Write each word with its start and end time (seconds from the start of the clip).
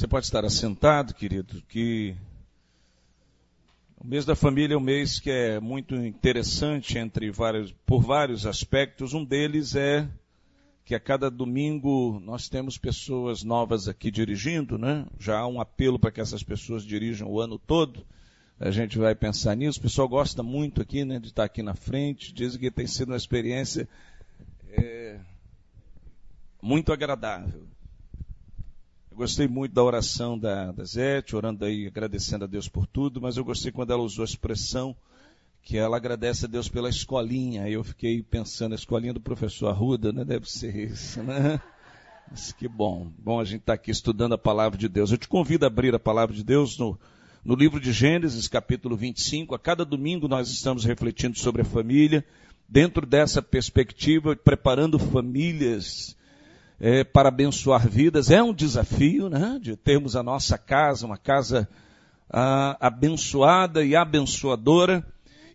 Você 0.00 0.08
pode 0.08 0.24
estar 0.24 0.46
assentado, 0.46 1.12
querido, 1.12 1.62
que 1.68 2.16
o 3.98 4.06
mês 4.06 4.24
da 4.24 4.34
família 4.34 4.72
é 4.72 4.78
um 4.78 4.80
mês 4.80 5.20
que 5.20 5.30
é 5.30 5.60
muito 5.60 5.94
interessante 5.94 6.96
entre 6.96 7.30
vários, 7.30 7.70
por 7.84 8.00
vários 8.00 8.46
aspectos. 8.46 9.12
Um 9.12 9.22
deles 9.22 9.76
é 9.76 10.08
que 10.86 10.94
a 10.94 10.98
cada 10.98 11.30
domingo 11.30 12.18
nós 12.24 12.48
temos 12.48 12.78
pessoas 12.78 13.42
novas 13.42 13.88
aqui 13.88 14.10
dirigindo, 14.10 14.78
né? 14.78 15.04
Já 15.18 15.40
há 15.40 15.46
um 15.46 15.60
apelo 15.60 15.98
para 15.98 16.10
que 16.10 16.22
essas 16.22 16.42
pessoas 16.42 16.82
dirijam 16.82 17.28
o 17.28 17.38
ano 17.38 17.58
todo. 17.58 18.02
A 18.58 18.70
gente 18.70 18.96
vai 18.96 19.14
pensar 19.14 19.54
nisso. 19.54 19.80
O 19.80 19.82
pessoal 19.82 20.08
gosta 20.08 20.42
muito 20.42 20.80
aqui, 20.80 21.04
né, 21.04 21.18
de 21.18 21.26
estar 21.26 21.44
aqui 21.44 21.62
na 21.62 21.74
frente. 21.74 22.32
Dizem 22.32 22.58
que 22.58 22.70
tem 22.70 22.86
sido 22.86 23.10
uma 23.10 23.18
experiência 23.18 23.86
é, 24.66 25.20
muito 26.62 26.90
agradável. 26.90 27.68
Gostei 29.20 29.46
muito 29.46 29.74
da 29.74 29.84
oração 29.84 30.38
da, 30.38 30.72
da 30.72 30.82
Zete, 30.82 31.36
orando 31.36 31.66
aí, 31.66 31.86
agradecendo 31.86 32.44
a 32.44 32.46
Deus 32.46 32.70
por 32.70 32.86
tudo, 32.86 33.20
mas 33.20 33.36
eu 33.36 33.44
gostei 33.44 33.70
quando 33.70 33.92
ela 33.92 34.02
usou 34.02 34.22
a 34.22 34.24
expressão 34.24 34.96
que 35.62 35.76
ela 35.76 35.98
agradece 35.98 36.46
a 36.46 36.48
Deus 36.48 36.70
pela 36.70 36.88
escolinha. 36.88 37.68
Eu 37.68 37.84
fiquei 37.84 38.22
pensando, 38.22 38.72
a 38.72 38.76
escolinha 38.76 39.12
do 39.12 39.20
professor 39.20 39.68
Arruda, 39.68 40.10
né? 40.10 40.24
Deve 40.24 40.50
ser 40.50 40.74
isso, 40.74 41.22
né? 41.22 41.60
Mas 42.30 42.52
que 42.52 42.66
bom. 42.66 43.12
Bom 43.18 43.38
a 43.38 43.44
gente 43.44 43.60
estar 43.60 43.72
tá 43.72 43.74
aqui 43.74 43.90
estudando 43.90 44.32
a 44.32 44.38
palavra 44.38 44.78
de 44.78 44.88
Deus. 44.88 45.12
Eu 45.12 45.18
te 45.18 45.28
convido 45.28 45.66
a 45.66 45.68
abrir 45.68 45.94
a 45.94 46.00
palavra 46.00 46.34
de 46.34 46.42
Deus 46.42 46.78
no, 46.78 46.98
no 47.44 47.54
livro 47.54 47.78
de 47.78 47.92
Gênesis, 47.92 48.48
capítulo 48.48 48.96
25. 48.96 49.54
A 49.54 49.58
cada 49.58 49.84
domingo 49.84 50.28
nós 50.28 50.48
estamos 50.48 50.82
refletindo 50.82 51.38
sobre 51.38 51.60
a 51.60 51.66
família, 51.66 52.24
dentro 52.66 53.04
dessa 53.04 53.42
perspectiva, 53.42 54.34
preparando 54.34 54.98
famílias 54.98 56.16
é, 56.80 57.04
para 57.04 57.28
abençoar 57.28 57.86
vidas. 57.86 58.30
É 58.30 58.42
um 58.42 58.54
desafio, 58.54 59.28
né? 59.28 59.58
De 59.60 59.76
termos 59.76 60.16
a 60.16 60.22
nossa 60.22 60.56
casa, 60.56 61.04
uma 61.04 61.18
casa 61.18 61.68
ah, 62.30 62.76
abençoada 62.80 63.84
e 63.84 63.94
abençoadora. 63.94 65.06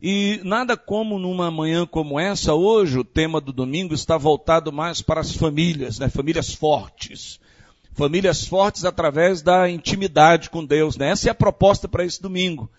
E 0.01 0.39
nada 0.43 0.77
como 0.77 1.17
numa 1.17 1.49
manhã 1.49 1.87
como 1.87 2.19
essa, 2.19 2.53
hoje 2.53 2.99
o 2.99 3.03
tema 3.03 3.41
do 3.41 3.51
domingo 3.51 3.95
está 3.95 4.17
voltado 4.17 4.71
mais 4.71 5.01
para 5.01 5.21
as 5.21 5.35
famílias, 5.35 5.97
né? 5.97 6.09
Famílias 6.09 6.53
fortes. 6.53 7.39
Famílias 7.93 8.45
fortes 8.45 8.85
através 8.85 9.41
da 9.41 9.69
intimidade 9.69 10.49
com 10.49 10.63
Deus, 10.63 10.95
né? 10.95 11.09
Essa 11.09 11.29
é 11.29 11.31
a 11.31 11.35
proposta 11.35 11.87
para 11.87 12.05
esse 12.05 12.21
domingo. 12.21 12.69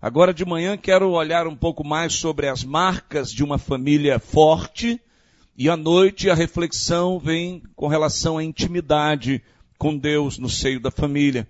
Agora 0.00 0.34
de 0.34 0.44
manhã 0.44 0.76
quero 0.76 1.10
olhar 1.10 1.46
um 1.46 1.54
pouco 1.54 1.86
mais 1.86 2.14
sobre 2.14 2.48
as 2.48 2.64
marcas 2.64 3.30
de 3.30 3.44
uma 3.44 3.58
família 3.58 4.18
forte, 4.18 5.00
e 5.56 5.68
à 5.68 5.76
noite 5.76 6.28
a 6.28 6.34
reflexão 6.34 7.18
vem 7.18 7.62
com 7.76 7.86
relação 7.86 8.38
à 8.38 8.44
intimidade 8.44 9.42
com 9.78 9.96
Deus 9.96 10.38
no 10.38 10.48
seio 10.48 10.80
da 10.80 10.90
família. 10.90 11.46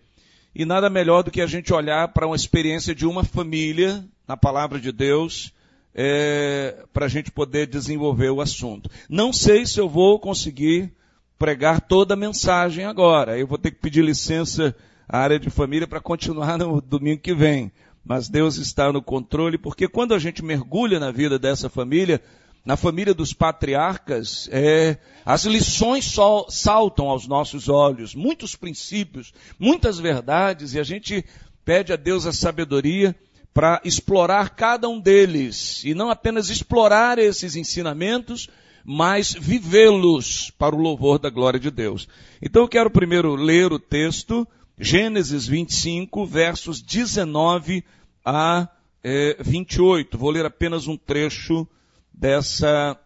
E 0.54 0.64
nada 0.64 0.90
melhor 0.90 1.22
do 1.22 1.30
que 1.30 1.40
a 1.40 1.46
gente 1.46 1.72
olhar 1.72 2.08
para 2.08 2.26
uma 2.26 2.36
experiência 2.36 2.94
de 2.94 3.06
uma 3.06 3.24
família 3.24 4.04
na 4.28 4.36
palavra 4.36 4.78
de 4.78 4.92
Deus 4.92 5.52
é, 5.94 6.84
para 6.92 7.06
a 7.06 7.08
gente 7.08 7.30
poder 7.30 7.66
desenvolver 7.66 8.30
o 8.30 8.40
assunto. 8.40 8.90
Não 9.08 9.32
sei 9.32 9.66
se 9.66 9.80
eu 9.80 9.88
vou 9.88 10.18
conseguir 10.18 10.92
pregar 11.38 11.80
toda 11.80 12.14
a 12.14 12.16
mensagem 12.16 12.84
agora. 12.84 13.38
Eu 13.38 13.46
vou 13.46 13.58
ter 13.58 13.70
que 13.70 13.80
pedir 13.80 14.04
licença 14.04 14.74
à 15.08 15.18
área 15.18 15.38
de 15.38 15.50
família 15.50 15.86
para 15.86 16.00
continuar 16.00 16.58
no 16.58 16.80
domingo 16.80 17.20
que 17.20 17.34
vem. 17.34 17.72
Mas 18.04 18.28
Deus 18.28 18.56
está 18.56 18.92
no 18.92 19.00
controle, 19.00 19.56
porque 19.56 19.88
quando 19.88 20.12
a 20.12 20.18
gente 20.18 20.44
mergulha 20.44 21.00
na 21.00 21.10
vida 21.10 21.38
dessa 21.38 21.70
família, 21.70 22.20
na 22.64 22.76
família 22.76 23.12
dos 23.12 23.32
patriarcas, 23.34 24.48
é, 24.50 24.96
as 25.24 25.44
lições 25.44 26.06
só 26.06 26.46
saltam 26.48 27.08
aos 27.10 27.26
nossos 27.26 27.68
olhos, 27.68 28.14
muitos 28.14 28.56
princípios, 28.56 29.34
muitas 29.58 29.98
verdades, 29.98 30.72
e 30.72 30.80
a 30.80 30.82
gente 30.82 31.24
pede 31.64 31.92
a 31.92 31.96
Deus 31.96 32.26
a 32.26 32.32
sabedoria 32.32 33.14
para 33.52 33.80
explorar 33.84 34.50
cada 34.50 34.88
um 34.88 34.98
deles, 34.98 35.84
e 35.84 35.94
não 35.94 36.10
apenas 36.10 36.48
explorar 36.48 37.18
esses 37.18 37.54
ensinamentos, 37.54 38.48
mas 38.84 39.32
vivê-los 39.32 40.50
para 40.58 40.74
o 40.74 40.80
louvor 40.80 41.18
da 41.18 41.30
glória 41.30 41.60
de 41.60 41.70
Deus. 41.70 42.08
Então 42.40 42.62
eu 42.62 42.68
quero 42.68 42.90
primeiro 42.90 43.34
ler 43.34 43.72
o 43.72 43.78
texto, 43.78 44.46
Gênesis 44.78 45.46
25, 45.46 46.26
versos 46.26 46.82
19 46.82 47.84
a 48.24 48.68
é, 49.02 49.36
28. 49.40 50.18
Vou 50.18 50.30
ler 50.30 50.44
apenas 50.44 50.86
um 50.86 50.96
trecho 50.96 51.66
dessa, 52.14 52.98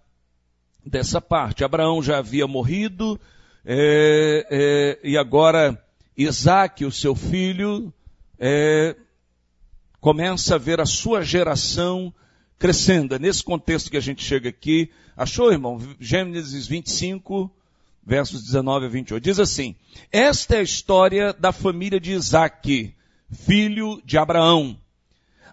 dessa 0.84 1.20
parte. 1.20 1.64
Abraão 1.64 2.02
já 2.02 2.18
havia 2.18 2.46
morrido, 2.46 3.18
é, 3.64 4.46
é, 4.50 4.98
e 5.08 5.16
agora 5.16 5.82
Isaac, 6.16 6.84
o 6.84 6.92
seu 6.92 7.14
filho, 7.14 7.92
é, 8.38 8.94
começa 10.00 10.54
a 10.54 10.58
ver 10.58 10.80
a 10.80 10.86
sua 10.86 11.22
geração 11.22 12.12
crescendo. 12.58 13.14
É 13.14 13.18
nesse 13.18 13.42
contexto 13.42 13.90
que 13.90 13.96
a 13.96 14.00
gente 14.00 14.22
chega 14.22 14.48
aqui. 14.48 14.90
Achou, 15.16 15.52
irmão? 15.52 15.80
Gênesis 15.98 16.66
25, 16.66 17.50
versos 18.04 18.42
19 18.42 18.86
a 18.86 18.88
28. 18.88 19.22
Diz 19.22 19.38
assim: 19.38 19.76
Esta 20.10 20.56
é 20.56 20.58
a 20.58 20.62
história 20.62 21.32
da 21.32 21.52
família 21.52 22.00
de 22.00 22.12
Isaac, 22.12 22.94
filho 23.30 24.00
de 24.04 24.18
Abraão. 24.18 24.78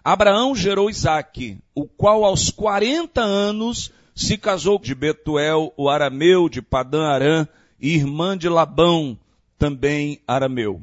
Abraão 0.08 0.54
gerou 0.54 0.88
Isaque, 0.88 1.58
o 1.74 1.84
qual 1.84 2.24
aos 2.24 2.48
40 2.48 3.20
anos 3.20 3.90
se 4.14 4.38
casou 4.38 4.78
de 4.78 4.94
Betuel, 4.94 5.74
o 5.76 5.88
arameu 5.88 6.48
de 6.48 6.62
Padã 6.62 7.08
Arã, 7.08 7.48
irmã 7.80 8.38
de 8.38 8.48
Labão, 8.48 9.18
também 9.58 10.20
arameu. 10.24 10.80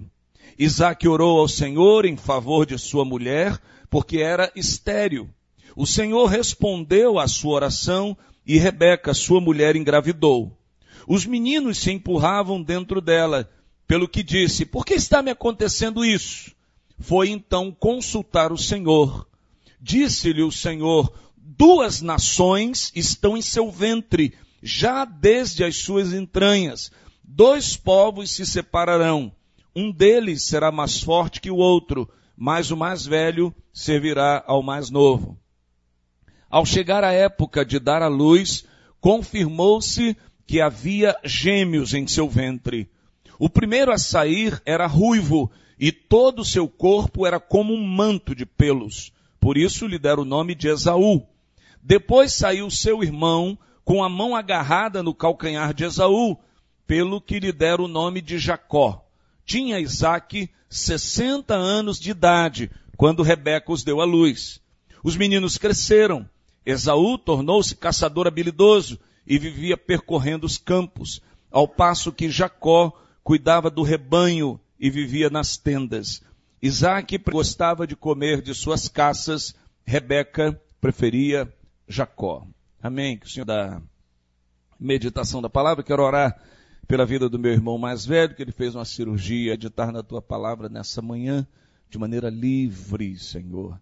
Isaque 0.59 1.07
orou 1.07 1.39
ao 1.39 1.47
Senhor 1.47 2.05
em 2.05 2.17
favor 2.17 2.65
de 2.65 2.77
sua 2.77 3.05
mulher, 3.05 3.57
porque 3.89 4.17
era 4.17 4.51
estéril. 4.57 5.29
O 5.73 5.87
Senhor 5.87 6.25
respondeu 6.25 7.17
à 7.17 7.25
sua 7.25 7.53
oração 7.53 8.17
e 8.45 8.57
Rebeca, 8.57 9.13
sua 9.13 9.39
mulher, 9.39 9.77
engravidou. 9.77 10.51
Os 11.07 11.25
meninos 11.25 11.77
se 11.77 11.93
empurravam 11.93 12.61
dentro 12.61 12.99
dela, 12.99 13.49
pelo 13.87 14.05
que 14.05 14.21
disse, 14.21 14.65
por 14.65 14.85
que 14.85 14.95
está 14.95 15.21
me 15.21 15.31
acontecendo 15.31 16.03
isso? 16.03 16.53
Foi 17.03 17.29
então 17.29 17.69
consultar 17.69 18.53
o 18.53 18.57
Senhor. 18.57 19.27
Disse-lhe 19.81 20.41
o 20.41 20.51
Senhor, 20.51 21.13
duas 21.35 22.01
nações 22.01 22.93
estão 22.95 23.35
em 23.35 23.41
seu 23.41 23.69
ventre, 23.69 24.33
já 24.61 25.03
desde 25.03 25.65
as 25.65 25.75
suas 25.75 26.13
entranhas. 26.13 26.91
Dois 27.21 27.75
povos 27.75 28.31
se 28.31 28.45
separarão. 28.45 29.33
Um 29.75 29.91
deles 29.91 30.43
será 30.43 30.71
mais 30.71 31.01
forte 31.01 31.41
que 31.41 31.51
o 31.51 31.57
outro, 31.57 32.09
mas 32.37 32.71
o 32.71 32.77
mais 32.77 33.05
velho 33.05 33.53
servirá 33.73 34.41
ao 34.47 34.63
mais 34.63 34.89
novo. 34.89 35.37
Ao 36.49 36.65
chegar 36.65 37.03
a 37.03 37.11
época 37.11 37.65
de 37.65 37.79
dar 37.79 38.01
à 38.01 38.07
luz, 38.07 38.63
confirmou-se 39.01 40.15
que 40.47 40.61
havia 40.61 41.17
gêmeos 41.25 41.93
em 41.93 42.07
seu 42.07 42.29
ventre. 42.29 42.89
O 43.37 43.49
primeiro 43.49 43.91
a 43.91 43.97
sair 43.97 44.61
era 44.65 44.87
ruivo 44.87 45.51
e 45.85 45.91
todo 45.91 46.43
o 46.43 46.45
seu 46.45 46.65
corpo 46.65 47.27
era 47.27 47.41
como 47.41 47.73
um 47.73 47.85
manto 47.85 48.33
de 48.33 48.45
pelos. 48.45 49.11
Por 49.37 49.57
isso 49.57 49.85
lhe 49.85 49.99
deram 49.99 50.23
o 50.23 50.25
nome 50.25 50.55
de 50.55 50.69
Esaú. 50.69 51.27
Depois 51.81 52.33
saiu 52.33 52.69
seu 52.71 53.03
irmão 53.03 53.59
com 53.83 54.01
a 54.01 54.07
mão 54.07 54.33
agarrada 54.33 55.03
no 55.03 55.13
calcanhar 55.13 55.73
de 55.73 55.83
Esaú, 55.83 56.37
pelo 56.87 57.19
que 57.19 57.37
lhe 57.37 57.51
deram 57.51 57.83
o 57.83 57.89
nome 57.89 58.21
de 58.21 58.37
Jacó. 58.37 59.05
Tinha 59.45 59.77
Isaac 59.77 60.49
sessenta 60.69 61.55
anos 61.55 61.99
de 61.99 62.11
idade, 62.11 62.71
quando 62.95 63.21
Rebeca 63.21 63.69
os 63.69 63.83
deu 63.83 63.99
à 63.99 64.05
luz. 64.05 64.61
Os 65.03 65.17
meninos 65.17 65.57
cresceram. 65.57 66.25
Esaú 66.65 67.17
tornou-se 67.17 67.75
caçador 67.75 68.25
habilidoso 68.25 68.97
e 69.27 69.37
vivia 69.37 69.75
percorrendo 69.75 70.45
os 70.45 70.57
campos, 70.57 71.21
ao 71.51 71.67
passo 71.67 72.09
que 72.13 72.29
Jacó 72.29 72.93
cuidava 73.21 73.69
do 73.69 73.83
rebanho 73.83 74.61
e 74.83 74.89
vivia 74.89 75.29
nas 75.29 75.55
tendas. 75.55 76.21
Isaac 76.61 77.17
gostava 77.31 77.87
de 77.87 77.95
comer 77.95 78.41
de 78.41 78.53
suas 78.53 78.89
caças, 78.89 79.55
Rebeca 79.85 80.61
preferia 80.81 81.49
Jacó. 81.87 82.45
Amém. 82.81 83.17
Que 83.17 83.25
o 83.25 83.29
Senhor 83.29 83.45
da 83.45 83.81
meditação 84.77 85.41
da 85.41 85.49
palavra, 85.49 85.85
quero 85.85 86.03
orar 86.03 86.37
pela 86.85 87.05
vida 87.05 87.29
do 87.29 87.39
meu 87.39 87.53
irmão 87.53 87.77
mais 87.77 88.05
velho, 88.05 88.35
que 88.35 88.41
ele 88.41 88.51
fez 88.51 88.75
uma 88.75 88.83
cirurgia, 88.83 89.53
editar 89.53 89.89
na 89.89 90.03
tua 90.03 90.21
palavra 90.21 90.67
nessa 90.67 91.01
manhã, 91.01 91.47
de 91.89 91.97
maneira 91.97 92.29
livre, 92.29 93.17
Senhor. 93.17 93.79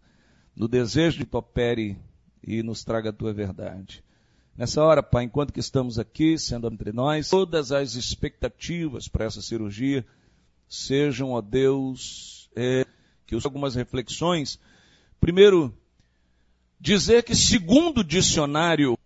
No 0.55 0.67
desejo 0.67 1.17
de 1.17 1.25
que 1.25 1.31
tu 1.31 1.39
opere 1.39 1.97
e 2.43 2.61
nos 2.61 2.83
traga 2.83 3.09
a 3.09 3.13
tua 3.13 3.33
verdade. 3.33 4.03
Nessa 4.55 4.83
hora, 4.83 5.01
Pai, 5.01 5.23
enquanto 5.23 5.51
que 5.51 5.59
estamos 5.59 5.97
aqui, 5.97 6.37
sendo 6.37 6.67
entre 6.67 6.91
nós, 6.91 7.27
todas 7.27 7.71
as 7.71 7.95
expectativas 7.95 9.07
para 9.07 9.25
essa 9.25 9.41
cirurgia 9.41 10.05
sejam, 10.71 11.31
ó 11.31 11.41
Deus, 11.41 12.49
é, 12.55 12.85
que 13.27 13.35
os 13.35 13.45
algumas 13.45 13.75
reflexões. 13.75 14.57
Primeiro, 15.19 15.77
dizer 16.79 17.23
que 17.23 17.35
segundo 17.35 18.01
dicionário 18.03 18.97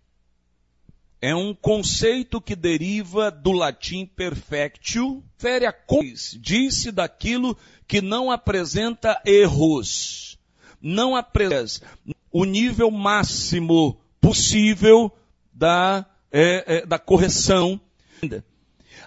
é 1.20 1.34
um 1.34 1.52
conceito 1.52 2.40
que 2.40 2.54
deriva 2.54 3.32
do 3.32 3.50
latim 3.50 4.06
perfectio, 4.06 5.24
fere 5.36 5.66
a 5.66 5.72
cois, 5.72 6.38
disse 6.40 6.92
daquilo 6.92 7.58
que 7.88 8.00
não 8.00 8.30
apresenta 8.30 9.20
erros, 9.26 10.38
não 10.80 11.16
apresenta 11.16 11.84
o 12.30 12.44
nível 12.44 12.92
máximo 12.92 13.98
possível 14.20 15.10
da, 15.52 16.06
é, 16.30 16.76
é, 16.76 16.86
da 16.86 16.98
correção. 16.98 17.80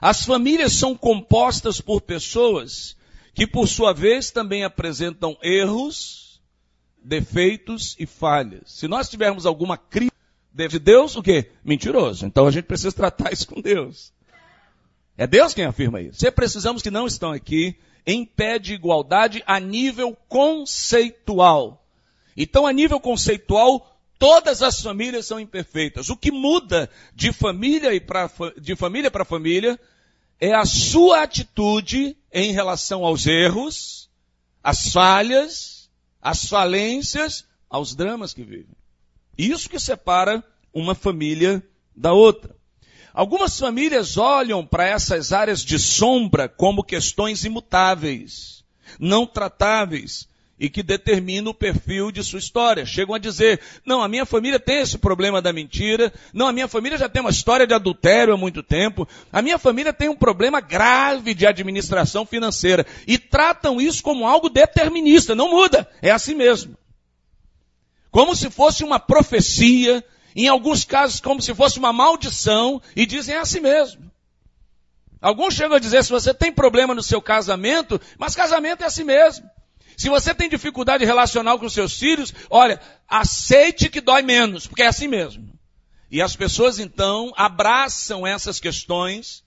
As 0.02 0.26
famílias 0.26 0.74
são 0.74 0.96
compostas 0.96 1.82
por 1.82 2.02
pessoas 2.02 2.96
que, 3.34 3.48
por 3.48 3.68
sua 3.68 3.94
vez, 3.94 4.32
também 4.32 4.64
apresentam 4.64 5.38
erros, 5.42 6.42
defeitos 7.04 7.96
e 8.00 8.06
falhas. 8.06 8.64
Se 8.66 8.88
nós 8.88 9.10
tivermos 9.10 9.46
alguma 9.46 9.78
crise 9.78 10.12
de 10.54 10.80
Deus, 10.80 11.16
o 11.16 11.22
quê? 11.22 11.52
Mentiroso. 11.64 12.26
Então 12.26 12.48
a 12.48 12.52
gente 12.52 12.66
precisa 12.66 12.92
tratar 12.92 13.32
isso 13.34 13.48
com 13.48 13.62
Deus. 13.62 14.12
É 15.18 15.28
Deus 15.28 15.54
quem 15.54 15.66
afirma 15.66 16.02
isso. 16.02 16.20
Se 16.20 16.32
precisamos 16.32 16.82
que 16.82 16.92
não 16.92 17.06
estão 17.06 17.32
aqui 17.32 17.78
em 18.06 18.26
pé 18.26 18.58
de 18.58 18.74
igualdade 18.74 19.44
a 19.46 19.60
nível 19.60 20.18
conceitual. 20.28 21.86
Então, 22.36 22.66
a 22.66 22.72
nível 22.72 23.00
conceitual, 23.00 23.99
todas 24.20 24.62
as 24.62 24.82
famílias 24.82 25.26
são 25.26 25.40
imperfeitas. 25.40 26.10
O 26.10 26.18
que 26.18 26.30
muda 26.30 26.90
de 27.16 27.32
família 27.32 27.94
e 27.94 28.00
pra, 28.02 28.30
de 28.62 28.76
família 28.76 29.10
para 29.10 29.24
família 29.26 29.80
é 30.40 30.54
a 30.54 30.66
sua 30.66 31.24
atitude 31.24 32.16
em 32.32 32.52
relação 32.52 33.04
aos 33.04 33.26
erros, 33.26 34.10
às 34.62 34.92
falhas, 34.92 35.90
às 36.22 36.46
falências, 36.46 37.46
aos 37.70 37.96
dramas 37.96 38.34
que 38.34 38.44
vivem. 38.44 38.76
Isso 39.38 39.70
que 39.70 39.80
separa 39.80 40.44
uma 40.74 40.94
família 40.94 41.64
da 41.96 42.12
outra. 42.14 42.56
Algumas 43.14 43.58
famílias 43.60 44.18
olham 44.18 44.66
para 44.66 44.88
essas 44.88 45.34
áreas 45.34 45.64
de 45.64 45.80
sombra 45.80 46.48
como 46.48 46.84
questões 46.84 47.44
imutáveis, 47.44 48.64
não 49.00 49.26
tratáveis, 49.26 50.29
e 50.60 50.70
que 50.70 50.84
determinam 50.84 51.52
o 51.52 51.54
perfil 51.54 52.12
de 52.12 52.24
sua 52.24 52.40
história. 52.40 52.86
Chegam 52.86 53.16
a 53.16 53.20
dizer, 53.20 53.60
não, 53.86 54.02
a 54.02 54.08
minha 54.08 54.26
família 54.26 54.60
tem 54.60 54.80
esse 54.80 54.98
problema 54.98 55.42
da 55.42 55.54
mentira, 55.54 56.12
não, 56.34 56.48
a 56.48 56.54
minha 56.54 56.68
família 56.68 56.98
já 56.98 57.08
tem 57.08 57.22
uma 57.22 57.32
história 57.32 57.66
de 57.66 57.74
adultério 57.74 58.34
há 58.34 58.38
muito 58.38 58.62
tempo, 58.62 59.08
a 59.32 59.42
minha 59.42 59.58
família 59.58 59.94
tem 59.94 60.10
um 60.10 60.16
problema 60.16 60.60
grave 60.60 61.34
de 61.34 61.48
administração 61.48 62.26
financeira, 62.26 62.86
e 63.08 63.18
tratam 63.18 63.80
isso 63.80 64.04
como 64.04 64.28
algo 64.28 64.50
determinista, 64.50 65.34
não 65.34 65.50
muda, 65.50 65.88
é 66.02 66.12
assim 66.12 66.36
mesmo 66.36 66.78
como 68.12 68.36
se 68.36 68.50
fosse 68.50 68.84
uma 68.84 69.00
profecia, 69.00 70.04
em 70.36 70.48
alguns 70.48 70.84
casos 70.84 71.20
como 71.20 71.42
se 71.42 71.54
fosse 71.54 71.78
uma 71.80 71.94
maldição, 71.94 72.82
e 72.96 73.06
dizem 73.06 73.36
é 73.36 73.40
assim 73.40 73.60
mesmo. 73.60 74.10
Alguns 75.22 75.54
chegam 75.54 75.76
a 75.76 75.80
dizer, 75.80 76.04
se 76.04 76.12
você 76.12 76.34
tem 76.34 76.52
problema 76.52 76.96
no 76.96 77.04
seu 77.04 77.22
casamento, 77.22 78.00
mas 78.18 78.36
casamento 78.36 78.84
é 78.84 78.88
assim 78.88 79.04
mesmo. 79.04 79.50
Se 80.00 80.08
você 80.08 80.34
tem 80.34 80.48
dificuldade 80.48 81.04
relacional 81.04 81.60
com 81.60 81.68
seus 81.68 82.00
filhos, 82.00 82.34
olha, 82.50 82.80
aceite 83.06 83.90
que 83.90 84.00
dói 84.00 84.22
menos, 84.22 84.66
porque 84.66 84.82
é 84.82 84.88
assim 84.88 85.10
mesmo. 85.10 85.52
E 86.10 86.22
as 86.22 86.38
pessoas 86.38 86.80
então 86.80 87.34
abraçam 87.36 88.26
essas 88.26 88.62
questões, 88.62 89.44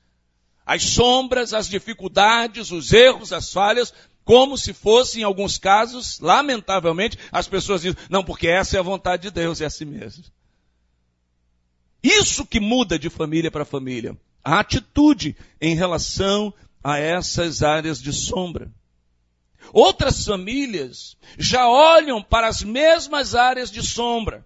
as 0.66 0.82
sombras, 0.82 1.54
as 1.54 1.66
dificuldades, 1.66 2.70
os 2.70 2.92
erros, 2.92 3.32
as 3.32 3.50
falhas, 3.50 3.94
como 4.26 4.58
se 4.58 4.74
fosse, 4.74 5.20
em 5.20 5.22
alguns 5.22 5.56
casos, 5.56 6.20
lamentavelmente, 6.20 7.18
as 7.32 7.48
pessoas 7.48 7.80
dizem, 7.80 7.96
não, 8.10 8.22
porque 8.22 8.46
essa 8.46 8.76
é 8.76 8.78
a 8.78 8.82
vontade 8.82 9.22
de 9.22 9.30
Deus, 9.30 9.58
é 9.62 9.64
assim 9.64 9.86
mesmo. 9.86 10.22
Isso 12.02 12.44
que 12.44 12.60
muda 12.60 12.98
de 12.98 13.08
família 13.08 13.50
para 13.50 13.64
família. 13.64 14.14
A 14.44 14.60
atitude 14.60 15.34
em 15.58 15.74
relação 15.74 16.52
a 16.84 16.98
essas 16.98 17.62
áreas 17.62 18.02
de 18.02 18.12
sombra. 18.12 18.70
Outras 19.72 20.24
famílias 20.24 21.16
já 21.38 21.68
olham 21.68 22.22
para 22.22 22.48
as 22.48 22.62
mesmas 22.62 23.34
áreas 23.34 23.70
de 23.70 23.82
sombra 23.82 24.44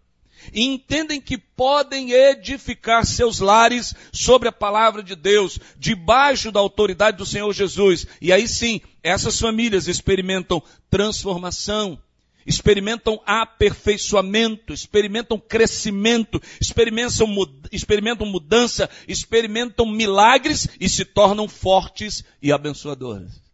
e 0.52 0.62
entendem 0.64 1.20
que 1.20 1.38
podem 1.38 2.12
edificar 2.12 3.04
seus 3.04 3.40
lares 3.40 3.94
sobre 4.12 4.48
a 4.48 4.52
palavra 4.52 5.02
de 5.02 5.14
Deus, 5.14 5.58
debaixo 5.78 6.52
da 6.52 6.60
autoridade 6.60 7.16
do 7.16 7.26
Senhor 7.26 7.52
Jesus. 7.52 8.06
E 8.20 8.32
aí 8.32 8.46
sim, 8.46 8.80
essas 9.02 9.38
famílias 9.38 9.88
experimentam 9.88 10.62
transformação, 10.90 11.98
experimentam 12.46 13.20
aperfeiçoamento, 13.26 14.72
experimentam 14.72 15.38
crescimento, 15.38 16.40
experimentam, 16.60 17.26
experimentam 17.72 18.26
mudança, 18.26 18.88
experimentam 19.08 19.86
milagres 19.86 20.68
e 20.80 20.88
se 20.88 21.04
tornam 21.04 21.48
fortes 21.48 22.24
e 22.40 22.52
abençoadoras. 22.52 23.45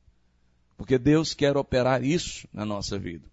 Porque 0.83 0.99
Deus 0.99 1.33
quer 1.33 1.57
operar 1.57 2.03
isso 2.03 2.49
na 2.53 2.67
nossa 2.67 2.99
vida. 2.99 3.25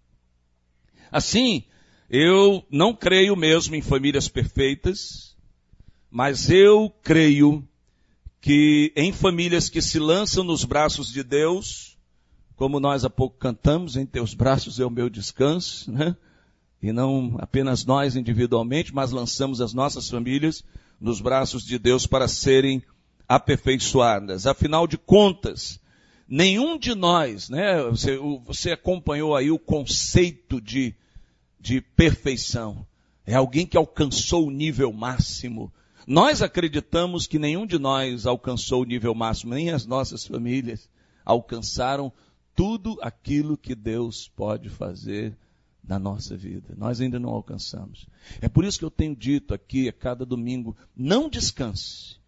Assim, 1.12 1.64
eu 2.08 2.64
não 2.70 2.94
creio 2.94 3.36
mesmo 3.36 3.76
em 3.76 3.82
famílias 3.82 4.28
perfeitas, 4.28 5.36
mas 6.12 6.52
eu 6.52 6.94
creio 7.02 7.68
que 8.40 8.94
em 8.96 9.12
famílias 9.12 9.68
que 9.68 9.82
se 9.82 9.98
lançam 9.98 10.44
nos 10.44 10.64
braços 10.64 11.12
de 11.12 11.24
Deus, 11.24 11.98
como 12.56 12.80
nós 12.80 13.04
há 13.04 13.10
pouco 13.10 13.40
cantamos, 13.40 13.96
em 13.96 14.06
teus 14.06 14.36
braços 14.36 14.80
é 14.80 14.86
o 14.86 14.92
meu 14.92 15.10
descanso, 15.10 15.92
né? 15.92 16.16
E 16.80 16.92
não 16.92 17.36
apenas 17.40 17.84
nós 17.84 18.16
individualmente, 18.16 18.94
mas 18.94 19.10
lançamos 19.10 19.60
as 19.60 19.74
nossas 19.74 20.08
famílias 20.08 20.64
nos 21.02 21.20
braços 21.20 21.66
de 21.66 21.80
Deus 21.80 22.06
para 22.06 22.28
serem 22.28 22.84
aperfeiçoadas. 23.28 24.46
Afinal 24.46 24.86
de 24.86 25.00
contas, 25.00 25.80
nenhum 26.30 26.78
de 26.78 26.94
nós, 26.94 27.50
né? 27.50 27.82
Você, 27.84 28.18
você 28.46 28.72
acompanhou 28.72 29.36
aí 29.36 29.50
o 29.50 29.60
conceito 29.60 30.62
de 30.62 30.96
de 31.60 31.82
perfeição. 31.82 32.88
É 33.26 33.36
alguém 33.36 33.66
que 33.66 33.78
alcançou 33.78 34.48
o 34.48 34.52
nível 34.52 34.92
máximo. 34.94 35.72
Nós 36.08 36.42
acreditamos 36.42 37.28
que 37.28 37.38
nenhum 37.38 37.68
de 37.68 37.78
nós 37.78 38.26
alcançou 38.26 38.82
o 38.82 38.86
nível 38.86 39.14
máximo, 39.14 39.54
nem 39.54 39.70
as 39.70 39.86
nossas 39.86 40.26
famílias 40.26 40.90
alcançaram 41.26 42.12
tudo 42.56 42.98
aquilo 43.02 43.58
que 43.58 43.76
Deus 43.76 44.28
pode 44.36 44.70
fazer 44.70 45.38
na 45.84 46.00
nossa 46.00 46.36
vida. 46.36 46.74
Nós 46.76 47.00
ainda 47.00 47.20
não 47.20 47.30
alcançamos. 47.30 48.08
É 48.42 48.50
por 48.50 48.66
isso 48.66 48.80
que 48.80 48.86
eu 48.86 48.92
tenho 48.92 49.16
dito 49.16 49.54
aqui 49.54 49.88
a 49.88 49.94
cada 49.94 50.26
domingo: 50.26 50.76
não 50.96 51.30
descanse 51.30 52.19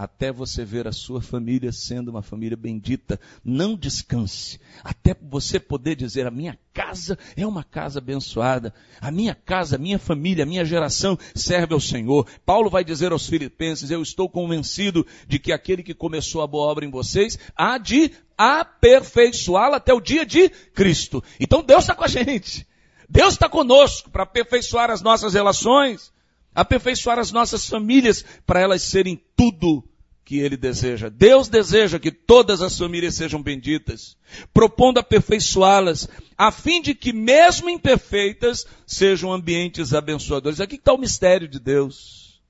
até 0.00 0.32
você 0.32 0.64
ver 0.64 0.88
a 0.88 0.92
sua 0.92 1.20
família 1.20 1.70
sendo 1.72 2.08
uma 2.08 2.22
família 2.22 2.56
bendita. 2.56 3.20
Não 3.44 3.76
descanse, 3.76 4.58
até 4.82 5.14
você 5.20 5.60
poder 5.60 5.94
dizer: 5.94 6.26
a 6.26 6.30
minha 6.30 6.58
casa 6.72 7.18
é 7.36 7.46
uma 7.46 7.62
casa 7.62 7.98
abençoada, 7.98 8.72
a 8.98 9.10
minha 9.10 9.34
casa, 9.34 9.76
a 9.76 9.78
minha 9.78 9.98
família, 9.98 10.44
a 10.44 10.46
minha 10.46 10.64
geração 10.64 11.18
serve 11.34 11.74
ao 11.74 11.80
Senhor. 11.80 12.26
Paulo 12.46 12.70
vai 12.70 12.82
dizer 12.82 13.12
aos 13.12 13.26
Filipenses: 13.26 13.90
eu 13.90 14.00
estou 14.00 14.26
convencido 14.26 15.06
de 15.28 15.38
que 15.38 15.52
aquele 15.52 15.82
que 15.82 15.92
começou 15.92 16.40
a 16.40 16.46
boa 16.46 16.68
obra 16.68 16.86
em 16.86 16.90
vocês 16.90 17.38
há 17.54 17.76
de 17.76 18.10
aperfeiçoá-la 18.38 19.76
até 19.76 19.92
o 19.92 20.00
dia 20.00 20.24
de 20.24 20.48
Cristo. 20.48 21.22
Então 21.38 21.62
Deus 21.62 21.82
está 21.82 21.94
com 21.94 22.04
a 22.04 22.08
gente. 22.08 22.66
Deus 23.06 23.34
está 23.34 23.50
conosco 23.50 24.08
para 24.08 24.22
aperfeiçoar 24.22 24.90
as 24.90 25.02
nossas 25.02 25.34
relações, 25.34 26.10
aperfeiçoar 26.54 27.18
as 27.18 27.30
nossas 27.30 27.68
famílias, 27.68 28.24
para 28.46 28.60
elas 28.60 28.80
serem 28.80 29.22
tudo 29.36 29.84
que 30.30 30.38
ele 30.38 30.56
deseja. 30.56 31.08
Deus 31.08 31.48
deseja 31.48 31.98
que 31.98 32.12
todas 32.12 32.62
as 32.62 32.78
famílias 32.78 33.16
sejam 33.16 33.42
benditas, 33.42 34.16
propondo 34.54 34.98
aperfeiçoá-las, 34.98 36.08
a 36.38 36.52
fim 36.52 36.80
de 36.80 36.94
que, 36.94 37.12
mesmo 37.12 37.68
imperfeitas, 37.68 38.64
sejam 38.86 39.32
ambientes 39.32 39.92
abençoadores. 39.92 40.60
Aqui 40.60 40.76
está 40.76 40.92
o 40.92 40.98
mistério 40.98 41.48
de 41.48 41.58
Deus. 41.58 42.40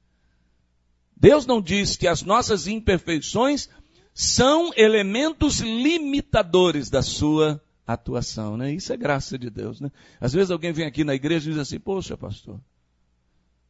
Deus 1.16 1.46
não 1.46 1.58
diz 1.58 1.96
que 1.96 2.06
as 2.06 2.20
nossas 2.20 2.66
imperfeições 2.66 3.70
são 4.12 4.72
elementos 4.76 5.60
limitadores 5.60 6.90
da 6.90 7.00
sua 7.00 7.64
atuação, 7.86 8.58
né? 8.58 8.74
Isso 8.74 8.92
é 8.92 8.96
graça 8.98 9.38
de 9.38 9.48
Deus, 9.48 9.80
né? 9.80 9.90
Às 10.20 10.34
vezes 10.34 10.50
alguém 10.50 10.70
vem 10.70 10.84
aqui 10.84 11.02
na 11.02 11.14
igreja 11.14 11.48
e 11.48 11.54
diz 11.54 11.62
assim, 11.62 11.80
poxa 11.80 12.14
pastor, 12.14 12.60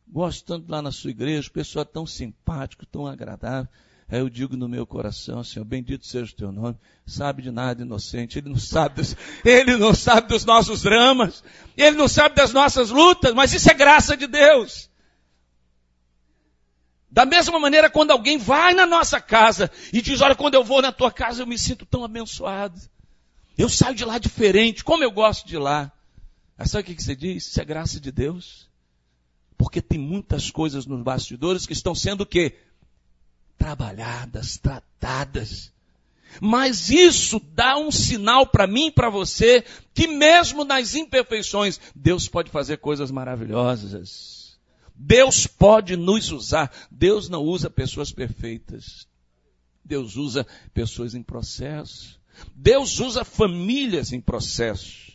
gosto 0.09 0.45
tanto 0.45 0.69
lá 0.69 0.83
na 0.83 0.91
sua 0.91 1.13
igreja, 1.13 1.49
pessoa 1.49 1.85
tão 1.85 2.05
simpático, 2.05 2.85
tão 2.85 3.07
agradável. 3.07 3.71
Aí 4.11 4.19
eu 4.19 4.29
digo 4.29 4.57
no 4.57 4.69
meu 4.69 4.85
coração, 4.85 5.45
Senhor, 5.45 5.65
bendito 5.65 6.05
seja 6.05 6.33
o 6.33 6.35
teu 6.35 6.51
nome, 6.51 6.77
sabe 7.07 7.43
de 7.43 7.51
nada 7.53 7.83
inocente, 7.83 8.39
ele 8.39 8.49
não 8.49 8.59
sabe 8.59 8.97
dos, 8.97 9.17
ele 9.45 9.77
não 9.77 9.95
sabe 9.95 10.27
dos 10.27 10.45
nossos 10.45 10.83
dramas, 10.83 11.45
ele 11.77 11.97
não 11.97 12.09
sabe 12.09 12.35
das 12.35 12.53
nossas 12.53 12.91
lutas, 12.91 13.33
mas 13.33 13.53
isso 13.53 13.71
é 13.71 13.75
graça 13.75 14.17
de 14.17 14.27
Deus. 14.27 14.91
Da 17.09 17.25
mesma 17.25 17.59
maneira, 17.61 17.89
quando 17.89 18.11
alguém 18.11 18.37
vai 18.37 18.75
na 18.75 18.85
nossa 18.85 19.21
casa 19.21 19.71
e 19.93 20.03
diz, 20.03 20.21
olha, 20.21 20.35
quando 20.35 20.55
eu 20.55 20.65
vou 20.65 20.83
na 20.83 20.91
tua 20.91 21.13
casa 21.13 21.43
eu 21.43 21.47
me 21.47 21.59
sinto 21.59 21.87
tão 21.87 22.03
abençoado. 22.03 22.81
Eu 23.57 23.69
saio 23.69 23.95
de 23.95 24.05
lá 24.05 24.19
diferente, 24.19 24.83
como 24.83 25.05
eu 25.05 25.11
gosto 25.11 25.47
de 25.47 25.57
lá. 25.57 25.93
Mas 26.57 26.71
sabe 26.71 26.93
o 26.93 26.97
que 26.97 27.03
você 27.03 27.15
diz? 27.15 27.47
Isso 27.47 27.61
é 27.61 27.65
graça 27.65 28.01
de 28.01 28.11
Deus. 28.11 28.69
Porque 29.57 29.81
tem 29.81 29.99
muitas 29.99 30.51
coisas 30.51 30.87
nos 30.87 31.03
bastidores 31.03 31.67
que 31.67 31.73
estão 31.73 31.95
sendo 31.95 32.23
o 32.23 32.27
quê? 32.27 32.57
Trabalhadas, 33.61 34.57
tratadas. 34.57 35.71
Mas 36.41 36.89
isso 36.89 37.39
dá 37.55 37.77
um 37.77 37.93
sinal 37.93 38.47
para 38.47 38.67
mim 38.67 38.87
e 38.87 38.91
para 38.91 39.11
você 39.11 39.63
que 39.93 40.09
mesmo 40.09 40.65
nas 40.65 40.95
imperfeições, 40.95 41.79
Deus 41.95 42.27
pode 42.27 42.51
fazer 42.51 42.79
coisas 42.79 43.11
maravilhosas. 43.11 44.59
Deus 44.97 45.47
pode 45.47 45.95
nos 45.95 46.33
usar. 46.33 46.73
Deus 46.91 47.29
não 47.29 47.43
usa 47.43 47.69
pessoas 47.69 48.11
perfeitas. 48.11 49.07
Deus 49.85 50.17
usa 50.17 50.47
pessoas 50.73 51.15
em 51.15 51.23
processo. 51.23 52.19
Deus 52.57 52.99
usa 52.99 53.27
famílias 53.27 54.11
em 54.11 54.23
processo. 54.23 55.13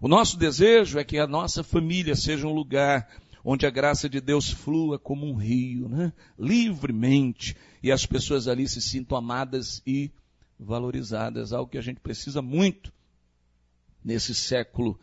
O 0.00 0.08
nosso 0.08 0.38
desejo 0.38 0.98
é 0.98 1.04
que 1.04 1.18
a 1.18 1.26
nossa 1.26 1.62
família 1.62 2.16
seja 2.16 2.46
um 2.46 2.54
lugar 2.54 3.06
onde 3.44 3.66
a 3.66 3.70
graça 3.70 4.08
de 4.08 4.20
Deus 4.20 4.50
flua 4.50 4.98
como 4.98 5.26
um 5.26 5.34
rio, 5.34 5.88
né? 5.88 6.12
livremente, 6.38 7.56
e 7.82 7.90
as 7.90 8.06
pessoas 8.06 8.48
ali 8.48 8.68
se 8.68 8.80
sintam 8.80 9.16
amadas 9.16 9.82
e 9.86 10.10
valorizadas, 10.58 11.52
algo 11.52 11.70
que 11.70 11.78
a 11.78 11.82
gente 11.82 12.00
precisa 12.00 12.40
muito 12.40 12.92
nesse 14.04 14.34
século 14.34 14.98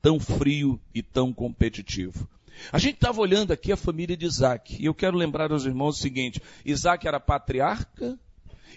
tão 0.00 0.20
frio 0.20 0.80
e 0.94 1.02
tão 1.02 1.32
competitivo. 1.32 2.28
A 2.72 2.78
gente 2.78 2.96
estava 2.96 3.20
olhando 3.20 3.52
aqui 3.52 3.70
a 3.70 3.76
família 3.76 4.16
de 4.16 4.26
Isaac, 4.26 4.76
e 4.80 4.86
eu 4.86 4.94
quero 4.94 5.16
lembrar 5.16 5.52
aos 5.52 5.64
irmãos 5.64 5.96
o 5.96 6.00
seguinte: 6.00 6.42
Isaac 6.64 7.06
era 7.06 7.20
patriarca, 7.20 8.18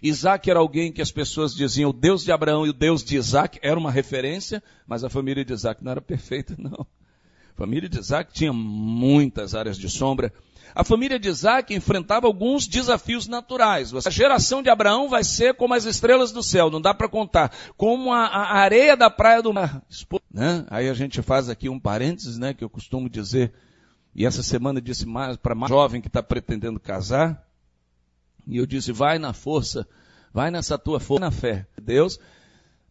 Isaac 0.01 0.49
era 0.49 0.59
alguém 0.59 0.91
que 0.91 1.01
as 1.01 1.11
pessoas 1.11 1.53
diziam 1.53 1.89
o 1.89 1.93
Deus 1.93 2.23
de 2.23 2.31
Abraão 2.31 2.65
e 2.65 2.69
o 2.69 2.73
Deus 2.73 3.03
de 3.03 3.17
Isaac 3.17 3.59
era 3.61 3.79
uma 3.79 3.91
referência, 3.91 4.63
mas 4.85 5.03
a 5.03 5.09
família 5.09 5.43
de 5.43 5.53
Isaac 5.53 5.83
não 5.83 5.91
era 5.91 6.01
perfeita, 6.01 6.55
não. 6.57 6.85
Família 7.61 7.87
de 7.87 7.99
Isaac 7.99 8.33
tinha 8.33 8.51
muitas 8.51 9.53
áreas 9.53 9.77
de 9.77 9.87
sombra, 9.87 10.33
a 10.73 10.83
família 10.83 11.19
de 11.19 11.29
Isaac 11.29 11.71
enfrentava 11.75 12.25
alguns 12.25 12.65
desafios 12.65 13.27
naturais. 13.27 13.93
A 13.93 14.09
geração 14.09 14.63
de 14.63 14.69
Abraão 14.71 15.07
vai 15.07 15.23
ser 15.23 15.53
como 15.53 15.75
as 15.75 15.85
estrelas 15.85 16.31
do 16.31 16.41
céu, 16.41 16.71
não 16.71 16.81
dá 16.81 16.91
para 16.91 17.07
contar. 17.07 17.51
Como 17.77 18.11
a, 18.11 18.25
a, 18.25 18.57
areia 18.57 18.97
da 18.97 19.11
praia 19.11 19.43
do 19.43 19.53
mar. 19.53 19.79
Né? 20.33 20.65
Aí 20.71 20.89
a 20.89 20.93
gente 20.95 21.21
faz 21.21 21.49
aqui 21.49 21.69
um 21.69 21.79
parênteses, 21.79 22.39
né, 22.39 22.51
que 22.51 22.63
eu 22.63 22.69
costumo 22.69 23.07
dizer, 23.07 23.53
e 24.15 24.25
essa 24.25 24.41
semana 24.41 24.81
disse 24.81 25.05
mais 25.05 25.37
para 25.37 25.53
mais 25.53 25.69
jovem 25.69 26.01
que 26.01 26.07
está 26.07 26.23
pretendendo 26.23 26.79
casar, 26.79 27.47
e 28.47 28.57
eu 28.57 28.65
disse, 28.65 28.91
vai 28.91 29.19
na 29.19 29.33
força, 29.33 29.87
vai 30.33 30.49
nessa 30.49 30.79
tua 30.79 30.99
força, 30.99 31.25
na 31.25 31.31
fé 31.31 31.67
de 31.77 31.85
Deus, 31.85 32.19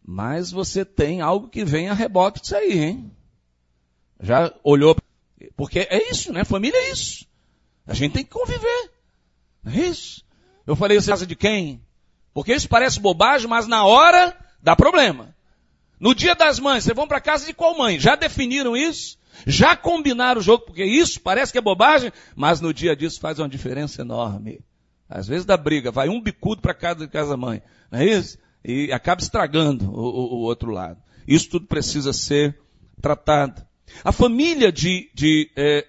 mas 0.01 0.49
você 0.49 0.85
tem 0.85 1.19
algo 1.19 1.49
que 1.49 1.65
vem 1.65 1.89
a 1.89 1.93
reboque 1.93 2.39
disso 2.39 2.55
aí, 2.55 2.79
hein? 2.79 3.11
Já 4.21 4.53
olhou, 4.63 4.95
porque 5.55 5.79
é 5.79 6.11
isso, 6.11 6.31
né? 6.31 6.43
Família 6.43 6.77
é 6.77 6.91
isso. 6.91 7.25
A 7.87 7.93
gente 7.93 8.13
tem 8.13 8.23
que 8.23 8.29
conviver. 8.29 8.91
É 9.65 9.79
isso? 9.79 10.23
Eu 10.65 10.75
falei, 10.75 10.99
você 10.99 11.09
casa 11.09 11.25
de 11.25 11.35
quem? 11.35 11.81
Porque 12.33 12.53
isso 12.53 12.69
parece 12.69 12.99
bobagem, 12.99 13.47
mas 13.47 13.67
na 13.67 13.83
hora 13.83 14.35
dá 14.61 14.75
problema. 14.75 15.35
No 15.99 16.15
dia 16.15 16.33
das 16.33 16.59
mães, 16.59 16.83
vocês 16.83 16.95
vão 16.95 17.07
para 17.07 17.19
casa 17.19 17.45
de 17.45 17.53
qual 17.53 17.77
mãe? 17.77 17.99
Já 17.99 18.15
definiram 18.15 18.75
isso? 18.75 19.17
Já 19.45 19.75
combinaram 19.75 20.39
o 20.39 20.43
jogo? 20.43 20.65
Porque 20.65 20.83
isso 20.83 21.19
parece 21.21 21.51
que 21.51 21.57
é 21.57 21.61
bobagem, 21.61 22.11
mas 22.35 22.61
no 22.61 22.73
dia 22.73 22.95
disso 22.95 23.19
faz 23.19 23.39
uma 23.39 23.49
diferença 23.49 24.01
enorme. 24.01 24.59
Às 25.09 25.27
vezes 25.27 25.45
dá 25.45 25.57
briga, 25.57 25.91
vai 25.91 26.09
um 26.09 26.21
bicudo 26.21 26.61
para 26.61 26.73
casa 26.73 27.05
de 27.05 27.11
casa 27.11 27.35
mãe, 27.35 27.61
não 27.91 27.99
é 27.99 28.05
isso? 28.05 28.37
E 28.63 28.91
acaba 28.93 29.21
estragando 29.21 29.91
o, 29.91 29.99
o, 29.99 30.35
o 30.35 30.39
outro 30.41 30.71
lado. 30.71 30.97
Isso 31.27 31.49
tudo 31.49 31.67
precisa 31.67 32.13
ser 32.13 32.57
tratado. 33.01 33.61
A 34.03 34.11
família 34.11 34.71
de, 34.71 35.09
de 35.13 35.51
é, 35.55 35.85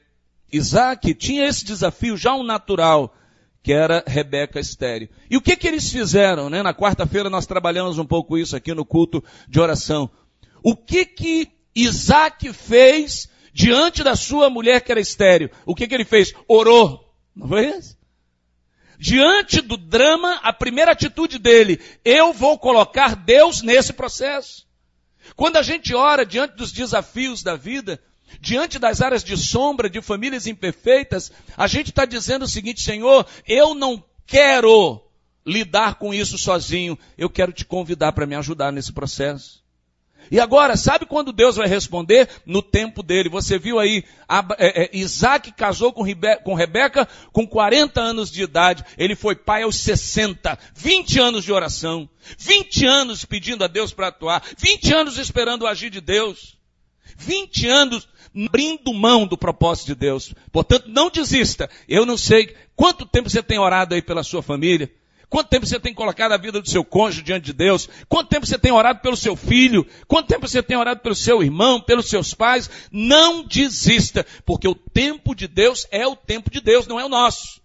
Isaac 0.52 1.14
tinha 1.14 1.47
esse 1.47 1.64
desafio 1.64 2.16
já 2.16 2.35
um 2.35 2.42
natural, 2.42 3.14
que 3.62 3.73
era 3.73 4.04
Rebeca 4.06 4.61
estéreo. 4.61 5.09
E 5.30 5.37
o 5.37 5.40
que 5.40 5.56
que 5.56 5.66
eles 5.68 5.90
fizeram, 5.90 6.50
né? 6.50 6.62
Na 6.62 6.75
quarta-feira 6.75 7.30
nós 7.30 7.47
trabalhamos 7.47 7.99
um 7.99 8.04
pouco 8.04 8.37
isso 8.37 8.56
aqui 8.56 8.75
no 8.75 8.85
culto 8.85 9.23
de 9.49 9.61
oração. 9.61 10.11
O 10.62 10.76
que 10.76 11.04
que 11.04 11.49
Isaac 11.75 12.52
fez 12.52 13.28
diante 13.52 14.02
da 14.02 14.16
sua 14.16 14.50
mulher 14.50 14.80
que 14.80 14.90
era 14.90 15.00
estéreo? 15.00 15.50
O 15.64 15.75
que 15.75 15.87
que 15.87 15.94
ele 15.94 16.04
fez? 16.04 16.35
Orou. 16.49 17.12
Não 17.35 17.49
foi 17.49 17.68
isso? 17.68 17.97
Diante 18.99 19.61
do 19.61 19.76
drama, 19.76 20.35
a 20.42 20.52
primeira 20.52 20.92
atitude 20.92 21.38
dele, 21.38 21.80
eu 22.04 22.32
vou 22.32 22.59
colocar 22.59 23.16
Deus 23.16 23.62
nesse 23.62 23.92
processo. 23.92 24.66
Quando 25.36 25.56
a 25.56 25.62
gente 25.62 25.94
ora 25.94 26.24
diante 26.26 26.56
dos 26.56 26.72
desafios 26.72 27.42
da 27.42 27.56
vida, 27.56 28.00
diante 28.40 28.78
das 28.78 29.00
áreas 29.00 29.22
de 29.22 29.36
sombra 29.36 29.88
de 29.88 30.00
famílias 30.00 30.46
imperfeitas, 30.46 31.32
a 31.56 31.66
gente 31.66 31.90
está 31.90 32.04
dizendo 32.04 32.44
o 32.44 32.48
seguinte, 32.48 32.82
Senhor, 32.82 33.26
eu 33.46 33.74
não 33.74 34.02
quero 34.26 35.02
lidar 35.44 35.96
com 35.96 36.14
isso 36.14 36.38
sozinho, 36.38 36.98
eu 37.18 37.28
quero 37.28 37.52
te 37.52 37.64
convidar 37.64 38.12
para 38.12 38.26
me 38.26 38.34
ajudar 38.34 38.72
nesse 38.72 38.92
processo. 38.92 39.62
E 40.30 40.40
agora, 40.40 40.76
sabe 40.76 41.04
quando 41.04 41.32
Deus 41.32 41.56
vai 41.56 41.68
responder? 41.68 42.28
No 42.46 42.62
tempo 42.62 43.02
dele. 43.02 43.28
Você 43.28 43.58
viu 43.58 43.78
aí, 43.78 44.04
é, 44.58 44.84
é, 44.84 44.90
Isaac 44.92 45.52
casou 45.52 45.92
com, 45.92 46.04
com 46.44 46.54
Rebeca 46.54 47.08
com 47.32 47.46
40 47.46 48.00
anos 48.00 48.30
de 48.30 48.42
idade. 48.42 48.84
Ele 48.96 49.14
foi 49.14 49.34
pai 49.34 49.62
aos 49.62 49.76
60. 49.76 50.58
20 50.74 51.20
anos 51.20 51.44
de 51.44 51.52
oração. 51.52 52.08
20 52.38 52.86
anos 52.86 53.24
pedindo 53.24 53.64
a 53.64 53.66
Deus 53.66 53.92
para 53.92 54.08
atuar. 54.08 54.42
20 54.56 54.94
anos 54.94 55.18
esperando 55.18 55.62
o 55.62 55.66
agir 55.66 55.90
de 55.90 56.00
Deus. 56.00 56.56
20 57.18 57.66
anos 57.68 58.08
abrindo 58.34 58.92
mão 58.94 59.26
do 59.26 59.36
propósito 59.36 59.88
de 59.88 59.94
Deus. 59.94 60.34
Portanto, 60.50 60.88
não 60.88 61.10
desista. 61.10 61.68
Eu 61.88 62.06
não 62.06 62.16
sei 62.16 62.54
quanto 62.74 63.06
tempo 63.06 63.28
você 63.28 63.42
tem 63.42 63.58
orado 63.58 63.94
aí 63.94 64.02
pela 64.02 64.22
sua 64.22 64.42
família. 64.42 64.90
Quanto 65.32 65.48
tempo 65.48 65.64
você 65.64 65.80
tem 65.80 65.94
colocado 65.94 66.32
a 66.32 66.36
vida 66.36 66.60
do 66.60 66.68
seu 66.68 66.84
cônjuge 66.84 67.22
diante 67.22 67.46
de 67.46 67.54
Deus? 67.54 67.88
Quanto 68.06 68.28
tempo 68.28 68.44
você 68.44 68.58
tem 68.58 68.70
orado 68.70 69.00
pelo 69.00 69.16
seu 69.16 69.34
filho? 69.34 69.86
Quanto 70.06 70.26
tempo 70.26 70.46
você 70.46 70.62
tem 70.62 70.76
orado 70.76 71.00
pelo 71.00 71.14
seu 71.14 71.42
irmão, 71.42 71.80
pelos 71.80 72.10
seus 72.10 72.34
pais? 72.34 72.68
Não 72.92 73.42
desista, 73.42 74.26
porque 74.44 74.68
o 74.68 74.74
tempo 74.74 75.34
de 75.34 75.48
Deus 75.48 75.86
é 75.90 76.06
o 76.06 76.14
tempo 76.14 76.50
de 76.50 76.60
Deus, 76.60 76.86
não 76.86 77.00
é 77.00 77.06
o 77.06 77.08
nosso. 77.08 77.62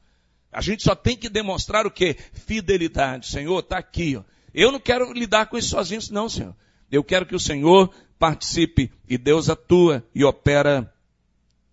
A 0.50 0.62
gente 0.62 0.82
só 0.82 0.96
tem 0.96 1.18
que 1.18 1.28
demonstrar 1.28 1.86
o 1.86 1.92
quê? 1.92 2.16
Fidelidade. 2.32 3.28
Senhor, 3.28 3.60
está 3.60 3.78
aqui. 3.78 4.16
Ó. 4.16 4.24
Eu 4.54 4.72
não 4.72 4.80
quero 4.80 5.12
lidar 5.12 5.48
com 5.48 5.58
isso 5.58 5.72
sozinho, 5.72 6.00
não, 6.10 6.30
Senhor. 6.30 6.56
Eu 6.90 7.04
quero 7.04 7.26
que 7.26 7.36
o 7.36 7.40
Senhor 7.40 7.94
participe 8.18 8.90
e 9.10 9.18
Deus 9.18 9.50
atua 9.50 10.08
e 10.16 10.24
opera 10.24 10.90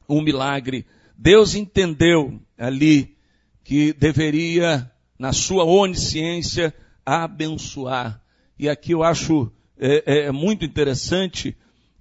um 0.09 0.21
milagre. 0.21 0.85
Deus 1.17 1.55
entendeu 1.55 2.41
ali 2.59 3.17
que 3.63 3.93
deveria, 3.93 4.91
na 5.19 5.33
sua 5.33 5.65
onisciência, 5.65 6.75
abençoar. 7.05 8.21
E 8.59 8.69
aqui 8.69 8.93
eu 8.93 9.03
acho 9.03 9.51
é, 9.79 10.27
é, 10.27 10.33
muito 10.33 10.65
interessante 10.65 11.57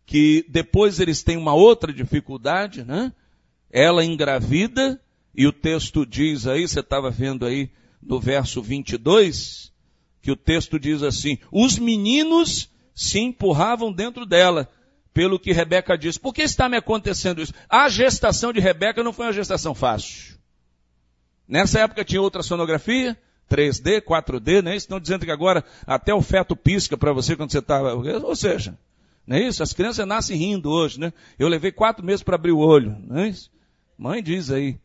que 0.06 0.46
depois 0.50 1.00
eles 1.00 1.24
têm 1.24 1.38
uma 1.38 1.54
outra 1.54 1.92
dificuldade, 1.92 2.84
né? 2.84 3.12
Ela 3.72 4.06
engravida, 4.06 5.02
e 5.36 5.48
o 5.48 5.52
texto 5.52 6.06
diz 6.06 6.46
aí, 6.46 6.68
você 6.68 6.80
estava 6.80 7.10
vendo 7.10 7.46
aí 7.46 7.70
no 8.02 8.20
verso 8.20 8.62
22, 8.62 9.72
que 10.22 10.32
o 10.32 10.36
texto 10.36 10.80
diz 10.80 11.02
assim: 11.02 11.38
os 11.52 11.80
meninos 11.80 12.70
se 12.94 13.20
empurravam 13.20 13.92
dentro 13.92 14.26
dela, 14.26 14.70
pelo 15.14 15.40
que 15.40 15.52
Rebeca 15.52 15.98
disse. 15.98 16.20
Por 16.20 16.34
que 16.34 16.42
está 16.42 16.70
me 16.70 16.78
acontecendo 16.78 17.42
isso? 17.42 17.54
A 17.70 17.90
gestação 17.90 18.54
de 18.54 18.60
Rebeca 18.60 19.04
não 19.04 19.14
foi 19.14 19.28
uma 19.28 19.34
gestação 19.34 19.74
fácil. 19.74 20.38
Nessa 21.54 21.82
época 21.82 22.04
tinha 22.04 22.20
outra 22.20 22.42
sonografia, 22.42 23.16
3D, 23.48 24.02
4D, 24.02 24.64
né? 24.64 24.76
Estão 24.76 25.00
dizendo 25.00 25.24
que 25.24 25.30
agora 25.30 25.64
até 25.86 26.12
o 26.12 26.20
feto 26.20 26.56
pisca 26.56 26.98
para 26.98 27.14
você 27.14 27.36
quando 27.36 27.52
você 27.52 27.60
está. 27.60 27.80
Ou 27.94 28.36
seja, 28.36 28.76
não 29.28 29.38
é 29.38 29.44
isso? 29.44 29.62
As 29.62 29.72
crianças 29.72 30.08
nascem 30.08 30.36
rindo 30.36 30.72
hoje, 30.72 31.00
né? 31.00 31.14
Eu 31.38 31.48
levei 31.48 31.72
quatro 31.72 32.04
meses 32.04 32.24
para 32.24 32.34
abrir 32.34 32.54
o 32.54 32.58
olho, 32.58 32.98
não 33.08 33.20
é 33.20 33.28
isso? 33.28 33.52
Mãe 33.96 34.24
diz 34.24 34.50
aí. 34.50 34.80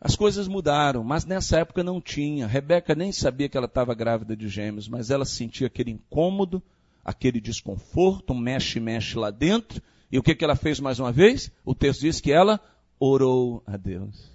As 0.00 0.16
coisas 0.16 0.48
mudaram, 0.48 1.04
mas 1.04 1.26
nessa 1.26 1.58
época 1.58 1.84
não 1.84 2.00
tinha. 2.00 2.46
Rebeca 2.46 2.94
nem 2.94 3.12
sabia 3.12 3.50
que 3.50 3.58
ela 3.58 3.66
estava 3.66 3.94
grávida 3.94 4.34
de 4.34 4.48
gêmeos, 4.48 4.88
mas 4.88 5.10
ela 5.10 5.26
sentia 5.26 5.66
aquele 5.66 5.90
incômodo, 5.90 6.62
aquele 7.04 7.42
desconforto, 7.42 8.32
um 8.32 8.38
mexe-mexe 8.38 9.18
lá 9.18 9.30
dentro. 9.30 9.82
E 10.10 10.18
o 10.18 10.22
que, 10.22 10.34
que 10.34 10.42
ela 10.42 10.56
fez 10.56 10.80
mais 10.80 10.98
uma 10.98 11.12
vez? 11.12 11.52
O 11.62 11.74
texto 11.74 12.00
diz 12.00 12.22
que 12.22 12.32
ela 12.32 12.58
orou 12.98 13.62
a 13.66 13.76
Deus. 13.76 14.31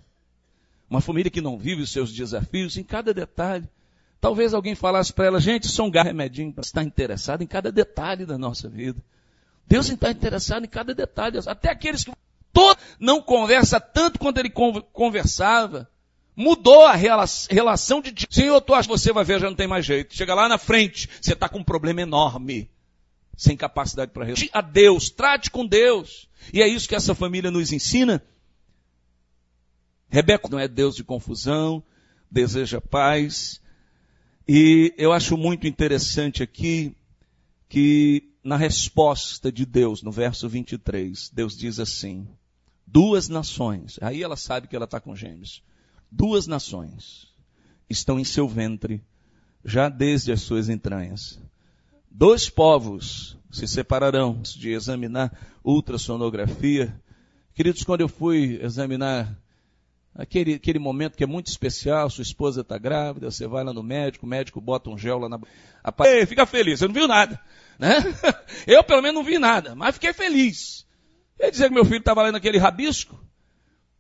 Uma 0.90 1.02
família 1.02 1.30
que 1.30 1.42
não 1.42 1.58
vive 1.58 1.82
os 1.82 1.92
seus 1.92 2.14
desafios 2.14 2.78
em 2.78 2.84
cada 2.84 3.14
detalhe. 3.14 3.68
Talvez 4.20 4.54
alguém 4.54 4.74
falasse 4.74 5.14
para 5.14 5.26
ela, 5.26 5.40
gente, 5.40 5.68
é 5.80 5.84
um 5.84 5.92
remedinho 5.92 6.52
para 6.52 6.62
estar 6.64 6.84
interessado 6.84 7.44
em 7.44 7.48
cada 7.48 7.72
detalhe 7.72 8.26
da 8.26 8.38
nossa 8.38 8.68
vida. 8.68 9.02
Deus 9.68 9.90
está 9.90 10.10
interessado 10.10 10.64
em 10.64 10.70
cada 10.70 10.96
detalhe, 10.96 11.38
até 11.46 11.70
aqueles 11.70 12.04
que 12.04 12.12
todo, 12.54 12.80
não 13.00 13.22
conversa 13.22 13.80
tanto 13.80 14.18
quanto 14.18 14.38
ele 14.40 14.50
conversava. 14.50 15.90
Mudou 16.36 16.86
a 16.86 16.96
relação 16.96 18.02
de 18.02 18.14
Senhor, 18.30 18.62
tu 18.62 18.74
acha 18.74 18.88
que 18.88 18.98
você 18.98 19.12
vai 19.12 19.24
ver, 19.24 19.40
já 19.42 19.50
não 19.50 19.56
tem 19.56 19.68
mais 19.68 19.86
jeito. 19.86 20.16
Chega 20.16 20.34
lá 20.34 20.48
na 20.48 20.58
frente, 20.58 21.10
você 21.22 21.34
está 21.34 21.50
com 21.50 21.60
um 21.60 21.64
problema 21.64 22.02
enorme. 22.02 22.70
sem 23.38 23.56
capacidade 23.56 24.12
para 24.12 24.26
resolver. 24.26 24.50
A 24.52 24.62
Deus, 24.62 25.12
trate 25.12 25.52
com 25.52 25.66
Deus. 25.66 26.28
E 26.52 26.62
é 26.62 26.68
isso 26.68 26.90
que 26.90 26.96
essa 26.96 27.14
família 27.14 27.52
nos 27.52 27.72
ensina. 27.72 28.24
Rebeca 30.10 30.48
não 30.50 30.60
é 30.60 30.68
Deus 30.68 30.96
de 30.96 31.04
confusão, 31.04 31.84
deseja 32.30 32.80
paz. 32.80 33.62
E 34.48 34.94
eu 34.98 35.12
acho 35.12 35.38
muito 35.38 35.68
interessante 35.68 36.42
aqui 36.42 36.96
que 37.68 38.24
na 38.44 38.56
resposta 38.56 39.52
de 39.52 39.66
Deus, 39.66 40.02
no 40.02 40.12
verso 40.12 40.48
23, 40.48 41.30
Deus 41.34 41.58
diz 41.58 41.80
assim: 41.80 42.28
duas 42.86 43.28
nações, 43.28 44.00
aí 44.02 44.24
ela 44.24 44.38
sabe 44.38 44.68
que 44.68 44.76
ela 44.76 44.86
está 44.86 45.00
com 45.00 45.16
gêmeos, 45.16 45.62
duas 46.10 46.48
nações 46.48 47.28
estão 47.90 48.20
em 48.20 48.24
seu 48.24 48.48
ventre, 48.48 49.02
já 49.64 49.90
desde 49.90 50.32
as 50.32 50.42
suas 50.42 50.70
entranhas. 50.70 51.40
Dois 52.10 52.50
povos 52.50 53.38
se 53.52 53.68
separarão 53.68 54.42
de 54.42 54.72
examinar 54.72 55.32
ultrassonografia. 55.64 57.00
Queridos, 57.54 57.84
quando 57.84 58.02
eu 58.02 58.08
fui 58.08 58.60
examinar 58.62 59.38
aquele, 60.18 60.56
aquele 60.56 60.80
momento 60.80 61.16
que 61.16 61.24
é 61.24 61.28
muito 61.28 61.48
especial, 61.48 62.10
sua 62.10 62.24
esposa 62.24 62.62
está 62.62 62.78
grávida, 62.78 63.30
você 63.30 63.48
vai 63.48 63.64
lá 63.64 63.72
no 63.72 63.84
médico, 63.84 64.26
o 64.26 64.30
médico 64.30 64.60
bota 64.60 64.90
um 64.90 64.98
gel 64.98 65.20
lá 65.20 65.30
na. 65.30 65.40
Ei, 66.06 66.26
fica 66.26 66.46
feliz, 66.46 66.80
você 66.80 66.88
não 66.88 66.94
viu 66.94 67.08
nada. 67.08 67.40
Né? 67.78 67.98
Eu 68.66 68.84
pelo 68.84 69.02
menos 69.02 69.16
não 69.16 69.24
vi 69.24 69.38
nada, 69.38 69.76
mas 69.76 69.94
fiquei 69.96 70.12
feliz. 70.12 70.86
Quer 71.38 71.52
dizer 71.52 71.68
que 71.70 71.76
meu 71.76 71.86
filho 71.86 72.00
estava 72.00 72.24
lá 72.24 72.32
naquele 72.32 72.58
rabisco. 72.58 73.24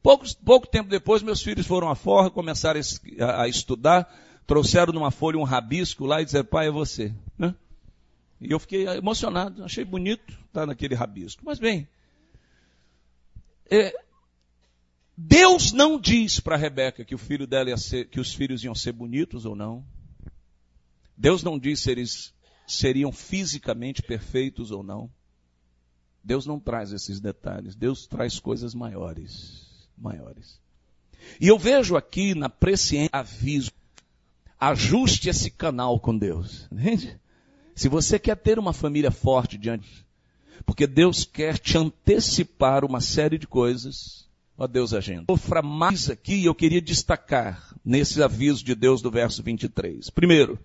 Pouco, 0.01 0.25
pouco 0.43 0.67
tempo 0.67 0.89
depois, 0.89 1.21
meus 1.21 1.41
filhos 1.41 1.67
foram 1.67 1.89
à 1.89 1.95
forra, 1.95 2.31
começaram 2.31 2.79
a, 3.19 3.43
a 3.43 3.47
estudar, 3.47 4.11
trouxeram 4.47 4.93
numa 4.93 5.11
folha 5.11 5.37
um 5.37 5.43
rabisco 5.43 6.05
lá 6.05 6.21
e 6.21 6.25
disseram, 6.25 6.45
pai, 6.45 6.67
é 6.67 6.71
você. 6.71 7.13
Né? 7.37 7.53
E 8.41 8.51
eu 8.51 8.59
fiquei 8.59 8.87
emocionado, 8.87 9.63
achei 9.63 9.83
bonito 9.85 10.33
estar 10.47 10.65
naquele 10.65 10.95
rabisco. 10.95 11.43
Mas 11.45 11.59
bem, 11.59 11.87
é, 13.69 13.93
Deus 15.17 15.71
não 15.71 15.99
diz 15.99 16.39
para 16.39 16.55
Rebeca 16.55 17.03
que 17.03 17.15
o 17.15 17.17
filho 17.17 17.47
dela 17.47 17.75
ser, 17.75 18.07
que 18.07 18.19
os 18.19 18.35
filhos 18.35 18.63
iam 18.63 18.75
ser 18.75 18.91
bonitos 18.91 19.45
ou 19.45 19.55
não. 19.55 19.83
Deus 21.17 21.41
não 21.41 21.57
diz 21.57 21.79
se 21.79 21.89
eles 21.89 22.33
seriam 22.67 23.11
fisicamente 23.11 24.03
perfeitos 24.03 24.69
ou 24.69 24.83
não. 24.83 25.09
Deus 26.23 26.45
não 26.45 26.59
traz 26.59 26.91
esses 26.91 27.19
detalhes. 27.19 27.75
Deus 27.75 28.05
traz 28.05 28.39
coisas 28.39 28.75
maiores, 28.75 29.65
maiores. 29.97 30.61
E 31.41 31.47
eu 31.47 31.57
vejo 31.57 31.95
aqui 31.95 32.35
na 32.35 32.47
presciência 32.47 33.09
aviso. 33.11 33.71
Ajuste 34.59 35.29
esse 35.29 35.49
canal 35.49 35.99
com 35.99 36.15
Deus. 36.15 36.67
Entende? 36.71 37.19
Se 37.73 37.89
você 37.89 38.19
quer 38.19 38.35
ter 38.35 38.59
uma 38.59 38.73
família 38.73 39.09
forte 39.09 39.57
diante, 39.57 40.05
porque 40.63 40.85
Deus 40.85 41.25
quer 41.25 41.57
te 41.57 41.75
antecipar 41.75 42.85
uma 42.85 43.01
série 43.01 43.39
de 43.39 43.47
coisas, 43.47 44.26
Ó 44.57 44.65
Deus 44.65 44.93
agenda. 44.93 45.25
Sofra 45.29 45.61
mais 45.61 46.09
aqui, 46.09 46.45
eu 46.45 46.55
queria 46.55 46.81
destacar 46.81 47.75
nesse 47.85 48.23
aviso 48.23 48.63
de 48.63 48.73
Deus 48.73 49.01
do 49.01 49.11
verso 49.11 49.43
23. 49.43 50.09
Primeiro, 50.09 50.59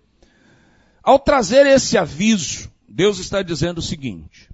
ao 1.03 1.19
trazer 1.19 1.67
esse 1.67 1.95
aviso, 1.95 2.71
Deus 2.89 3.19
está 3.19 3.43
dizendo 3.43 3.77
o 3.77 3.83
seguinte. 3.83 4.49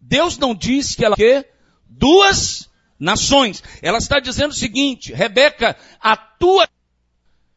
Deus 0.00 0.38
não 0.38 0.54
diz 0.54 0.94
que 0.94 1.04
ela 1.04 1.16
quer 1.16 1.52
duas 1.88 2.70
nações. 2.98 3.62
Ela 3.82 3.98
está 3.98 4.20
dizendo 4.20 4.52
o 4.52 4.54
seguinte, 4.56 5.12
Rebeca, 5.12 5.76
a 6.00 6.16
tua 6.16 6.68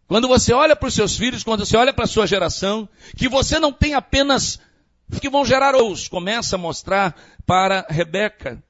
quando 0.07 0.27
você 0.27 0.53
olha 0.53 0.75
para 0.75 0.87
os 0.87 0.93
seus 0.93 1.17
filhos, 1.17 1.43
quando 1.43 1.65
você 1.65 1.75
olha 1.75 1.91
para 1.91 2.05
a 2.05 2.07
sua 2.07 2.27
geração, 2.27 2.87
que 3.17 3.27
você 3.27 3.59
não 3.59 3.73
tem 3.73 3.95
apenas 3.95 4.59
que 5.19 5.29
vão 5.29 5.43
gerar 5.43 5.75
os, 5.75 6.07
começa 6.07 6.55
a 6.55 6.59
mostrar 6.59 7.15
para 7.45 7.85
Rebeca 7.89 8.63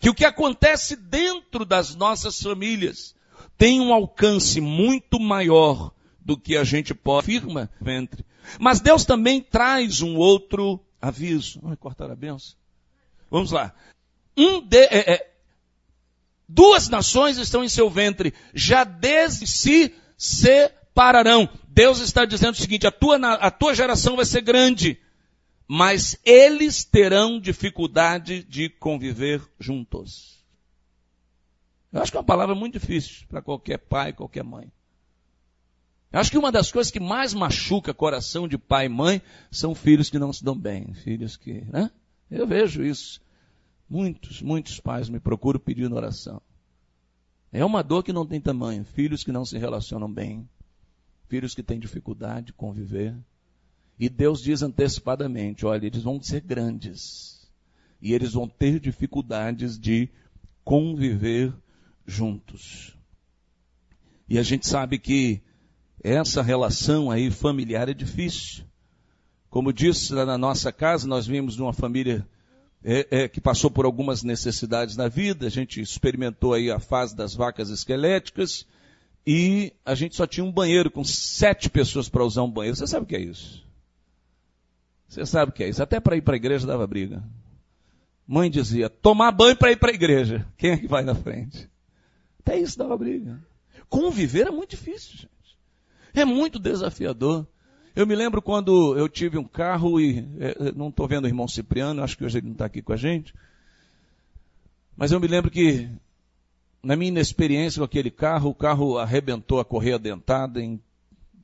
que 0.00 0.08
o 0.08 0.14
que 0.14 0.24
acontece 0.24 0.96
dentro 0.96 1.66
das 1.66 1.94
nossas 1.94 2.40
famílias 2.40 3.14
tem 3.58 3.80
um 3.80 3.92
alcance 3.92 4.58
muito 4.58 5.20
maior 5.20 5.92
do 6.18 6.38
que 6.38 6.56
a 6.56 6.64
gente 6.64 6.94
pode 6.94 7.26
afirma 7.26 7.70
ventre. 7.78 8.24
Mas 8.58 8.80
Deus 8.80 9.04
também 9.04 9.42
traz 9.42 10.00
um 10.00 10.16
outro 10.16 10.80
aviso. 11.00 11.60
Vai 11.62 11.76
cortar 11.76 12.10
a 12.10 12.16
benção? 12.16 12.56
Vamos 13.30 13.52
lá. 13.52 13.74
Um 14.34 14.62
de, 14.62 14.84
é, 14.84 15.12
é, 15.12 15.30
duas 16.48 16.88
nações 16.88 17.36
estão 17.36 17.62
em 17.62 17.68
seu 17.68 17.90
ventre, 17.90 18.32
já 18.54 18.84
desde 18.84 19.46
se 19.46 19.94
separarão. 20.16 21.46
Deus 21.68 22.00
está 22.00 22.24
dizendo 22.24 22.54
o 22.54 22.58
seguinte: 22.58 22.86
a 22.86 22.90
tua, 22.90 23.16
a 23.34 23.50
tua 23.50 23.74
geração 23.74 24.16
vai 24.16 24.24
ser 24.24 24.40
grande 24.40 24.98
mas 25.72 26.18
eles 26.24 26.82
terão 26.82 27.38
dificuldade 27.38 28.42
de 28.42 28.68
conviver 28.68 29.40
juntos. 29.56 30.44
Eu 31.92 32.02
acho 32.02 32.10
que 32.10 32.16
é 32.16 32.20
uma 32.20 32.26
palavra 32.26 32.56
muito 32.56 32.72
difícil 32.72 33.24
para 33.28 33.40
qualquer 33.40 33.78
pai, 33.78 34.12
qualquer 34.12 34.42
mãe. 34.42 34.72
Eu 36.10 36.18
acho 36.18 36.28
que 36.28 36.36
uma 36.36 36.50
das 36.50 36.72
coisas 36.72 36.90
que 36.90 36.98
mais 36.98 37.32
machuca 37.32 37.94
coração 37.94 38.48
de 38.48 38.58
pai 38.58 38.86
e 38.86 38.88
mãe 38.88 39.22
são 39.48 39.72
filhos 39.72 40.10
que 40.10 40.18
não 40.18 40.32
se 40.32 40.42
dão 40.42 40.58
bem, 40.58 40.92
filhos 40.92 41.36
que, 41.36 41.60
né? 41.66 41.88
Eu 42.28 42.48
vejo 42.48 42.82
isso. 42.82 43.22
Muitos, 43.88 44.42
muitos 44.42 44.80
pais 44.80 45.08
me 45.08 45.20
procuram 45.20 45.60
pedindo 45.60 45.94
oração. 45.94 46.42
É 47.52 47.64
uma 47.64 47.84
dor 47.84 48.02
que 48.02 48.12
não 48.12 48.26
tem 48.26 48.40
tamanho. 48.40 48.84
Filhos 48.84 49.22
que 49.22 49.30
não 49.30 49.44
se 49.44 49.56
relacionam 49.56 50.12
bem. 50.12 50.50
Filhos 51.28 51.54
que 51.54 51.62
têm 51.62 51.78
dificuldade 51.78 52.46
de 52.46 52.54
conviver. 52.54 53.16
E 54.00 54.08
Deus 54.08 54.40
diz 54.40 54.62
antecipadamente: 54.62 55.66
olha, 55.66 55.86
eles 55.86 56.02
vão 56.02 56.22
ser 56.22 56.40
grandes. 56.40 57.46
E 58.00 58.14
eles 58.14 58.32
vão 58.32 58.48
ter 58.48 58.80
dificuldades 58.80 59.78
de 59.78 60.08
conviver 60.64 61.52
juntos. 62.06 62.96
E 64.26 64.38
a 64.38 64.42
gente 64.42 64.66
sabe 64.66 64.98
que 64.98 65.42
essa 66.02 66.40
relação 66.40 67.10
aí 67.10 67.30
familiar 67.30 67.90
é 67.90 67.92
difícil. 67.92 68.64
Como 69.50 69.70
disse 69.70 70.14
na 70.14 70.38
nossa 70.38 70.72
casa, 70.72 71.06
nós 71.06 71.26
vimos 71.26 71.58
uma 71.58 71.74
família 71.74 72.26
é, 72.82 73.06
é, 73.10 73.28
que 73.28 73.40
passou 73.40 73.70
por 73.70 73.84
algumas 73.84 74.22
necessidades 74.22 74.96
na 74.96 75.08
vida. 75.08 75.46
A 75.46 75.50
gente 75.50 75.78
experimentou 75.78 76.54
aí 76.54 76.70
a 76.70 76.80
fase 76.80 77.14
das 77.14 77.34
vacas 77.34 77.68
esqueléticas 77.68 78.64
e 79.26 79.74
a 79.84 79.94
gente 79.94 80.16
só 80.16 80.26
tinha 80.26 80.44
um 80.44 80.52
banheiro 80.52 80.90
com 80.90 81.04
sete 81.04 81.68
pessoas 81.68 82.08
para 82.08 82.24
usar 82.24 82.44
um 82.44 82.50
banheiro. 82.50 82.78
Você 82.78 82.86
sabe 82.86 83.04
o 83.04 83.06
que 83.06 83.16
é 83.16 83.20
isso? 83.20 83.68
Você 85.10 85.26
sabe 85.26 85.50
o 85.50 85.52
que 85.52 85.64
é 85.64 85.68
isso? 85.68 85.82
Até 85.82 85.98
para 85.98 86.16
ir 86.16 86.22
para 86.22 86.34
a 86.34 86.36
igreja 86.36 86.64
dava 86.64 86.86
briga. 86.86 87.20
Mãe 88.24 88.48
dizia, 88.48 88.88
tomar 88.88 89.32
banho 89.32 89.56
para 89.56 89.72
ir 89.72 89.76
para 89.76 89.90
a 89.90 89.94
igreja. 89.94 90.46
Quem 90.56 90.70
é 90.70 90.76
que 90.76 90.86
vai 90.86 91.02
na 91.02 91.16
frente? 91.16 91.68
Até 92.38 92.56
isso 92.56 92.78
dava 92.78 92.96
briga. 92.96 93.42
Conviver 93.88 94.46
é 94.46 94.52
muito 94.52 94.70
difícil, 94.70 95.16
gente. 95.18 95.58
É 96.14 96.24
muito 96.24 96.60
desafiador. 96.60 97.44
Eu 97.94 98.06
me 98.06 98.14
lembro 98.14 98.40
quando 98.40 98.96
eu 98.96 99.08
tive 99.08 99.36
um 99.36 99.42
carro 99.42 100.00
e 100.00 100.20
é, 100.38 100.68
é 100.68 100.72
não 100.72 100.90
estou 100.90 101.08
vendo 101.08 101.24
o 101.24 101.28
irmão 101.28 101.48
Cipriano, 101.48 102.04
acho 102.04 102.16
que 102.16 102.24
hoje 102.24 102.38
ele 102.38 102.46
não 102.46 102.52
está 102.52 102.66
aqui 102.66 102.80
com 102.80 102.92
a 102.92 102.96
gente. 102.96 103.34
Mas 104.96 105.10
eu 105.10 105.18
me 105.18 105.26
lembro 105.26 105.50
que 105.50 105.90
na 106.80 106.94
minha 106.94 107.08
inexperiência 107.08 107.80
com 107.80 107.84
aquele 107.84 108.12
carro, 108.12 108.50
o 108.50 108.54
carro 108.54 108.96
arrebentou 108.96 109.58
a 109.58 109.64
correia 109.64 109.98
dentada 109.98 110.62
em 110.62 110.80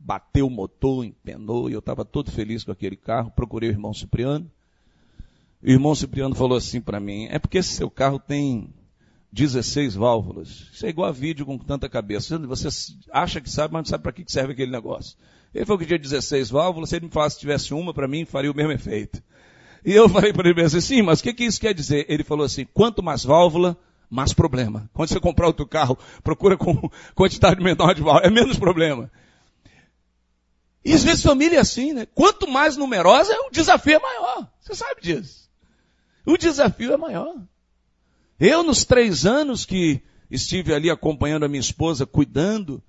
bateu 0.06 0.46
o 0.46 0.50
motor, 0.50 1.04
empenou, 1.04 1.68
e 1.68 1.72
eu 1.72 1.80
estava 1.80 2.04
todo 2.04 2.30
feliz 2.30 2.62
com 2.62 2.70
aquele 2.70 2.96
carro. 2.96 3.32
Procurei 3.34 3.70
o 3.70 3.72
irmão 3.72 3.92
Cipriano. 3.92 4.48
O 5.60 5.68
irmão 5.68 5.96
Cipriano 5.96 6.32
falou 6.36 6.56
assim 6.56 6.80
para 6.80 7.00
mim: 7.00 7.26
é 7.28 7.40
porque 7.40 7.58
esse 7.58 7.74
seu 7.74 7.90
carro 7.90 8.20
tem 8.20 8.72
16 9.32 9.96
válvulas. 9.96 10.70
Isso 10.72 10.86
é 10.86 10.90
igual 10.90 11.08
a 11.08 11.12
vídeo 11.12 11.44
com 11.44 11.58
tanta 11.58 11.88
cabeça. 11.88 12.38
Você 12.38 12.68
acha 13.10 13.40
que 13.40 13.50
sabe, 13.50 13.74
mas 13.74 13.80
não 13.80 13.86
sabe 13.86 14.04
para 14.04 14.12
que 14.12 14.24
serve 14.30 14.52
aquele 14.52 14.70
negócio. 14.70 15.18
Ele 15.52 15.66
falou 15.66 15.78
que 15.80 15.86
tinha 15.86 15.98
16 15.98 16.50
válvulas, 16.50 16.90
se 16.90 16.96
ele 16.96 17.06
me 17.06 17.10
falasse 17.10 17.34
que 17.34 17.40
tivesse 17.40 17.74
uma, 17.74 17.92
para 17.92 18.06
mim 18.06 18.24
faria 18.24 18.52
o 18.52 18.54
mesmo 18.54 18.72
efeito. 18.72 19.20
E 19.84 19.92
eu 19.92 20.08
falei 20.08 20.32
para 20.32 20.48
ele 20.48 20.60
assim, 20.62 20.80
sim, 20.80 21.02
mas 21.02 21.18
o 21.18 21.22
que, 21.24 21.32
que 21.32 21.44
isso 21.44 21.60
quer 21.60 21.74
dizer? 21.74 22.06
Ele 22.08 22.22
falou 22.22 22.46
assim, 22.46 22.64
quanto 22.72 23.02
mais 23.02 23.24
válvula, 23.24 23.76
mais 24.08 24.32
problema. 24.32 24.88
Quando 24.92 25.08
você 25.08 25.18
comprar 25.18 25.46
outro 25.48 25.66
carro, 25.66 25.98
procura 26.22 26.56
com 26.56 26.88
quantidade 27.14 27.62
menor 27.62 27.94
de 27.94 28.02
válvula, 28.02 28.26
é 28.26 28.30
menos 28.30 28.58
problema. 28.58 29.10
E 30.86 30.92
às 30.92 31.02
vezes 31.02 31.24
família 31.24 31.56
é 31.56 31.60
assim, 31.60 31.92
né? 31.92 32.06
Quanto 32.14 32.46
mais 32.46 32.76
numerosa, 32.76 33.36
o 33.48 33.50
desafio 33.50 33.96
é 33.96 33.98
maior. 33.98 34.48
Você 34.60 34.72
sabe 34.72 35.00
disso. 35.00 35.50
O 36.24 36.38
desafio 36.38 36.92
é 36.92 36.96
maior. 36.96 37.34
Eu, 38.38 38.62
nos 38.62 38.84
três 38.84 39.26
anos 39.26 39.64
que 39.64 40.00
estive 40.30 40.72
ali 40.72 40.88
acompanhando 40.88 41.44
a 41.44 41.48
minha 41.48 41.60
esposa, 41.60 42.06
cuidando 42.06 42.80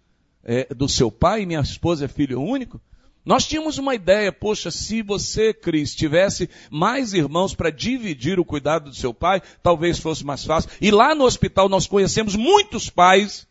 é, 0.44 0.72
do 0.76 0.88
seu 0.88 1.10
pai, 1.10 1.44
minha 1.48 1.60
esposa 1.60 2.06
é 2.06 2.08
filho 2.08 2.40
único, 2.40 2.80
nós 3.26 3.48
tínhamos 3.48 3.80
uma 3.80 3.96
ideia, 3.96 4.32
poxa, 4.32 4.70
se 4.70 5.02
você, 5.02 5.52
Cris, 5.52 5.96
tivesse 5.96 6.48
mais 6.70 7.14
irmãos 7.14 7.56
para 7.56 7.72
dividir 7.72 8.40
o 8.40 8.46
cuidado 8.46 8.92
do 8.92 8.96
seu 8.96 9.12
pai, 9.12 9.42
talvez 9.64 9.98
fosse 9.98 10.24
mais 10.24 10.46
fácil. 10.46 10.70
E 10.80 10.92
lá 10.92 11.16
no 11.16 11.24
hospital 11.24 11.68
nós 11.68 11.88
conhecemos 11.88 12.36
muitos 12.36 12.92
pais 12.92 13.47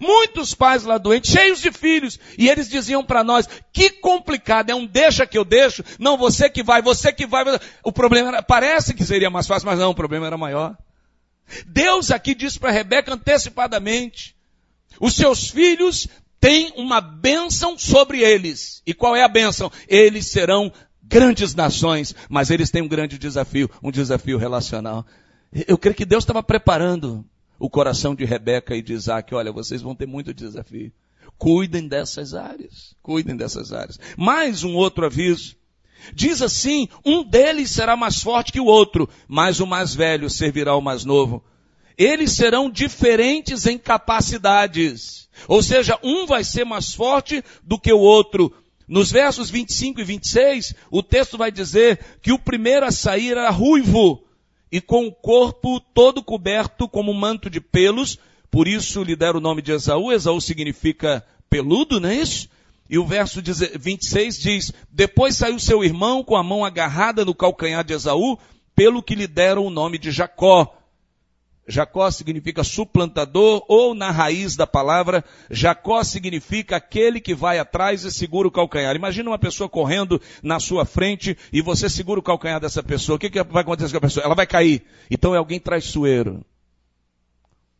Muitos 0.00 0.54
pais 0.54 0.84
lá 0.84 0.98
doentes, 0.98 1.30
cheios 1.30 1.60
de 1.60 1.70
filhos, 1.70 2.18
e 2.36 2.48
eles 2.48 2.68
diziam 2.68 3.04
para 3.04 3.22
nós, 3.24 3.48
que 3.72 3.90
complicado, 3.90 4.70
é 4.70 4.74
um 4.74 4.86
deixa 4.86 5.26
que 5.26 5.38
eu 5.38 5.44
deixo, 5.44 5.84
não 5.98 6.16
você 6.16 6.50
que 6.50 6.62
vai, 6.62 6.82
você 6.82 7.12
que 7.12 7.26
vai. 7.26 7.44
O 7.84 7.92
problema 7.92 8.28
era, 8.28 8.42
parece 8.42 8.94
que 8.94 9.04
seria 9.04 9.30
mais 9.30 9.46
fácil, 9.46 9.66
mas 9.66 9.78
não, 9.78 9.90
o 9.90 9.94
problema 9.94 10.26
era 10.26 10.36
maior. 10.36 10.76
Deus 11.66 12.10
aqui 12.10 12.34
diz 12.34 12.58
para 12.58 12.70
Rebeca 12.70 13.14
antecipadamente, 13.14 14.34
os 15.00 15.14
seus 15.14 15.48
filhos 15.48 16.08
têm 16.40 16.72
uma 16.76 17.00
bênção 17.00 17.78
sobre 17.78 18.20
eles. 18.20 18.82
E 18.86 18.92
qual 18.92 19.14
é 19.14 19.22
a 19.22 19.28
bênção? 19.28 19.70
Eles 19.88 20.26
serão 20.26 20.72
grandes 21.02 21.54
nações, 21.54 22.14
mas 22.28 22.50
eles 22.50 22.70
têm 22.70 22.82
um 22.82 22.88
grande 22.88 23.18
desafio, 23.18 23.70
um 23.82 23.90
desafio 23.90 24.38
relacional. 24.38 25.06
Eu 25.66 25.78
creio 25.78 25.94
que 25.94 26.04
Deus 26.04 26.24
estava 26.24 26.42
preparando 26.42 27.24
o 27.58 27.70
coração 27.70 28.14
de 28.14 28.24
Rebeca 28.24 28.76
e 28.76 28.82
de 28.82 28.92
Isaac, 28.92 29.34
olha, 29.34 29.52
vocês 29.52 29.82
vão 29.82 29.94
ter 29.94 30.06
muito 30.06 30.34
desafio. 30.34 30.92
Cuidem 31.38 31.86
dessas 31.86 32.34
áreas. 32.34 32.94
Cuidem 33.02 33.36
dessas 33.36 33.72
áreas. 33.72 33.98
Mais 34.16 34.64
um 34.64 34.74
outro 34.74 35.04
aviso. 35.06 35.56
Diz 36.14 36.40
assim, 36.42 36.88
um 37.04 37.24
deles 37.24 37.70
será 37.70 37.96
mais 37.96 38.22
forte 38.22 38.52
que 38.52 38.60
o 38.60 38.66
outro, 38.66 39.08
mas 39.26 39.60
o 39.60 39.66
mais 39.66 39.94
velho 39.94 40.30
servirá 40.30 40.72
ao 40.72 40.80
mais 40.80 41.04
novo. 41.04 41.42
Eles 41.96 42.32
serão 42.32 42.70
diferentes 42.70 43.66
em 43.66 43.78
capacidades. 43.78 45.28
Ou 45.48 45.62
seja, 45.62 45.98
um 46.02 46.26
vai 46.26 46.44
ser 46.44 46.64
mais 46.64 46.94
forte 46.94 47.42
do 47.62 47.78
que 47.78 47.92
o 47.92 47.98
outro. 47.98 48.52
Nos 48.86 49.10
versos 49.10 49.50
25 49.50 50.00
e 50.00 50.04
26, 50.04 50.74
o 50.90 51.02
texto 51.02 51.36
vai 51.36 51.50
dizer 51.50 51.98
que 52.22 52.32
o 52.32 52.38
primeiro 52.38 52.86
a 52.86 52.92
sair 52.92 53.32
era 53.32 53.50
ruivo, 53.50 54.25
e 54.70 54.80
com 54.80 55.06
o 55.06 55.12
corpo 55.12 55.80
todo 55.80 56.22
coberto 56.22 56.88
como 56.88 57.12
um 57.12 57.14
manto 57.14 57.48
de 57.48 57.60
pelos, 57.60 58.18
por 58.50 58.66
isso 58.66 59.02
lhe 59.02 59.16
deram 59.16 59.38
o 59.38 59.42
nome 59.42 59.62
de 59.62 59.72
Esaú. 59.72 60.12
Esaú 60.12 60.40
significa 60.40 61.24
peludo, 61.48 62.00
não 62.00 62.08
é 62.08 62.16
isso? 62.16 62.48
E 62.88 62.98
o 62.98 63.06
verso 63.06 63.40
26 63.42 64.38
diz: 64.38 64.72
Depois 64.90 65.36
saiu 65.36 65.58
seu 65.58 65.84
irmão 65.84 66.22
com 66.22 66.36
a 66.36 66.42
mão 66.42 66.64
agarrada 66.64 67.24
no 67.24 67.34
calcanhar 67.34 67.84
de 67.84 67.94
Esaú, 67.94 68.38
pelo 68.74 69.02
que 69.02 69.14
lhe 69.14 69.26
deram 69.26 69.66
o 69.66 69.70
nome 69.70 69.98
de 69.98 70.10
Jacó. 70.10 70.72
Jacó 71.68 72.08
significa 72.10 72.62
suplantador, 72.62 73.64
ou 73.68 73.94
na 73.94 74.10
raiz 74.10 74.54
da 74.54 74.66
palavra, 74.66 75.24
Jacó 75.50 76.02
significa 76.04 76.76
aquele 76.76 77.20
que 77.20 77.34
vai 77.34 77.58
atrás 77.58 78.04
e 78.04 78.12
segura 78.12 78.46
o 78.46 78.52
calcanhar. 78.52 78.94
Imagina 78.94 79.30
uma 79.30 79.38
pessoa 79.38 79.68
correndo 79.68 80.20
na 80.42 80.60
sua 80.60 80.84
frente 80.84 81.36
e 81.52 81.60
você 81.60 81.88
segura 81.88 82.20
o 82.20 82.22
calcanhar 82.22 82.60
dessa 82.60 82.82
pessoa. 82.82 83.16
O 83.16 83.18
que, 83.18 83.30
que 83.30 83.42
vai 83.42 83.62
acontecer 83.62 83.90
com 83.90 83.98
a 83.98 84.00
pessoa? 84.00 84.24
Ela 84.24 84.34
vai 84.34 84.46
cair. 84.46 84.84
Então 85.10 85.34
é 85.34 85.38
alguém 85.38 85.58
traiçoeiro. 85.58 86.44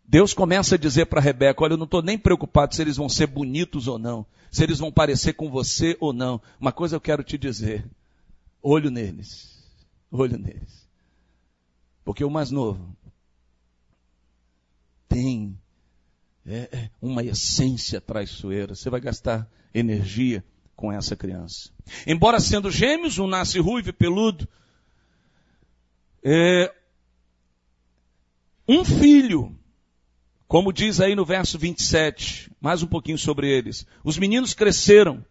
Deus 0.09 0.33
começa 0.33 0.77
a 0.77 0.79
dizer 0.79 1.07
para 1.07 1.21
Rebeca, 1.21 1.63
olha, 1.63 1.73
eu 1.73 1.79
não 1.79 1.85
estou 1.85 2.03
nem 2.03 2.17
preocupado 2.17 2.75
se 2.75 2.83
eles 2.83 2.97
vão 2.97 3.09
ser 3.09 3.27
bonitos 3.27 3.89
ou 3.89 3.99
não, 3.99 4.25
se 4.53 4.63
eles 4.63 4.79
vão 4.79 4.91
parecer 4.93 5.33
com 5.33 5.51
você 5.51 5.97
ou 6.01 6.13
não. 6.13 6.41
Uma 6.61 6.71
coisa 6.71 6.97
eu 6.97 7.01
quero 7.01 7.25
te 7.25 7.37
dizer, 7.37 7.85
olho 8.63 8.89
neles, 8.89 9.65
olho 10.11 10.39
neles. 10.39 10.87
Porque 12.05 12.25
o 12.25 12.31
mais 12.31 12.53
novo, 12.53 12.96
tem 15.09 15.59
é, 16.47 16.69
é, 16.73 16.91
uma 17.01 17.23
essência 17.25 18.01
traiçoeira. 18.01 18.75
Você 18.75 18.89
vai 18.89 19.01
gastar 19.01 19.49
energia 19.75 20.45
com 20.75 20.93
essa 20.93 21.17
criança. 21.17 21.71
Embora 22.07 22.39
sendo 22.39 22.71
gêmeos, 22.71 23.19
um 23.19 23.27
nasce 23.27 23.59
ruivo 23.59 23.89
e 23.89 23.93
peludo, 23.93 24.47
é, 26.23 26.73
um 28.69 28.85
filho, 28.85 29.57
como 30.49 30.73
diz 30.73 31.01
aí 31.01 31.15
no 31.15 31.25
verso 31.25 31.59
27, 31.59 32.51
mais 32.61 32.83
um 32.83 32.87
pouquinho 32.87 33.19
sobre 33.19 33.49
eles. 33.49 33.87
Os 34.05 34.19
meninos 34.19 34.55
cresceram. 34.55 35.25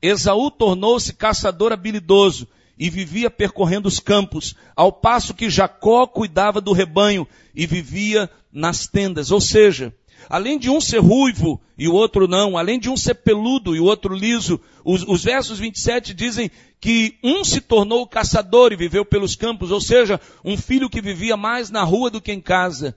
Esaú 0.00 0.50
tornou-se 0.50 1.12
caçador 1.12 1.72
habilidoso 1.72 2.48
e 2.78 2.88
vivia 2.88 3.28
percorrendo 3.30 3.88
os 3.88 3.98
campos, 3.98 4.54
ao 4.76 4.92
passo 4.92 5.34
que 5.34 5.50
Jacó 5.50 6.06
cuidava 6.06 6.60
do 6.60 6.72
rebanho 6.72 7.26
e 7.54 7.66
vivia 7.66 8.30
nas 8.52 8.86
tendas. 8.86 9.30
Ou 9.30 9.40
seja, 9.40 9.92
além 10.28 10.58
de 10.58 10.70
um 10.70 10.80
ser 10.80 10.98
ruivo 10.98 11.60
e 11.76 11.88
o 11.88 11.94
outro 11.94 12.28
não, 12.28 12.56
além 12.56 12.78
de 12.78 12.88
um 12.88 12.96
ser 12.96 13.14
peludo 13.14 13.74
e 13.74 13.80
o 13.80 13.84
outro 13.84 14.14
liso, 14.14 14.60
os, 14.84 15.02
os 15.02 15.24
versos 15.24 15.58
27 15.58 16.14
dizem 16.14 16.50
que 16.80 17.16
um 17.22 17.42
se 17.42 17.60
tornou 17.60 18.06
caçador 18.06 18.72
e 18.72 18.76
viveu 18.76 19.04
pelos 19.04 19.34
campos, 19.34 19.70
ou 19.70 19.80
seja, 19.80 20.20
um 20.44 20.56
filho 20.56 20.88
que 20.88 21.00
vivia 21.00 21.36
mais 21.36 21.70
na 21.70 21.82
rua 21.82 22.10
do 22.10 22.20
que 22.20 22.32
em 22.32 22.40
casa. 22.40 22.96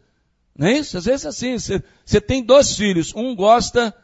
Não 0.55 0.67
é 0.67 0.77
isso? 0.77 0.97
Às 0.97 1.05
vezes 1.05 1.25
é 1.25 1.29
assim, 1.29 1.57
você 2.05 2.21
tem 2.21 2.43
dois 2.43 2.75
filhos, 2.75 3.13
um 3.15 3.35
gosta 3.35 3.95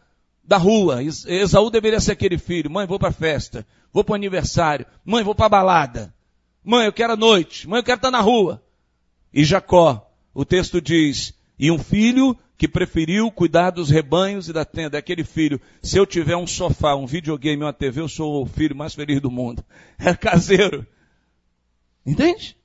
da 0.47 0.57
rua, 0.57 1.03
Esaú 1.03 1.69
deveria 1.69 1.99
ser 1.99 2.13
aquele 2.13 2.37
filho, 2.37 2.71
mãe, 2.71 2.87
vou 2.87 2.97
para 2.97 3.11
festa, 3.11 3.67
vou 3.91 4.03
para 4.03 4.15
aniversário, 4.15 4.85
mãe, 5.03 5.23
vou 5.23 5.35
para 5.35 5.49
balada, 5.49 6.13
mãe, 6.63 6.85
eu 6.85 6.93
quero 6.93 7.13
a 7.13 7.17
noite, 7.17 7.67
mãe, 7.67 7.79
eu 7.79 7.83
quero 7.83 7.97
estar 7.97 8.11
na 8.11 8.21
rua. 8.21 8.63
E 9.33 9.43
Jacó, 9.43 10.09
o 10.33 10.45
texto 10.45 10.81
diz, 10.81 11.33
e 11.59 11.69
um 11.69 11.77
filho 11.77 12.35
que 12.57 12.67
preferiu 12.67 13.29
cuidar 13.29 13.69
dos 13.69 13.89
rebanhos 13.89 14.49
e 14.49 14.53
da 14.53 14.65
tenda, 14.65 14.97
é 14.97 14.99
aquele 14.99 15.23
filho, 15.23 15.61
se 15.81 15.97
eu 15.97 16.05
tiver 16.05 16.35
um 16.35 16.47
sofá, 16.47 16.95
um 16.95 17.05
videogame, 17.05 17.63
uma 17.63 17.73
TV, 17.73 18.01
eu 18.01 18.07
sou 18.07 18.41
o 18.41 18.45
filho 18.47 18.75
mais 18.75 18.95
feliz 18.95 19.21
do 19.21 19.29
mundo. 19.29 19.63
É 19.99 20.15
caseiro. 20.15 20.85
Entende? 22.05 22.56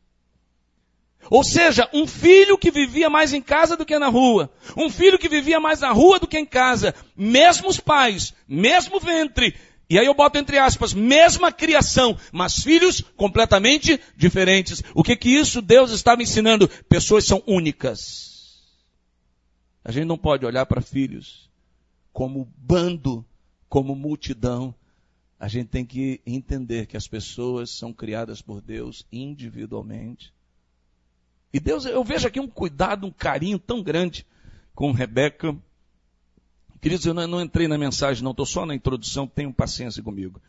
Ou 1.31 1.45
seja, 1.45 1.89
um 1.93 2.07
filho 2.07 2.59
que 2.59 2.71
vivia 2.71 3.09
mais 3.09 3.33
em 3.33 3.41
casa 3.41 3.77
do 3.77 3.87
que 3.87 3.99
na 3.99 4.09
rua. 4.09 4.51
Um 4.77 4.91
filho 4.91 5.19
que 5.19 5.29
vivia 5.29 5.61
mais 5.61 5.81
na 5.81 5.91
rua 5.91 6.19
do 6.19 6.27
que 6.27 6.39
em 6.39 6.47
casa. 6.47 6.95
Mesmos 7.17 7.79
pais, 7.79 8.35
mesmo 8.47 9.01
ventre. 9.01 9.55
E 9.89 9.99
aí 9.99 10.07
eu 10.07 10.15
boto 10.15 10.39
entre 10.39 10.59
aspas, 10.59 10.95
mesma 10.95 11.53
criação, 11.53 12.17
mas 12.33 12.63
filhos 12.63 13.03
completamente 13.17 14.01
diferentes. 14.17 14.83
O 14.95 15.03
que 15.03 15.15
que 15.17 15.29
isso 15.29 15.61
Deus 15.61 15.91
estava 15.91 16.23
ensinando? 16.23 16.69
Pessoas 16.89 17.27
são 17.27 17.43
únicas. 17.47 18.33
A 19.85 19.93
gente 19.93 20.07
não 20.07 20.17
pode 20.17 20.47
olhar 20.47 20.65
para 20.65 20.81
filhos 20.81 21.51
como 22.13 22.49
bando, 22.57 23.25
como 23.69 23.95
multidão. 23.95 24.75
A 25.39 25.49
gente 25.49 25.69
tem 25.69 25.85
que 25.85 26.21
entender 26.25 26.87
que 26.87 26.97
as 26.97 27.09
pessoas 27.09 27.71
são 27.71 27.93
criadas 27.93 28.41
por 28.41 28.61
Deus 28.61 29.07
individualmente. 29.13 30.33
E 31.53 31.61
Deus, 31.61 31.85
eu 31.85 32.03
vejo 32.03 32.27
aqui 32.27 32.41
um 32.41 32.49
cuidado, 32.49 33.07
um 33.07 33.11
carinho 33.11 33.59
tão 33.59 33.83
grande 33.83 34.27
com 34.75 34.93
Rebeca. 34.93 35.55
Queridos, 36.81 37.05
eu 37.05 37.15
não, 37.15 37.27
não 37.27 37.41
entrei 37.41 37.69
na 37.69 37.79
mensagem, 37.79 38.25
não, 38.25 38.31
estou 38.31 38.47
só 38.47 38.65
na 38.65 38.75
introdução, 38.75 39.27
tenham 39.27 39.53
paciência 39.53 40.03
comigo. 40.03 40.41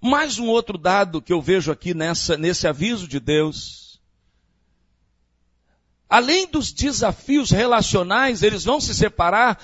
Mais 0.00 0.38
um 0.38 0.46
outro 0.46 0.78
dado 0.78 1.20
que 1.20 1.32
eu 1.32 1.40
vejo 1.42 1.70
aqui 1.70 1.92
nessa, 1.92 2.36
nesse 2.36 2.66
aviso 2.66 3.06
de 3.06 3.20
Deus 3.20 3.90
além 6.10 6.48
dos 6.48 6.72
desafios 6.72 7.52
relacionais, 7.52 8.42
eles 8.42 8.64
vão 8.64 8.80
se 8.80 8.92
separar, 8.92 9.62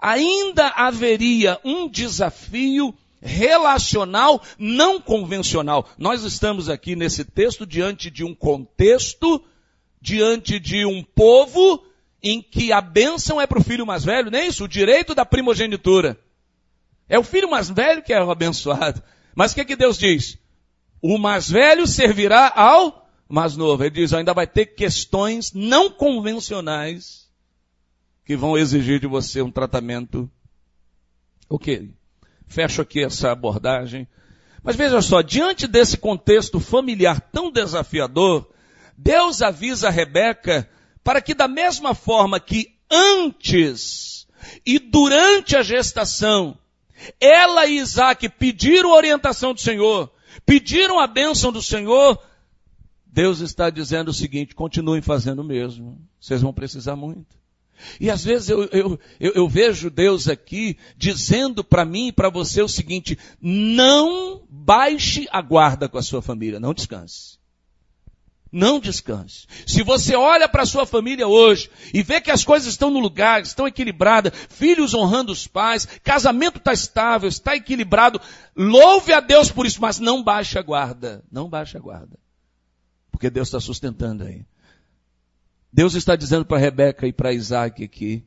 ainda 0.00 0.68
haveria 0.68 1.58
um 1.64 1.88
desafio 1.88 2.94
relacional 3.20 4.40
não 4.56 5.00
convencional. 5.00 5.88
Nós 5.98 6.22
estamos 6.22 6.68
aqui 6.68 6.94
nesse 6.94 7.24
texto 7.24 7.66
diante 7.66 8.08
de 8.08 8.22
um 8.22 8.32
contexto, 8.32 9.42
diante 10.04 10.60
de 10.60 10.84
um 10.84 11.02
povo 11.02 11.82
em 12.22 12.42
que 12.42 12.70
a 12.70 12.80
bênção 12.82 13.40
é 13.40 13.46
para 13.46 13.58
o 13.58 13.64
filho 13.64 13.86
mais 13.86 14.04
velho, 14.04 14.30
nem 14.30 14.42
é 14.42 14.46
isso, 14.48 14.64
o 14.64 14.68
direito 14.68 15.14
da 15.14 15.24
primogenitura. 15.24 16.18
É 17.08 17.18
o 17.18 17.24
filho 17.24 17.50
mais 17.50 17.70
velho 17.70 18.02
que 18.02 18.12
é 18.12 18.22
o 18.22 18.30
abençoado. 18.30 19.02
Mas 19.34 19.52
o 19.52 19.54
que, 19.54 19.64
que 19.64 19.74
Deus 19.74 19.96
diz? 19.96 20.38
O 21.00 21.16
mais 21.16 21.48
velho 21.48 21.86
servirá 21.86 22.52
ao 22.54 23.08
mais 23.26 23.56
novo. 23.56 23.82
Ele 23.82 23.94
diz, 23.94 24.12
ainda 24.12 24.34
vai 24.34 24.46
ter 24.46 24.66
questões 24.66 25.54
não 25.54 25.90
convencionais 25.90 27.26
que 28.26 28.36
vão 28.36 28.58
exigir 28.58 29.00
de 29.00 29.06
você 29.06 29.40
um 29.40 29.50
tratamento. 29.50 30.30
Ok. 31.48 31.90
Fecho 32.46 32.82
aqui 32.82 33.02
essa 33.02 33.32
abordagem. 33.32 34.06
Mas 34.62 34.76
veja 34.76 35.00
só, 35.00 35.22
diante 35.22 35.66
desse 35.66 35.96
contexto 35.96 36.60
familiar 36.60 37.20
tão 37.32 37.50
desafiador, 37.50 38.53
Deus 38.96 39.42
avisa 39.42 39.88
a 39.88 39.90
Rebeca 39.90 40.68
para 41.02 41.20
que 41.20 41.34
da 41.34 41.48
mesma 41.48 41.94
forma 41.94 42.40
que 42.40 42.74
antes 42.90 44.26
e 44.64 44.78
durante 44.78 45.56
a 45.56 45.62
gestação, 45.62 46.58
ela 47.20 47.66
e 47.66 47.78
Isaac 47.78 48.28
pediram 48.28 48.90
orientação 48.90 49.52
do 49.52 49.60
Senhor, 49.60 50.10
pediram 50.46 50.98
a 50.98 51.06
bênção 51.06 51.52
do 51.52 51.62
Senhor, 51.62 52.18
Deus 53.06 53.40
está 53.40 53.70
dizendo 53.70 54.08
o 54.08 54.14
seguinte, 54.14 54.54
continuem 54.54 55.00
fazendo 55.00 55.40
o 55.40 55.44
mesmo. 55.44 56.00
Vocês 56.20 56.42
vão 56.42 56.52
precisar 56.52 56.96
muito. 56.96 57.36
E 58.00 58.10
às 58.10 58.24
vezes 58.24 58.48
eu, 58.48 58.64
eu, 58.64 58.98
eu, 59.20 59.32
eu 59.34 59.48
vejo 59.48 59.90
Deus 59.90 60.28
aqui 60.28 60.78
dizendo 60.96 61.62
para 61.62 61.84
mim 61.84 62.08
e 62.08 62.12
para 62.12 62.30
você 62.30 62.62
o 62.62 62.68
seguinte, 62.68 63.18
não 63.40 64.42
baixe 64.48 65.28
a 65.30 65.42
guarda 65.42 65.88
com 65.88 65.98
a 65.98 66.02
sua 66.02 66.22
família, 66.22 66.60
não 66.60 66.72
descanse. 66.72 67.38
Não 68.54 68.78
descanse. 68.78 69.46
Se 69.66 69.82
você 69.82 70.14
olha 70.14 70.48
para 70.48 70.62
a 70.62 70.66
sua 70.66 70.86
família 70.86 71.26
hoje 71.26 71.68
e 71.92 72.04
vê 72.04 72.20
que 72.20 72.30
as 72.30 72.44
coisas 72.44 72.68
estão 72.68 72.88
no 72.88 73.00
lugar, 73.00 73.42
estão 73.42 73.66
equilibradas, 73.66 74.32
filhos 74.48 74.94
honrando 74.94 75.32
os 75.32 75.48
pais, 75.48 75.88
casamento 76.04 76.58
está 76.58 76.72
estável, 76.72 77.28
está 77.28 77.56
equilibrado, 77.56 78.20
louve 78.56 79.12
a 79.12 79.18
Deus 79.18 79.50
por 79.50 79.66
isso, 79.66 79.80
mas 79.80 79.98
não 79.98 80.22
baixe 80.22 80.56
a 80.56 80.62
guarda. 80.62 81.24
Não 81.32 81.48
baixe 81.48 81.76
a 81.76 81.80
guarda. 81.80 82.16
Porque 83.10 83.28
Deus 83.28 83.48
está 83.48 83.58
sustentando 83.58 84.22
aí. 84.22 84.46
Deus 85.72 85.94
está 85.94 86.14
dizendo 86.14 86.44
para 86.44 86.58
Rebeca 86.58 87.08
e 87.08 87.12
para 87.12 87.32
Isaac 87.32 87.82
aqui, 87.82 88.24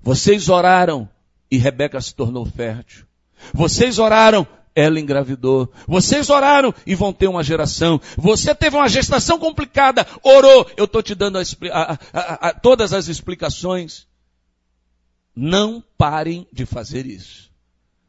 vocês 0.00 0.48
oraram 0.48 1.08
e 1.50 1.56
Rebeca 1.58 2.00
se 2.00 2.14
tornou 2.14 2.46
fértil. 2.46 3.04
Vocês 3.52 3.98
oraram 3.98 4.46
ela 4.76 5.00
engravidou. 5.00 5.72
Vocês 5.88 6.28
oraram 6.28 6.72
e 6.86 6.94
vão 6.94 7.10
ter 7.10 7.26
uma 7.26 7.42
geração. 7.42 7.98
Você 8.14 8.54
teve 8.54 8.76
uma 8.76 8.90
gestação 8.90 9.38
complicada, 9.38 10.06
orou. 10.22 10.70
Eu 10.76 10.84
estou 10.84 11.02
te 11.02 11.14
dando 11.14 11.38
a, 11.38 11.42
a, 11.72 12.48
a, 12.48 12.52
todas 12.52 12.92
as 12.92 13.08
explicações. 13.08 14.06
Não 15.34 15.82
parem 15.96 16.46
de 16.52 16.66
fazer 16.66 17.06
isso. 17.06 17.50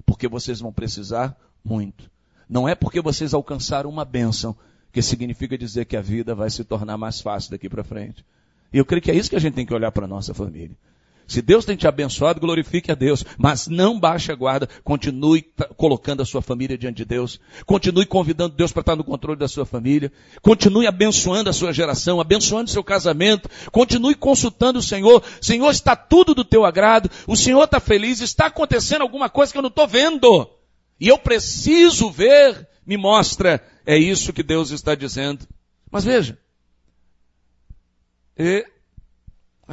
Porque 0.05 0.27
vocês 0.27 0.59
vão 0.59 0.73
precisar 0.73 1.37
muito. 1.63 2.11
Não 2.49 2.67
é 2.67 2.75
porque 2.75 2.99
vocês 2.99 3.33
alcançaram 3.33 3.89
uma 3.89 4.03
bênção 4.03 4.55
que 4.91 5.01
significa 5.01 5.57
dizer 5.57 5.85
que 5.85 5.95
a 5.95 6.01
vida 6.01 6.35
vai 6.35 6.49
se 6.49 6.65
tornar 6.65 6.97
mais 6.97 7.21
fácil 7.21 7.51
daqui 7.51 7.69
para 7.69 7.83
frente. 7.83 8.25
E 8.73 8.77
eu 8.77 8.85
creio 8.85 9.01
que 9.01 9.11
é 9.11 9.15
isso 9.15 9.29
que 9.29 9.35
a 9.37 9.39
gente 9.39 9.53
tem 9.53 9.65
que 9.65 9.73
olhar 9.73 9.91
para 9.91 10.03
a 10.03 10.07
nossa 10.07 10.33
família. 10.33 10.75
Se 11.27 11.41
Deus 11.41 11.65
tem 11.65 11.75
te 11.75 11.85
abençoado, 11.85 12.39
glorifique 12.39 12.89
a 12.89 12.95
Deus. 12.95 13.23
Mas 13.37 13.67
não 13.67 13.99
baixe 13.99 14.31
a 14.31 14.35
guarda. 14.35 14.67
Continue 14.83 15.45
colocando 15.75 16.21
a 16.21 16.25
sua 16.25 16.41
família 16.41 16.77
diante 16.77 16.97
de 16.97 17.05
Deus. 17.05 17.39
Continue 17.65 18.05
convidando 18.05 18.55
Deus 18.55 18.71
para 18.71 18.81
estar 18.81 18.95
no 18.95 19.03
controle 19.03 19.37
da 19.37 19.47
sua 19.47 19.65
família. 19.65 20.11
Continue 20.41 20.87
abençoando 20.87 21.49
a 21.49 21.53
sua 21.53 21.73
geração, 21.73 22.21
abençoando 22.21 22.69
o 22.69 22.73
seu 22.73 22.83
casamento. 22.83 23.49
Continue 23.71 24.15
consultando 24.15 24.79
o 24.79 24.83
Senhor. 24.83 25.21
Senhor, 25.41 25.69
está 25.69 25.97
tudo 25.97 26.33
do 26.33 26.45
teu 26.45 26.63
agrado. 26.63 27.11
O 27.27 27.35
Senhor 27.35 27.63
está 27.65 27.81
feliz. 27.81 28.21
Está 28.21 28.45
acontecendo 28.45 29.01
alguma 29.01 29.29
coisa 29.29 29.51
que 29.51 29.57
eu 29.57 29.63
não 29.63 29.69
estou 29.69 29.87
vendo. 29.87 30.49
E 30.97 31.09
eu 31.09 31.17
preciso 31.17 32.09
ver. 32.09 32.67
Me 32.85 32.95
mostra. 32.95 33.61
É 33.85 33.97
isso 33.97 34.31
que 34.31 34.41
Deus 34.41 34.71
está 34.71 34.95
dizendo. 34.95 35.45
Mas 35.91 36.05
veja. 36.05 36.37
E 38.37 38.65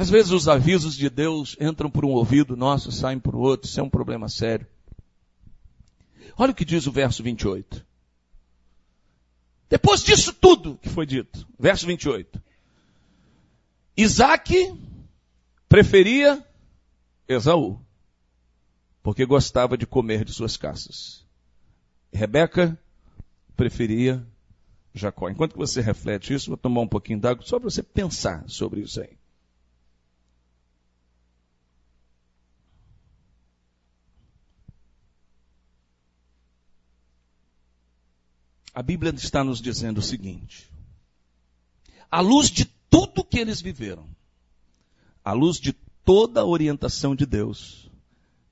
às 0.05 0.09
vezes 0.11 0.31
os 0.31 0.47
avisos 0.47 0.95
de 0.95 1.09
Deus 1.09 1.57
entram 1.59 1.89
por 1.89 2.05
um 2.05 2.11
ouvido 2.11 2.55
nosso, 2.55 2.91
saem 2.91 3.19
por 3.19 3.33
outro, 3.33 3.67
isso 3.67 3.79
é 3.79 3.83
um 3.83 3.89
problema 3.89 4.29
sério. 4.29 4.67
Olha 6.37 6.51
o 6.51 6.55
que 6.55 6.63
diz 6.63 6.85
o 6.85 6.91
verso 6.91 7.23
28. 7.23 7.83
Depois 9.67 10.03
disso 10.03 10.31
tudo 10.31 10.77
que 10.77 10.89
foi 10.89 11.07
dito, 11.07 11.47
verso 11.57 11.87
28. 11.87 12.39
Isaac 13.97 14.79
preferia 15.67 16.45
Esaú, 17.27 17.79
porque 19.01 19.25
gostava 19.25 19.75
de 19.75 19.87
comer 19.87 20.23
de 20.23 20.33
suas 20.33 20.55
caças. 20.55 21.25
Rebeca 22.13 22.79
preferia 23.55 24.23
Jacó. 24.93 25.31
Enquanto 25.31 25.55
você 25.55 25.81
reflete 25.81 26.31
isso, 26.31 26.51
vou 26.51 26.57
tomar 26.57 26.81
um 26.81 26.87
pouquinho 26.87 27.19
d'água 27.19 27.43
só 27.43 27.59
para 27.59 27.71
você 27.71 27.81
pensar 27.81 28.47
sobre 28.47 28.81
isso 28.81 29.01
aí. 29.01 29.17
A 38.75 38.83
Bíblia 38.83 39.13
está 39.15 39.41
nos 39.41 39.61
dizendo 39.61 39.99
o 39.99 40.03
seguinte: 40.03 40.69
à 42.11 42.19
luz 42.19 42.51
de 42.51 42.65
tudo 42.89 43.23
que 43.23 43.39
eles 43.39 43.61
viveram, 43.61 44.05
à 45.23 45.31
luz 45.31 45.57
de 45.57 45.71
toda 46.03 46.41
a 46.41 46.45
orientação 46.45 47.15
de 47.15 47.25
Deus, 47.25 47.89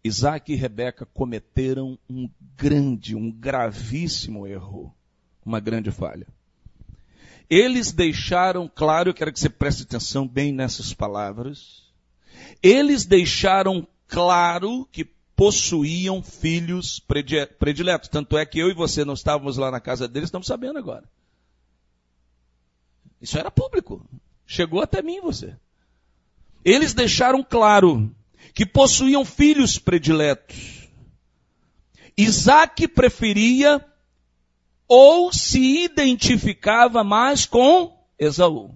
Isaac 0.02 0.52
e 0.52 0.56
Rebeca 0.56 1.06
cometeram 1.06 2.00
um 2.10 2.30
grande, 2.56 3.16
um 3.16 3.30
gravíssimo 3.30 4.48
erro, 4.48 4.96
uma 5.46 5.60
grande 5.60 5.92
falha. 5.92 6.28
Eles 7.50 7.92
deixaram 7.92 8.72
claro, 8.74 9.10
eu 9.10 9.14
quero 9.14 9.32
que 9.32 9.40
você 9.40 9.50
preste 9.50 9.84
atenção 9.84 10.26
bem 10.26 10.54
nessas 10.54 10.94
palavras, 10.94 11.84
eles 12.62 13.06
deixaram 13.06 13.86
claro 14.08 14.88
que 14.90 15.06
possuíam 15.36 16.22
filhos 16.22 17.00
prediletos. 17.00 18.10
Tanto 18.10 18.38
é 18.38 18.46
que 18.46 18.60
eu 18.60 18.70
e 18.70 18.74
você 18.74 19.04
não 19.04 19.14
estávamos 19.14 19.58
lá 19.58 19.72
na 19.72 19.80
casa 19.80 20.08
deles, 20.08 20.28
estamos 20.28 20.48
sabendo 20.48 20.80
agora. 20.80 21.04
Isso 23.22 23.38
era 23.38 23.50
público. 23.50 24.06
Chegou 24.46 24.82
até 24.82 25.02
mim 25.02 25.22
você. 25.22 25.56
Eles 26.64 26.94
deixaram 26.94 27.44
claro 27.44 28.14
que 28.54 28.66
possuíam 28.66 29.26
filhos 29.26 29.80
prediletos. 29.80 30.88
Isaac 32.18 32.88
preferia 32.90 33.84
ou 34.88 35.34
se 35.34 35.84
identificava 35.84 37.04
mais 37.04 37.46
com 37.46 37.98
Esaú. 38.20 38.76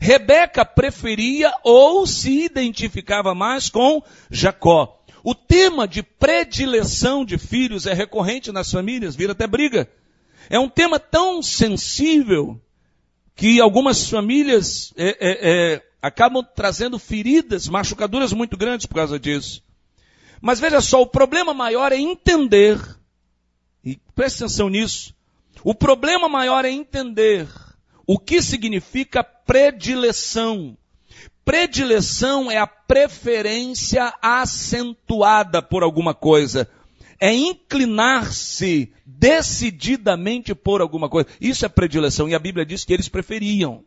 Rebeca 0.00 0.64
preferia 0.64 1.52
ou 1.62 2.06
se 2.06 2.44
identificava 2.44 3.34
mais 3.34 3.68
com 3.68 4.02
Jacó. 4.30 4.99
O 5.22 5.34
tema 5.34 5.86
de 5.86 6.02
predileção 6.02 7.24
de 7.24 7.36
filhos 7.36 7.86
é 7.86 7.92
recorrente 7.92 8.50
nas 8.50 8.70
famílias, 8.70 9.14
vira 9.14 9.32
até 9.32 9.46
briga. 9.46 9.90
É 10.48 10.58
um 10.58 10.68
tema 10.68 10.98
tão 10.98 11.42
sensível 11.42 12.60
que 13.34 13.60
algumas 13.60 14.08
famílias 14.08 14.92
é, 14.96 15.08
é, 15.08 15.14
é, 15.20 15.82
acabam 16.02 16.44
trazendo 16.54 16.98
feridas, 16.98 17.68
machucaduras 17.68 18.32
muito 18.32 18.56
grandes 18.56 18.86
por 18.86 18.94
causa 18.96 19.18
disso. 19.18 19.62
Mas 20.40 20.58
veja 20.58 20.80
só, 20.80 21.02
o 21.02 21.06
problema 21.06 21.52
maior 21.52 21.92
é 21.92 21.98
entender, 21.98 22.78
e 23.84 23.98
preste 24.14 24.44
atenção 24.44 24.68
nisso, 24.70 25.14
o 25.62 25.74
problema 25.74 26.28
maior 26.28 26.64
é 26.64 26.70
entender 26.70 27.46
o 28.06 28.18
que 28.18 28.40
significa 28.40 29.22
predileção 29.22 30.76
predileção 31.50 32.48
é 32.48 32.58
a 32.58 32.66
preferência 32.66 34.14
acentuada 34.22 35.60
por 35.60 35.82
alguma 35.82 36.14
coisa. 36.14 36.70
É 37.18 37.34
inclinar-se 37.34 38.92
decididamente 39.04 40.54
por 40.54 40.80
alguma 40.80 41.08
coisa. 41.08 41.28
Isso 41.40 41.66
é 41.66 41.68
predileção. 41.68 42.28
E 42.28 42.36
a 42.36 42.38
Bíblia 42.38 42.64
diz 42.64 42.84
que 42.84 42.92
eles 42.92 43.08
preferiam. 43.08 43.84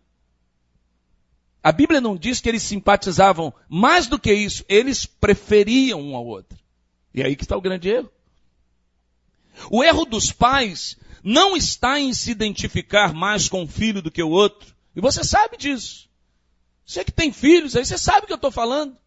A 1.64 1.72
Bíblia 1.72 2.02
não 2.02 2.18
diz 2.18 2.42
que 2.42 2.50
eles 2.50 2.64
simpatizavam. 2.64 3.54
Mais 3.70 4.08
do 4.08 4.20
que 4.20 4.34
isso, 4.34 4.66
eles 4.68 5.06
preferiam 5.06 6.02
um 6.02 6.18
ao 6.18 6.26
outro. 6.26 6.60
E 7.16 7.24
aí 7.24 7.34
que 7.34 7.46
está 7.46 7.56
o 7.56 7.62
grande 7.62 7.88
erro. 7.88 8.12
O 9.72 9.82
erro 9.82 10.04
dos 10.04 10.34
pais 10.34 10.98
não 11.24 11.56
está 11.56 11.98
em 11.98 12.14
se 12.14 12.30
identificar 12.30 13.14
mais 13.14 13.48
com 13.48 13.62
um 13.64 13.68
filho 13.68 14.02
do 14.02 14.12
que 14.12 14.22
o 14.22 14.30
outro. 14.30 14.76
E 14.94 15.00
você 15.00 15.24
sabe 15.24 15.56
disso. 15.56 16.03
Você 16.86 17.04
que 17.04 17.12
tem 17.12 17.32
filhos 17.32 17.76
aí, 17.76 17.86
você 17.86 17.98
sabe 17.98 18.24
o 18.24 18.28
que 18.28 18.34
eu 18.34 18.38
estou 18.38 18.52
falando. 18.52 18.98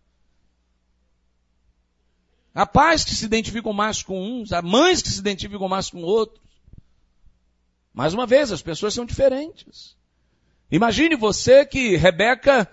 Há 2.54 2.64
pais 2.64 3.04
que 3.04 3.14
se 3.14 3.24
identificam 3.24 3.72
mais 3.72 4.02
com 4.02 4.18
uns, 4.18 4.52
há 4.52 4.62
mães 4.62 5.02
que 5.02 5.10
se 5.10 5.18
identificam 5.18 5.68
mais 5.68 5.90
com 5.90 6.02
outros. 6.02 6.40
Mais 7.92 8.14
uma 8.14 8.26
vez, 8.26 8.50
as 8.50 8.62
pessoas 8.62 8.94
são 8.94 9.04
diferentes. 9.04 9.96
Imagine 10.70 11.16
você 11.16 11.66
que 11.66 11.96
Rebeca 11.96 12.68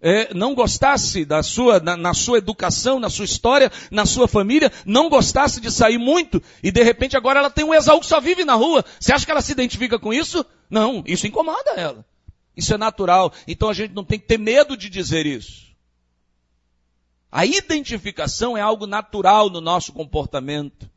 é, 0.00 0.32
não 0.34 0.54
gostasse 0.54 1.24
da 1.24 1.42
sua, 1.42 1.80
na, 1.80 1.96
na, 1.96 2.14
sua 2.14 2.38
educação, 2.38 3.00
na 3.00 3.10
sua 3.10 3.24
história, 3.24 3.70
na 3.90 4.06
sua 4.06 4.28
família, 4.28 4.72
não 4.84 5.08
gostasse 5.08 5.60
de 5.60 5.70
sair 5.70 5.98
muito, 5.98 6.42
e 6.62 6.70
de 6.70 6.82
repente 6.82 7.16
agora 7.16 7.40
ela 7.40 7.50
tem 7.50 7.64
um 7.64 7.74
Esaú 7.74 8.00
que 8.00 8.06
só 8.06 8.20
vive 8.20 8.44
na 8.44 8.54
rua. 8.54 8.84
Você 8.98 9.12
acha 9.12 9.24
que 9.24 9.30
ela 9.30 9.40
se 9.40 9.52
identifica 9.52 9.98
com 9.98 10.12
isso? 10.12 10.44
Não, 10.68 11.02
isso 11.06 11.26
incomoda 11.26 11.70
ela. 11.76 12.04
Isso 12.58 12.74
é 12.74 12.76
natural. 12.76 13.32
Então 13.46 13.70
a 13.70 13.72
gente 13.72 13.94
não 13.94 14.02
tem 14.02 14.18
que 14.18 14.26
ter 14.26 14.36
medo 14.36 14.76
de 14.76 14.90
dizer 14.90 15.26
isso. 15.26 15.68
A 17.30 17.46
identificação 17.46 18.56
é 18.56 18.60
algo 18.60 18.84
natural 18.84 19.48
no 19.48 19.60
nosso 19.60 19.92
comportamento. 19.92 20.90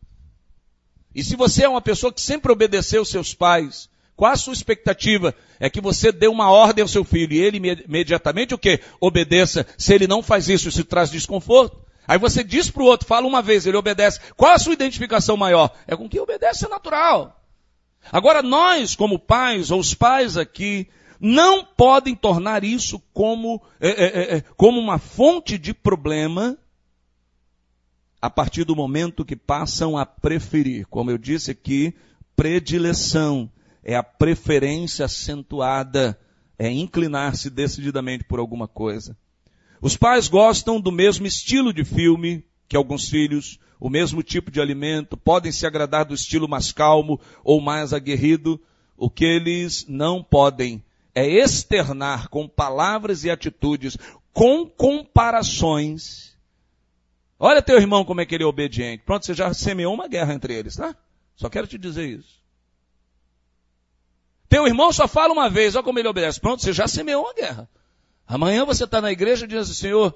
E 1.14 1.24
se 1.24 1.36
você 1.36 1.66
é 1.66 1.70
uma 1.70 1.82
pessoa 1.82 2.12
que 2.12 2.20
sempre 2.20 2.52
obedeceu 2.52 3.06
seus 3.06 3.36
pais, 3.36 3.88
qual 4.16 4.32
a 4.32 4.36
sua 4.36 4.54
expectativa? 4.54 5.36
É 5.60 5.70
que 5.70 5.80
você 5.80 6.12
dê 6.12 6.28
uma 6.28 6.50
ordem 6.50 6.82
ao 6.82 6.88
seu 6.88 7.04
filho 7.04 7.34
e 7.34 7.40
ele 7.40 7.58
imediatamente 7.86 8.56
o 8.56 8.58
quê? 8.58 8.80
Obedeça. 9.00 9.68
Se 9.78 9.94
ele 9.94 10.08
não 10.08 10.24
faz 10.24 10.50
isso, 10.50 10.70
isso 10.70 10.84
traz 10.84 11.12
desconforto. 11.12 11.80
Aí 12.08 12.18
você 12.18 12.44
diz 12.44 12.72
para 12.72 12.82
o 12.82 12.88
outro, 12.88 13.08
fala 13.08 13.28
uma 13.28 13.42
vez, 13.42 13.68
ele 13.68 13.78
obedece. 13.78 14.20
Qual 14.36 14.52
a 14.52 14.58
sua 14.58 14.74
identificação 14.74 15.38
maior? 15.38 15.72
É 15.86 15.96
com 15.96 16.10
quem 16.10 16.20
obedece, 16.20 16.66
é 16.66 16.70
natural. 16.70 17.40
Agora 18.12 18.42
nós, 18.42 18.96
como 18.96 19.20
pais, 19.20 19.70
ou 19.70 19.80
os 19.80 19.94
pais 19.94 20.38
aqui, 20.38 20.90
não 21.22 21.64
podem 21.64 22.16
tornar 22.16 22.64
isso 22.64 23.00
como, 23.14 23.62
é, 23.80 23.90
é, 23.90 24.06
é, 24.06 24.38
é, 24.38 24.42
como 24.58 24.80
uma 24.80 24.98
fonte 24.98 25.56
de 25.56 25.72
problema 25.72 26.58
a 28.20 28.28
partir 28.28 28.64
do 28.64 28.76
momento 28.76 29.24
que 29.24 29.36
passam 29.36 29.96
a 29.96 30.04
preferir. 30.04 30.88
Como 30.88 31.12
eu 31.12 31.20
disse 31.20 31.52
aqui, 31.52 31.94
predileção 32.36 33.48
é 33.84 33.96
a 33.96 34.02
preferência 34.02 35.06
acentuada, 35.06 36.20
é 36.58 36.72
inclinar-se 36.72 37.52
decididamente 37.52 38.24
por 38.24 38.40
alguma 38.40 38.68
coisa. 38.68 39.16
Os 39.80 39.96
pais 39.96 40.28
gostam 40.28 40.82
do 40.82 40.92
mesmo 40.92 41.28
estilo 41.28 41.72
de 41.72 41.86
filme 41.86 42.44
que 42.68 42.76
alguns 42.76 43.10
filhos, 43.10 43.60
o 43.80 43.90
mesmo 43.90 44.24
tipo 44.24 44.50
de 44.50 44.60
alimento, 44.60 45.16
podem 45.16 45.52
se 45.52 45.68
agradar 45.68 46.06
do 46.06 46.16
estilo 46.16 46.48
mais 46.48 46.72
calmo 46.72 47.20
ou 47.44 47.62
mais 47.62 47.94
aguerrido. 47.94 48.60
O 48.98 49.10
que 49.10 49.26
eles 49.26 49.86
não 49.88 50.24
podem 50.24 50.84
é 51.14 51.28
externar 51.28 52.30
com 52.30 52.48
palavras 52.48 53.24
e 53.24 53.30
atitudes, 53.30 53.98
com 54.34 54.66
comparações. 54.66 56.38
Olha 57.40 57.62
teu 57.62 57.78
irmão 57.78 58.06
como 58.06 58.22
é 58.22 58.26
que 58.26 58.36
ele 58.36 58.44
é 58.44 58.48
obediente. 58.48 59.04
Pronto, 59.04 59.26
você 59.26 59.34
já 59.34 59.54
semeou 59.54 59.94
uma 59.94 60.08
guerra 60.08 60.34
entre 60.34 60.54
eles, 60.54 60.76
tá? 60.76 60.96
Só 61.36 61.50
quero 61.50 61.68
te 61.68 61.78
dizer 61.78 62.08
isso. 62.08 62.42
Teu 64.48 64.68
irmão 64.68 64.92
só 64.92 65.08
fala 65.08 65.34
uma 65.34 65.50
vez, 65.50 65.76
olha 65.76 65.84
como 65.84 65.98
ele 65.98 66.08
obedece. 66.08 66.40
Pronto, 66.40 66.62
você 66.62 66.74
já 66.74 66.88
semeou 66.88 67.24
uma 67.24 67.34
guerra. 67.34 67.70
Amanhã 68.28 68.66
você 68.66 68.84
está 68.84 69.02
na 69.02 69.12
igreja 69.12 69.46
e 69.46 69.48
diz 69.48 69.60
assim, 69.60 69.74
Senhor, 69.74 70.14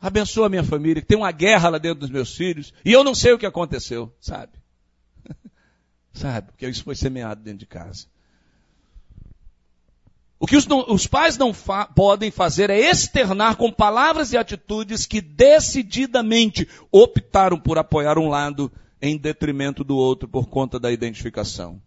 abençoa 0.00 0.46
a 0.46 0.50
minha 0.50 0.64
família, 0.64 1.00
que 1.00 1.08
tem 1.08 1.16
uma 1.16 1.32
guerra 1.32 1.70
lá 1.70 1.78
dentro 1.78 2.00
dos 2.00 2.10
meus 2.10 2.34
filhos, 2.36 2.72
e 2.84 2.92
eu 2.92 3.02
não 3.02 3.14
sei 3.14 3.32
o 3.32 3.38
que 3.38 3.46
aconteceu, 3.46 4.14
sabe? 4.20 4.52
sabe? 6.12 6.48
Porque 6.48 6.68
isso 6.68 6.84
foi 6.84 6.94
semeado 6.94 7.42
dentro 7.42 7.60
de 7.60 7.66
casa. 7.66 8.06
O 10.42 10.46
que 10.46 10.56
os, 10.56 10.66
os 10.88 11.06
pais 11.06 11.38
não 11.38 11.54
fa 11.54 11.86
podem 11.86 12.28
fazer 12.28 12.68
é 12.68 12.76
externar 12.76 13.54
com 13.54 13.70
palavras 13.70 14.32
e 14.32 14.36
atitudes 14.36 15.06
que 15.06 15.20
decididamente 15.20 16.66
optaram 16.90 17.56
por 17.56 17.78
apoiar 17.78 18.18
um 18.18 18.28
lado 18.28 18.68
em 19.00 19.16
detrimento 19.16 19.84
do 19.84 19.96
outro 19.96 20.26
por 20.26 20.48
conta 20.48 20.80
da 20.80 20.90
identificação. 20.90 21.80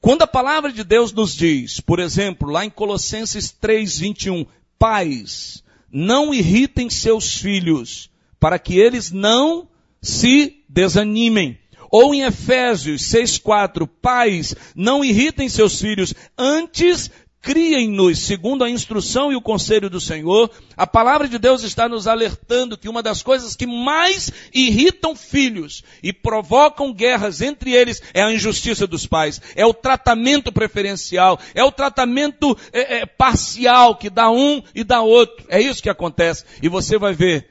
Quando 0.00 0.22
a 0.22 0.26
palavra 0.26 0.72
de 0.72 0.82
Deus 0.82 1.12
nos 1.12 1.32
diz, 1.32 1.78
por 1.78 2.00
exemplo, 2.00 2.50
lá 2.50 2.64
em 2.64 2.70
Colossenses 2.70 3.52
3, 3.52 3.98
21, 4.00 4.46
pais, 4.76 5.62
não 5.92 6.34
irritem 6.34 6.90
seus 6.90 7.36
filhos, 7.36 8.10
para 8.40 8.58
que 8.58 8.80
eles 8.80 9.12
não 9.12 9.68
se 10.02 10.64
desanimem. 10.68 11.56
Ou 11.88 12.12
em 12.12 12.22
Efésios 12.22 13.02
6,4, 13.02 13.88
pais, 14.02 14.56
não 14.74 15.04
irritem 15.04 15.48
seus 15.48 15.80
filhos, 15.80 16.12
antes 16.36 17.08
criem-nos 17.44 18.20
segundo 18.20 18.64
a 18.64 18.70
instrução 18.70 19.30
e 19.30 19.36
o 19.36 19.42
conselho 19.42 19.90
do 19.90 20.00
Senhor. 20.00 20.50
A 20.74 20.86
palavra 20.86 21.28
de 21.28 21.38
Deus 21.38 21.62
está 21.62 21.86
nos 21.86 22.08
alertando 22.08 22.78
que 22.78 22.88
uma 22.88 23.02
das 23.02 23.22
coisas 23.22 23.54
que 23.54 23.66
mais 23.66 24.32
irritam 24.52 25.14
filhos 25.14 25.84
e 26.02 26.10
provocam 26.10 26.90
guerras 26.90 27.42
entre 27.42 27.72
eles 27.72 28.02
é 28.14 28.22
a 28.22 28.32
injustiça 28.32 28.86
dos 28.86 29.06
pais, 29.06 29.42
é 29.54 29.66
o 29.66 29.74
tratamento 29.74 30.50
preferencial, 30.50 31.38
é 31.54 31.62
o 31.62 31.70
tratamento 31.70 32.56
é, 32.72 33.00
é, 33.00 33.06
parcial 33.06 33.96
que 33.96 34.08
dá 34.08 34.30
um 34.30 34.62
e 34.74 34.82
dá 34.82 35.02
outro. 35.02 35.44
É 35.50 35.60
isso 35.60 35.82
que 35.82 35.90
acontece. 35.90 36.46
E 36.62 36.68
você 36.68 36.96
vai 36.96 37.12
ver. 37.12 37.50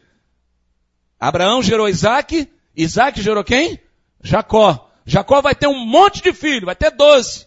Abraão 1.19 1.61
gerou 1.61 1.87
Isaac, 1.87 2.49
Isaac 2.75 3.21
gerou 3.21 3.43
quem? 3.43 3.79
Jacó. 4.23 4.89
Jacó 5.05 5.39
vai 5.39 5.53
ter 5.53 5.67
um 5.67 5.85
monte 5.85 6.23
de 6.23 6.33
filhos, 6.33 6.65
vai 6.65 6.75
ter 6.75 6.89
doze. 6.89 7.45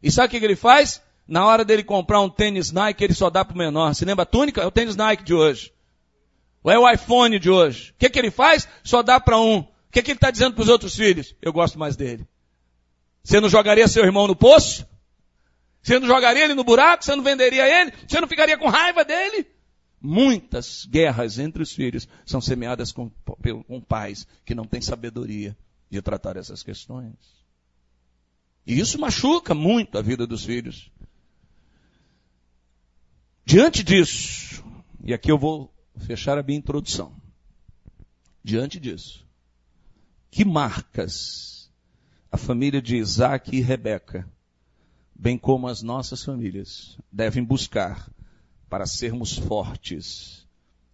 E 0.00 0.12
sabe 0.12 0.28
o 0.28 0.30
que 0.38 0.44
ele 0.44 0.56
faz? 0.56 1.02
Na 1.32 1.46
hora 1.46 1.64
dele 1.64 1.82
comprar 1.82 2.20
um 2.20 2.28
tênis 2.28 2.70
Nike, 2.72 3.02
ele 3.02 3.14
só 3.14 3.30
dá 3.30 3.42
para 3.42 3.54
o 3.54 3.58
menor. 3.58 3.94
Se 3.94 4.04
lembra 4.04 4.24
a 4.24 4.26
túnica? 4.26 4.60
É 4.60 4.66
o 4.66 4.70
tênis 4.70 4.96
Nike 4.96 5.24
de 5.24 5.32
hoje. 5.32 5.72
Ou 6.62 6.70
é 6.70 6.78
o 6.78 6.86
iPhone 6.86 7.38
de 7.38 7.48
hoje. 7.48 7.92
O 7.92 7.94
que, 8.00 8.10
que 8.10 8.18
ele 8.18 8.30
faz? 8.30 8.68
Só 8.84 9.02
dá 9.02 9.18
para 9.18 9.40
um. 9.40 9.60
O 9.60 9.66
que, 9.90 10.02
que 10.02 10.10
ele 10.10 10.18
está 10.18 10.30
dizendo 10.30 10.52
para 10.54 10.60
os 10.60 10.68
outros 10.68 10.94
filhos? 10.94 11.34
Eu 11.40 11.50
gosto 11.50 11.78
mais 11.78 11.96
dele. 11.96 12.28
Você 13.24 13.40
não 13.40 13.48
jogaria 13.48 13.88
seu 13.88 14.04
irmão 14.04 14.26
no 14.26 14.36
poço? 14.36 14.86
Você 15.82 15.98
não 15.98 16.06
jogaria 16.06 16.44
ele 16.44 16.52
no 16.52 16.64
buraco? 16.64 17.02
Você 17.02 17.16
não 17.16 17.24
venderia 17.24 17.66
ele? 17.80 17.94
Você 18.06 18.20
não 18.20 18.28
ficaria 18.28 18.58
com 18.58 18.68
raiva 18.68 19.02
dele? 19.02 19.46
Muitas 19.98 20.84
guerras 20.84 21.38
entre 21.38 21.62
os 21.62 21.72
filhos 21.72 22.06
são 22.26 22.42
semeadas 22.42 22.92
com, 22.92 23.10
com 23.66 23.80
pais 23.80 24.26
que 24.44 24.54
não 24.54 24.66
têm 24.66 24.82
sabedoria 24.82 25.56
de 25.88 26.02
tratar 26.02 26.36
essas 26.36 26.62
questões. 26.62 27.14
E 28.66 28.78
isso 28.78 29.00
machuca 29.00 29.54
muito 29.54 29.96
a 29.96 30.02
vida 30.02 30.26
dos 30.26 30.44
filhos. 30.44 30.91
Diante 33.44 33.82
disso, 33.82 34.64
e 35.04 35.12
aqui 35.12 35.30
eu 35.30 35.38
vou 35.38 35.72
fechar 35.98 36.38
a 36.38 36.42
minha 36.42 36.58
introdução. 36.58 37.14
Diante 38.42 38.78
disso, 38.80 39.26
que 40.30 40.44
marcas 40.44 41.70
a 42.30 42.36
família 42.36 42.80
de 42.80 42.96
Isaac 42.96 43.54
e 43.54 43.60
Rebeca, 43.60 44.26
bem 45.14 45.36
como 45.36 45.68
as 45.68 45.82
nossas 45.82 46.24
famílias, 46.24 46.98
devem 47.10 47.44
buscar 47.44 48.10
para 48.70 48.86
sermos 48.86 49.36
fortes 49.36 50.46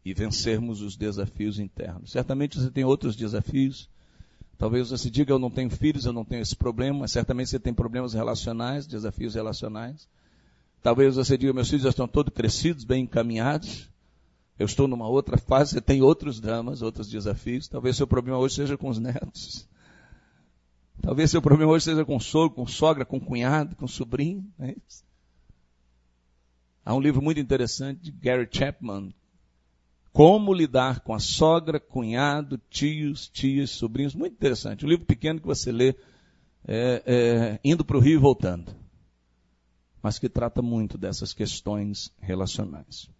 e 0.05 0.13
vencermos 0.13 0.81
os 0.81 0.97
desafios 0.97 1.59
internos? 1.59 2.11
Certamente 2.11 2.59
você 2.59 2.71
tem 2.71 2.85
outros 2.85 3.15
desafios. 3.15 3.89
Talvez 4.57 4.91
você 4.91 5.09
diga, 5.09 5.33
eu 5.33 5.39
não 5.39 5.51
tenho 5.51 5.71
filhos, 5.71 6.05
eu 6.05 6.13
não 6.13 6.25
tenho 6.25 6.43
esse 6.43 6.57
problema, 6.57 7.01
mas 7.01 7.13
certamente 7.13 7.51
você 7.51 7.61
tem 7.61 7.73
problemas 7.73 8.15
relacionais, 8.15 8.87
desafios 8.87 9.35
relacionais. 9.35 10.09
Talvez 10.83 11.17
você 11.17 11.37
diga, 11.37 11.53
meus 11.53 11.69
filhos 11.69 11.83
já 11.83 11.91
estão 11.91 12.07
todos 12.07 12.33
crescidos, 12.33 12.85
bem 12.85 13.05
encaminhados. 13.05 13.89
Eu 14.59 14.67
estou 14.67 14.89
numa 14.89 15.09
outra 15.09 15.37
fase, 15.37 15.73
você 15.73 15.81
tem 15.81 16.03
outros 16.03 16.41
dramas, 16.41 16.83
outros 16.83 17.09
desafios. 17.09 17.69
Talvez 17.69 17.97
seu 17.97 18.07
problema 18.07 18.39
hoje 18.39 18.57
seja 18.57 18.77
com 18.77 18.89
os 18.89 18.99
netos. 18.99 19.69
Talvez 21.01 21.31
seu 21.31 21.41
problema 21.41 21.73
hoje 21.73 21.85
seja 21.85 22.05
com 22.05 22.19
sogro, 22.19 22.57
com 22.57 22.67
sogra, 22.67 23.05
com 23.05 23.21
cunhado, 23.21 23.77
com 23.77 23.87
sobrinho. 23.87 24.45
É 24.59 24.75
Há 26.85 26.95
um 26.95 27.01
livro 27.01 27.21
muito 27.21 27.39
interessante 27.39 28.01
de 28.01 28.11
Gary 28.11 28.49
Chapman. 28.51 29.13
Como 30.11 30.55
lidar 30.55 31.01
com 31.01 31.15
a 31.15 31.21
sogra, 31.21 31.79
cunhado, 31.79 32.59
tios, 32.71 33.29
tias, 33.29 33.71
sobrinhos. 33.71 34.15
Muito 34.15 34.33
interessante. 34.33 34.85
Um 34.85 34.89
livro 34.89 35.05
pequeno 35.05 35.39
que 35.39 35.47
você 35.47 35.71
lê 35.71 35.95
é, 36.67 37.03
é, 37.07 37.61
indo 37.63 37.85
para 37.85 37.97
o 37.97 38.01
Rio 38.01 38.15
e 38.15 38.21
voltando 38.21 38.75
mas 40.09 40.19
que 40.19 40.31
trata 40.31 40.63
muito 40.63 40.97
dessas 40.97 41.35
questões 41.35 42.11
relacionais. 42.19 43.11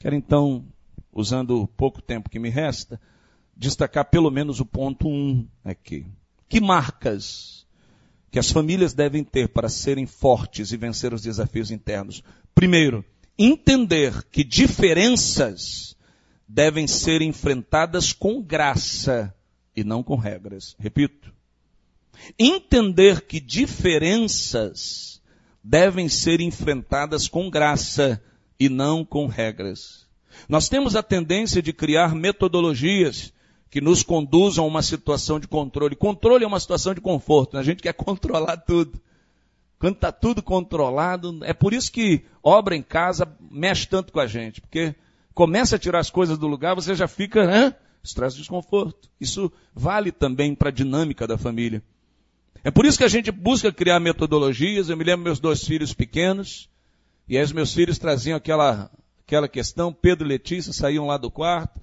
Quero 0.00 0.16
então, 0.16 0.66
usando 1.12 1.62
o 1.62 1.68
pouco 1.68 2.02
tempo 2.02 2.28
que 2.28 2.40
me 2.40 2.48
resta, 2.48 3.00
destacar 3.56 4.10
pelo 4.10 4.32
menos 4.32 4.58
o 4.58 4.66
ponto 4.66 5.06
1 5.06 5.12
um 5.12 5.48
aqui. 5.64 6.04
Que 6.48 6.60
marcas 6.60 7.64
que 8.32 8.38
as 8.40 8.50
famílias 8.50 8.92
devem 8.92 9.22
ter 9.22 9.46
para 9.50 9.68
serem 9.68 10.06
fortes 10.06 10.72
e 10.72 10.76
vencer 10.76 11.14
os 11.14 11.22
desafios 11.22 11.70
internos? 11.70 12.20
Primeiro, 12.52 13.04
entender 13.38 14.24
que 14.24 14.42
diferenças 14.42 15.96
devem 16.48 16.88
ser 16.88 17.22
enfrentadas 17.22 18.12
com 18.12 18.42
graça 18.42 19.32
e 19.76 19.84
não 19.84 20.02
com 20.02 20.16
regras. 20.16 20.74
Repito. 20.80 21.32
Entender 22.36 23.20
que 23.20 23.38
diferenças 23.38 25.13
devem 25.64 26.10
ser 26.10 26.42
enfrentadas 26.42 27.26
com 27.26 27.48
graça 27.48 28.22
e 28.60 28.68
não 28.68 29.02
com 29.02 29.26
regras. 29.26 30.06
Nós 30.46 30.68
temos 30.68 30.94
a 30.94 31.02
tendência 31.02 31.62
de 31.62 31.72
criar 31.72 32.14
metodologias 32.14 33.32
que 33.70 33.80
nos 33.80 34.02
conduzam 34.02 34.64
a 34.64 34.68
uma 34.68 34.82
situação 34.82 35.40
de 35.40 35.48
controle. 35.48 35.96
Controle 35.96 36.44
é 36.44 36.46
uma 36.46 36.60
situação 36.60 36.92
de 36.92 37.00
conforto, 37.00 37.54
né? 37.54 37.60
a 37.60 37.64
gente 37.64 37.82
quer 37.82 37.94
controlar 37.94 38.58
tudo. 38.58 39.00
Quando 39.78 39.94
está 39.94 40.12
tudo 40.12 40.42
controlado, 40.42 41.40
é 41.42 41.52
por 41.52 41.72
isso 41.72 41.90
que 41.90 42.24
obra 42.42 42.76
em 42.76 42.82
casa 42.82 43.26
mexe 43.50 43.88
tanto 43.88 44.12
com 44.12 44.20
a 44.20 44.26
gente, 44.26 44.60
porque 44.60 44.94
começa 45.34 45.76
a 45.76 45.78
tirar 45.78 45.98
as 45.98 46.10
coisas 46.10 46.38
do 46.38 46.46
lugar, 46.46 46.74
você 46.74 46.94
já 46.94 47.08
fica, 47.08 47.46
né? 47.46 47.74
Estresse 48.02 48.36
desconforto. 48.36 49.10
Isso 49.20 49.50
vale 49.74 50.12
também 50.12 50.54
para 50.54 50.68
a 50.68 50.72
dinâmica 50.72 51.26
da 51.26 51.38
família. 51.38 51.82
É 52.64 52.70
por 52.70 52.86
isso 52.86 52.96
que 52.96 53.04
a 53.04 53.08
gente 53.08 53.30
busca 53.30 53.70
criar 53.70 54.00
metodologias. 54.00 54.88
Eu 54.88 54.96
me 54.96 55.04
lembro 55.04 55.22
meus 55.22 55.38
dois 55.38 55.62
filhos 55.62 55.92
pequenos, 55.92 56.70
e 57.28 57.36
aí 57.36 57.44
os 57.44 57.52
meus 57.52 57.74
filhos 57.74 57.98
traziam 57.98 58.38
aquela, 58.38 58.90
aquela 59.26 59.46
questão, 59.46 59.92
Pedro 59.92 60.26
e 60.26 60.28
Letícia 60.30 60.72
saíam 60.72 61.06
lá 61.06 61.18
do 61.18 61.30
quarto. 61.30 61.78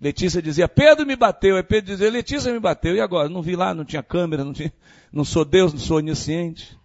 Letícia 0.00 0.40
dizia, 0.40 0.66
Pedro 0.66 1.04
me 1.04 1.14
bateu. 1.14 1.56
Aí 1.56 1.62
Pedro 1.62 1.92
dizia, 1.92 2.10
Letícia 2.10 2.50
me 2.50 2.58
bateu. 2.58 2.96
E 2.96 3.00
agora? 3.00 3.28
Não 3.28 3.42
vi 3.42 3.54
lá, 3.54 3.74
não 3.74 3.84
tinha 3.84 4.02
câmera, 4.02 4.44
não, 4.44 4.54
tinha, 4.54 4.72
não 5.12 5.24
sou 5.24 5.44
Deus, 5.44 5.74
não 5.74 5.80
sou 5.80 5.98
onisciente. 5.98 6.78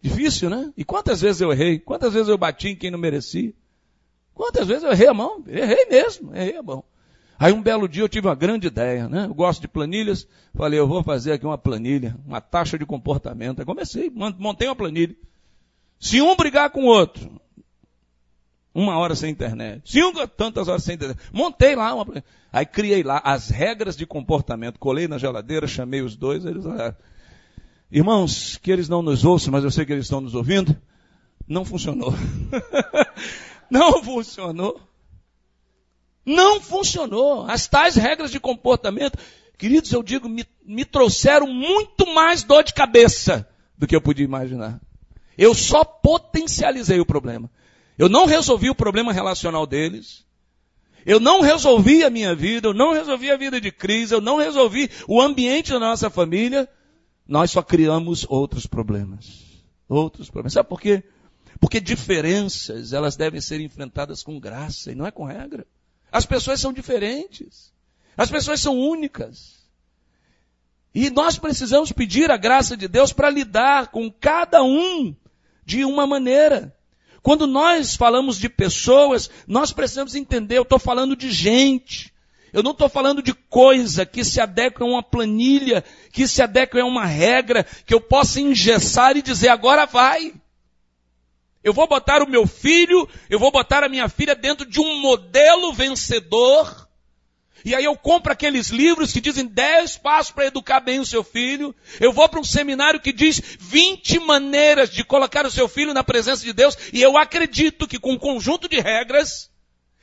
Difícil, 0.00 0.48
né? 0.48 0.72
E 0.76 0.84
quantas 0.84 1.20
vezes 1.20 1.42
eu 1.42 1.52
errei? 1.52 1.78
Quantas 1.78 2.14
vezes 2.14 2.28
eu 2.28 2.38
bati 2.38 2.68
em 2.68 2.76
quem 2.76 2.90
não 2.90 2.98
merecia? 2.98 3.52
Quantas 4.32 4.66
vezes 4.66 4.84
eu 4.84 4.92
errei 4.92 5.08
a 5.08 5.14
mão? 5.14 5.44
Errei 5.46 5.86
mesmo, 5.86 6.34
errei 6.34 6.56
a 6.56 6.62
mão. 6.62 6.84
Aí 7.38 7.52
um 7.52 7.62
belo 7.62 7.88
dia 7.88 8.02
eu 8.02 8.08
tive 8.08 8.28
uma 8.28 8.34
grande 8.34 8.68
ideia, 8.68 9.08
né? 9.08 9.26
Eu 9.26 9.34
gosto 9.34 9.60
de 9.60 9.68
planilhas, 9.68 10.26
falei, 10.54 10.78
eu 10.78 10.86
vou 10.86 11.02
fazer 11.02 11.32
aqui 11.32 11.44
uma 11.44 11.58
planilha, 11.58 12.16
uma 12.26 12.40
taxa 12.40 12.78
de 12.78 12.86
comportamento. 12.86 13.60
Aí 13.60 13.64
comecei, 13.64 14.10
montei 14.10 14.68
uma 14.68 14.76
planilha. 14.76 15.16
Se 15.98 16.20
um 16.20 16.36
brigar 16.36 16.70
com 16.70 16.84
o 16.84 16.86
outro, 16.86 17.40
uma 18.74 18.96
hora 18.98 19.14
sem 19.14 19.30
internet, 19.30 19.90
se 19.90 20.02
um 20.02 20.12
tantas 20.26 20.68
horas 20.68 20.84
sem 20.84 20.94
internet, 20.94 21.18
montei 21.32 21.74
lá 21.74 21.94
uma 21.94 22.04
planilha. 22.04 22.24
Aí 22.52 22.64
criei 22.64 23.02
lá 23.02 23.20
as 23.24 23.50
regras 23.50 23.96
de 23.96 24.06
comportamento, 24.06 24.78
colei 24.78 25.08
na 25.08 25.18
geladeira, 25.18 25.66
chamei 25.66 26.02
os 26.02 26.16
dois, 26.16 26.44
eles 26.44 26.64
olharam. 26.64 26.96
Irmãos, 27.90 28.56
que 28.56 28.70
eles 28.70 28.88
não 28.88 29.02
nos 29.02 29.24
ouçam, 29.24 29.52
mas 29.52 29.64
eu 29.64 29.70
sei 29.70 29.84
que 29.84 29.92
eles 29.92 30.06
estão 30.06 30.20
nos 30.20 30.34
ouvindo, 30.34 30.76
não 31.46 31.64
funcionou. 31.64 32.14
não 33.70 34.02
funcionou. 34.02 34.80
Não 36.24 36.60
funcionou. 36.60 37.44
As 37.48 37.66
tais 37.66 37.96
regras 37.96 38.30
de 38.30 38.40
comportamento, 38.40 39.18
queridos, 39.58 39.92
eu 39.92 40.02
digo, 40.02 40.28
me, 40.28 40.46
me 40.64 40.84
trouxeram 40.84 41.46
muito 41.46 42.06
mais 42.14 42.42
dor 42.42 42.64
de 42.64 42.72
cabeça 42.72 43.48
do 43.76 43.86
que 43.86 43.94
eu 43.94 44.00
podia 44.00 44.24
imaginar. 44.24 44.80
Eu 45.36 45.54
só 45.54 45.84
potencializei 45.84 47.00
o 47.00 47.06
problema. 47.06 47.50
Eu 47.98 48.08
não 48.08 48.26
resolvi 48.26 48.70
o 48.70 48.74
problema 48.74 49.12
relacional 49.12 49.66
deles. 49.66 50.24
Eu 51.06 51.20
não 51.20 51.42
resolvi 51.42 52.02
a 52.02 52.08
minha 52.08 52.34
vida, 52.34 52.68
eu 52.68 52.74
não 52.74 52.92
resolvi 52.94 53.30
a 53.30 53.36
vida 53.36 53.60
de 53.60 53.70
crise, 53.70 54.14
eu 54.14 54.22
não 54.22 54.38
resolvi 54.38 54.90
o 55.06 55.20
ambiente 55.20 55.70
da 55.70 55.78
nossa 55.78 56.08
família. 56.08 56.68
Nós 57.28 57.50
só 57.50 57.62
criamos 57.62 58.24
outros 58.28 58.66
problemas. 58.66 59.44
Outros 59.88 60.30
problemas. 60.30 60.54
Sabe 60.54 60.68
por 60.68 60.80
quê? 60.80 61.02
Porque 61.60 61.80
diferenças, 61.80 62.92
elas 62.92 63.16
devem 63.16 63.40
ser 63.40 63.60
enfrentadas 63.60 64.22
com 64.22 64.40
graça 64.40 64.90
e 64.90 64.94
não 64.94 65.06
é 65.06 65.10
com 65.10 65.24
regra. 65.24 65.66
As 66.14 66.24
pessoas 66.24 66.60
são 66.60 66.72
diferentes. 66.72 67.72
As 68.16 68.30
pessoas 68.30 68.60
são 68.60 68.78
únicas. 68.78 69.64
E 70.94 71.10
nós 71.10 71.36
precisamos 71.36 71.90
pedir 71.90 72.30
a 72.30 72.36
graça 72.36 72.76
de 72.76 72.86
Deus 72.86 73.12
para 73.12 73.28
lidar 73.28 73.88
com 73.88 74.08
cada 74.08 74.62
um 74.62 75.12
de 75.66 75.84
uma 75.84 76.06
maneira. 76.06 76.72
Quando 77.20 77.48
nós 77.48 77.96
falamos 77.96 78.38
de 78.38 78.48
pessoas, 78.48 79.28
nós 79.44 79.72
precisamos 79.72 80.14
entender, 80.14 80.56
eu 80.56 80.62
estou 80.62 80.78
falando 80.78 81.16
de 81.16 81.32
gente. 81.32 82.14
Eu 82.52 82.62
não 82.62 82.70
estou 82.70 82.88
falando 82.88 83.20
de 83.20 83.34
coisa 83.34 84.06
que 84.06 84.22
se 84.22 84.40
adequa 84.40 84.84
a 84.84 84.86
uma 84.86 85.02
planilha, 85.02 85.82
que 86.12 86.28
se 86.28 86.40
adequa 86.40 86.80
a 86.80 86.84
uma 86.84 87.06
regra, 87.06 87.66
que 87.84 87.92
eu 87.92 88.00
possa 88.00 88.40
engessar 88.40 89.16
e 89.16 89.22
dizer 89.22 89.48
agora 89.48 89.84
vai. 89.84 90.32
Eu 91.64 91.72
vou 91.72 91.88
botar 91.88 92.22
o 92.22 92.28
meu 92.28 92.46
filho, 92.46 93.08
eu 93.28 93.38
vou 93.38 93.50
botar 93.50 93.82
a 93.82 93.88
minha 93.88 94.08
filha 94.08 94.36
dentro 94.36 94.64
de 94.64 94.80
um 94.80 95.00
modelo 95.00 95.72
vencedor 95.72 96.84
e 97.64 97.74
aí 97.74 97.84
eu 97.84 97.96
compro 97.96 98.30
aqueles 98.30 98.68
livros 98.68 99.10
que 99.10 99.22
dizem 99.22 99.46
10 99.46 99.96
passos 99.96 100.30
para 100.30 100.46
educar 100.46 100.80
bem 100.80 101.00
o 101.00 101.06
seu 101.06 101.24
filho. 101.24 101.74
Eu 101.98 102.12
vou 102.12 102.28
para 102.28 102.38
um 102.38 102.44
seminário 102.44 103.00
que 103.00 103.10
diz 103.10 103.40
20 103.58 104.18
maneiras 104.20 104.90
de 104.90 105.02
colocar 105.02 105.46
o 105.46 105.50
seu 105.50 105.66
filho 105.66 105.94
na 105.94 106.04
presença 106.04 106.44
de 106.44 106.52
Deus. 106.52 106.76
E 106.92 107.00
eu 107.00 107.16
acredito 107.16 107.88
que 107.88 107.98
com 107.98 108.12
um 108.12 108.18
conjunto 108.18 108.68
de 108.68 108.80
regras, 108.80 109.50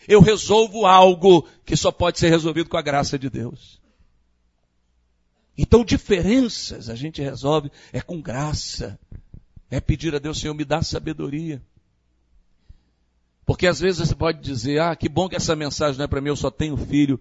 eu 0.08 0.22
resolvo 0.22 0.88
algo 0.88 1.48
que 1.64 1.78
só 1.78 1.92
pode 1.92 2.18
ser 2.18 2.30
resolvido 2.30 2.68
com 2.68 2.78
a 2.78 2.82
graça 2.82 3.20
de 3.20 3.30
Deus. 3.30 3.80
Então 5.56 5.86
diferenças 5.86 6.90
a 6.90 6.96
gente 6.96 7.22
resolve 7.22 7.72
é 7.94 8.02
com 8.02 8.20
graça. 8.20 9.00
É 9.72 9.80
pedir 9.80 10.14
a 10.14 10.20
Deus, 10.20 10.38
Senhor, 10.38 10.54
me 10.54 10.66
dá 10.66 10.84
sabedoria. 10.84 11.62
Porque 13.46 13.66
às 13.66 13.80
vezes 13.80 14.06
você 14.06 14.14
pode 14.14 14.42
dizer, 14.42 14.82
ah, 14.82 14.94
que 14.94 15.08
bom 15.08 15.30
que 15.30 15.36
essa 15.36 15.56
mensagem 15.56 15.98
não 15.98 16.04
é 16.04 16.08
para 16.08 16.20
mim, 16.20 16.28
eu 16.28 16.36
só 16.36 16.52
tenho 16.52 16.76
filho. 16.76 17.18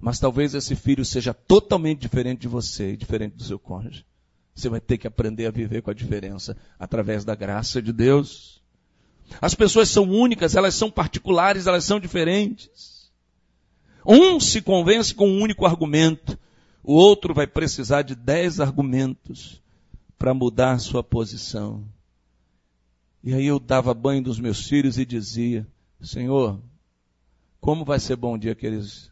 Mas 0.00 0.18
talvez 0.18 0.54
esse 0.54 0.74
filho 0.74 1.04
seja 1.04 1.34
totalmente 1.34 2.00
diferente 2.00 2.40
de 2.40 2.48
você 2.48 2.92
e 2.92 2.96
diferente 2.96 3.36
do 3.36 3.44
seu 3.44 3.58
cônjuge. 3.58 4.06
Você 4.54 4.70
vai 4.70 4.80
ter 4.80 4.96
que 4.96 5.06
aprender 5.06 5.46
a 5.46 5.50
viver 5.50 5.82
com 5.82 5.90
a 5.90 5.94
diferença 5.94 6.56
através 6.78 7.26
da 7.26 7.34
graça 7.34 7.80
de 7.80 7.92
Deus. 7.92 8.62
As 9.40 9.54
pessoas 9.54 9.88
são 9.88 10.10
únicas, 10.10 10.56
elas 10.56 10.74
são 10.74 10.90
particulares, 10.90 11.66
elas 11.66 11.84
são 11.84 12.00
diferentes. 12.00 13.10
Um 14.04 14.40
se 14.40 14.62
convence 14.62 15.14
com 15.14 15.28
um 15.28 15.40
único 15.40 15.64
argumento, 15.66 16.38
o 16.82 16.94
outro 16.94 17.32
vai 17.32 17.46
precisar 17.46 18.02
de 18.02 18.14
dez 18.14 18.60
argumentos 18.60 19.61
para 20.22 20.32
mudar 20.32 20.78
sua 20.78 21.02
posição. 21.02 21.84
E 23.24 23.34
aí 23.34 23.44
eu 23.44 23.58
dava 23.58 23.92
banho 23.92 24.22
dos 24.22 24.38
meus 24.38 24.68
filhos 24.68 24.96
e 24.96 25.04
dizia, 25.04 25.66
Senhor, 26.00 26.62
como 27.60 27.84
vai 27.84 27.98
ser 27.98 28.14
bom 28.14 28.38
dia 28.38 28.54
que 28.54 28.64
eles 28.64 29.10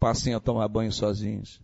passem 0.00 0.34
a 0.34 0.40
tomar 0.40 0.66
banho 0.66 0.90
sozinhos. 0.90 1.60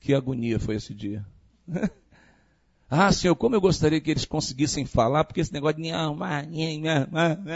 Que 0.00 0.12
agonia 0.12 0.58
foi 0.58 0.74
esse 0.74 0.92
dia. 0.92 1.24
ah, 2.90 3.12
Senhor, 3.12 3.36
como 3.36 3.54
eu 3.54 3.60
gostaria 3.60 4.00
que 4.00 4.10
eles 4.10 4.24
conseguissem 4.24 4.84
falar, 4.84 5.22
porque 5.22 5.40
esse 5.40 5.52
negócio 5.52 5.76
de 5.76 5.82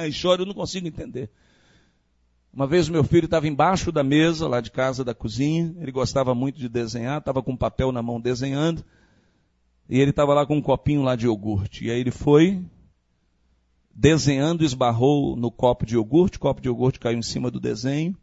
e 0.07 0.13
choro, 0.13 0.43
eu 0.43 0.47
não 0.47 0.55
consigo 0.55 0.87
entender. 0.87 1.31
Uma 2.55 2.69
vez 2.69 2.89
o 2.89 2.93
meu 2.93 3.03
filho 3.03 3.25
estava 3.25 3.49
embaixo 3.49 3.91
da 3.91 4.05
mesa, 4.05 4.47
lá 4.47 4.61
de 4.61 4.71
casa, 4.71 5.03
da 5.03 5.17
cozinha, 5.17 5.75
ele 5.81 5.91
gostava 5.91 6.33
muito 6.33 6.61
de 6.61 6.69
desenhar, 6.69 7.19
estava 7.19 7.43
com 7.43 7.55
um 7.55 7.57
papel 7.57 7.91
na 7.91 8.01
mão 8.01 8.21
desenhando, 8.21 8.85
e 9.91 10.01
ele 10.01 10.11
estava 10.11 10.33
lá 10.33 10.47
com 10.47 10.57
um 10.57 10.63
copinho 10.63 11.03
lá 11.03 11.17
de 11.17 11.27
iogurte. 11.27 11.85
E 11.85 11.91
aí 11.91 11.99
ele 11.99 12.13
foi, 12.13 12.63
desenhando, 13.93 14.65
esbarrou 14.65 15.35
no 15.35 15.51
copo 15.51 15.85
de 15.85 15.97
iogurte, 15.97 16.37
o 16.37 16.41
copo 16.41 16.61
de 16.61 16.69
iogurte 16.69 17.01
caiu 17.01 17.19
em 17.19 17.23
cima 17.23 17.51
do 17.51 17.59
desenho, 17.59 18.17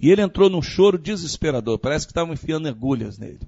e 0.00 0.12
ele 0.12 0.22
entrou 0.22 0.48
num 0.48 0.62
choro 0.62 0.96
desesperador. 0.96 1.76
Parece 1.80 2.06
que 2.06 2.12
estavam 2.12 2.32
enfiando 2.32 2.68
agulhas 2.68 3.18
nele. 3.18 3.40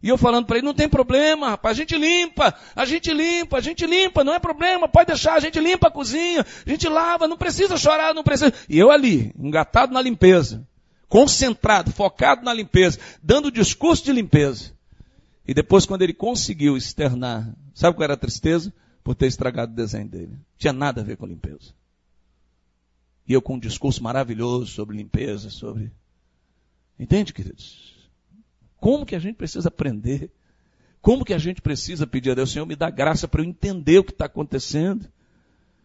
E 0.00 0.08
eu 0.08 0.16
falando 0.16 0.46
para 0.46 0.58
ele, 0.58 0.66
não 0.66 0.74
tem 0.74 0.88
problema, 0.88 1.50
rapaz, 1.50 1.76
a 1.76 1.80
gente 1.80 1.98
limpa, 1.98 2.54
a 2.74 2.84
gente 2.84 3.12
limpa, 3.12 3.58
a 3.58 3.60
gente 3.60 3.84
limpa, 3.84 4.22
não 4.22 4.34
é 4.34 4.38
problema, 4.38 4.88
pode 4.88 5.08
deixar, 5.08 5.34
a 5.34 5.40
gente 5.40 5.58
limpa 5.58 5.88
a 5.88 5.92
cozinha, 5.92 6.46
a 6.64 6.70
gente 6.70 6.88
lava, 6.88 7.26
não 7.26 7.36
precisa 7.36 7.76
chorar, 7.76 8.14
não 8.14 8.22
precisa. 8.22 8.52
E 8.68 8.78
eu 8.78 8.92
ali, 8.92 9.32
engatado 9.36 9.92
na 9.92 10.00
limpeza, 10.00 10.64
concentrado, 11.08 11.90
focado 11.92 12.44
na 12.44 12.54
limpeza, 12.54 12.98
dando 13.20 13.50
discurso 13.50 14.04
de 14.04 14.12
limpeza. 14.12 14.72
E 15.46 15.52
depois, 15.52 15.86
quando 15.86 16.02
ele 16.02 16.14
conseguiu 16.14 16.76
externar, 16.76 17.52
sabe 17.74 17.96
qual 17.96 18.04
era 18.04 18.14
a 18.14 18.18
tristeza? 18.18 18.72
Por 19.02 19.14
ter 19.14 19.26
estragado 19.26 19.72
o 19.72 19.76
desenho 19.76 20.08
dele. 20.08 20.38
Tinha 20.56 20.72
nada 20.72 21.00
a 21.00 21.04
ver 21.04 21.16
com 21.16 21.26
limpeza. 21.26 21.74
E 23.26 23.32
eu 23.32 23.42
com 23.42 23.54
um 23.54 23.58
discurso 23.58 24.02
maravilhoso 24.02 24.66
sobre 24.66 24.96
limpeza, 24.96 25.50
sobre. 25.50 25.90
Entende, 26.98 27.32
queridos? 27.32 27.92
Como 28.78 29.04
que 29.04 29.16
a 29.16 29.18
gente 29.18 29.36
precisa 29.36 29.68
aprender? 29.68 30.30
Como 31.00 31.24
que 31.24 31.34
a 31.34 31.38
gente 31.38 31.60
precisa 31.60 32.06
pedir 32.06 32.30
a 32.30 32.34
Deus, 32.34 32.52
Senhor, 32.52 32.64
me 32.64 32.76
dá 32.76 32.88
graça 32.88 33.26
para 33.26 33.40
eu 33.40 33.44
entender 33.44 33.98
o 33.98 34.04
que 34.04 34.12
está 34.12 34.26
acontecendo? 34.26 35.08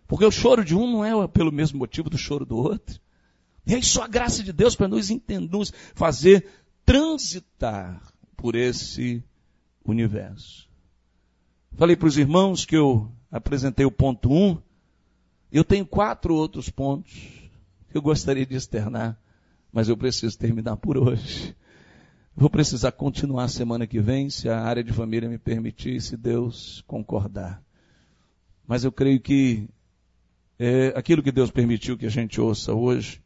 Porque 0.08 0.24
o 0.24 0.32
choro 0.32 0.64
de 0.64 0.76
um 0.76 0.92
não 0.92 1.04
é 1.04 1.28
pelo 1.28 1.52
mesmo 1.52 1.80
motivo 1.80 2.10
do 2.10 2.18
choro 2.18 2.46
do 2.46 2.56
outro. 2.56 3.00
E 3.66 3.74
é 3.74 3.82
só 3.82 4.04
a 4.04 4.08
graça 4.08 4.44
de 4.44 4.54
Deus 4.54 4.76
para 4.76 4.88
nos 4.88 5.10
entender, 5.10 5.50
nos 5.50 5.74
fazer 5.94 6.48
transitar 6.86 8.02
por 8.38 8.56
esse 8.56 9.24
universo. 9.92 10.68
Falei 11.76 11.96
para 11.96 12.08
os 12.08 12.18
irmãos 12.18 12.66
que 12.66 12.76
eu 12.76 13.12
apresentei 13.32 13.86
o 13.86 13.92
ponto 13.92 14.32
1, 14.32 14.34
um, 14.34 14.58
eu 15.52 15.64
tenho 15.64 15.86
quatro 15.86 16.34
outros 16.36 16.70
pontos 16.70 17.14
que 17.90 17.98
eu 17.98 18.02
gostaria 18.02 18.46
de 18.46 18.56
externar, 18.56 19.20
mas 19.72 19.88
eu 19.90 19.98
preciso 19.98 20.38
terminar 20.38 20.78
por 20.78 20.98
hoje. 20.98 21.56
Vou 22.36 22.50
precisar 22.50 22.92
continuar 22.92 23.48
semana 23.48 23.88
que 23.88 24.00
vem, 24.00 24.30
se 24.30 24.48
a 24.48 24.62
área 24.62 24.84
de 24.84 24.94
família 24.94 25.30
me 25.30 25.38
permitir, 25.38 26.00
se 26.02 26.16
Deus 26.16 26.84
concordar. 26.86 27.64
Mas 28.68 28.84
eu 28.84 28.92
creio 28.92 29.20
que 29.20 29.68
é, 30.60 30.88
aquilo 30.96 31.24
que 31.24 31.32
Deus 31.32 31.50
permitiu 31.50 31.98
que 31.98 32.06
a 32.06 32.10
gente 32.10 32.40
ouça 32.42 32.74
hoje 32.74 33.22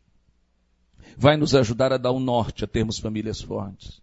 vai 1.18 1.38
nos 1.38 1.56
ajudar 1.56 1.92
a 1.92 1.98
dar 1.98 2.12
um 2.12 2.20
norte 2.20 2.64
a 2.64 2.68
termos 2.68 3.00
famílias 3.00 3.42
fortes. 3.42 4.01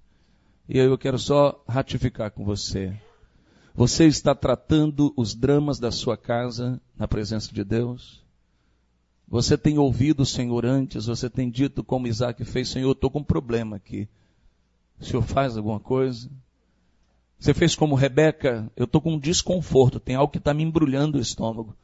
E 0.68 0.76
eu 0.76 0.98
quero 0.98 1.18
só 1.18 1.64
ratificar 1.66 2.30
com 2.30 2.44
você. 2.44 2.94
Você 3.74 4.06
está 4.06 4.34
tratando 4.34 5.14
os 5.16 5.34
dramas 5.34 5.78
da 5.78 5.90
sua 5.90 6.16
casa 6.16 6.78
na 6.94 7.08
presença 7.08 7.54
de 7.54 7.64
Deus? 7.64 8.22
Você 9.26 9.56
tem 9.56 9.78
ouvido 9.78 10.24
o 10.24 10.26
Senhor 10.26 10.66
antes? 10.66 11.06
Você 11.06 11.30
tem 11.30 11.50
dito 11.50 11.82
como 11.82 12.06
Isaac 12.06 12.44
fez, 12.44 12.68
Senhor, 12.68 12.92
estou 12.92 13.10
com 13.10 13.20
um 13.20 13.24
problema 13.24 13.76
aqui. 13.76 14.08
O 15.00 15.04
Senhor 15.04 15.22
faz 15.22 15.56
alguma 15.56 15.80
coisa? 15.80 16.30
Você 17.38 17.54
fez 17.54 17.74
como 17.74 17.94
Rebeca, 17.94 18.70
eu 18.76 18.84
estou 18.84 19.00
com 19.00 19.14
um 19.14 19.18
desconforto, 19.18 20.00
tem 20.00 20.16
algo 20.16 20.32
que 20.32 20.38
está 20.38 20.52
me 20.52 20.64
embrulhando 20.64 21.18
o 21.18 21.20
estômago. 21.20 21.74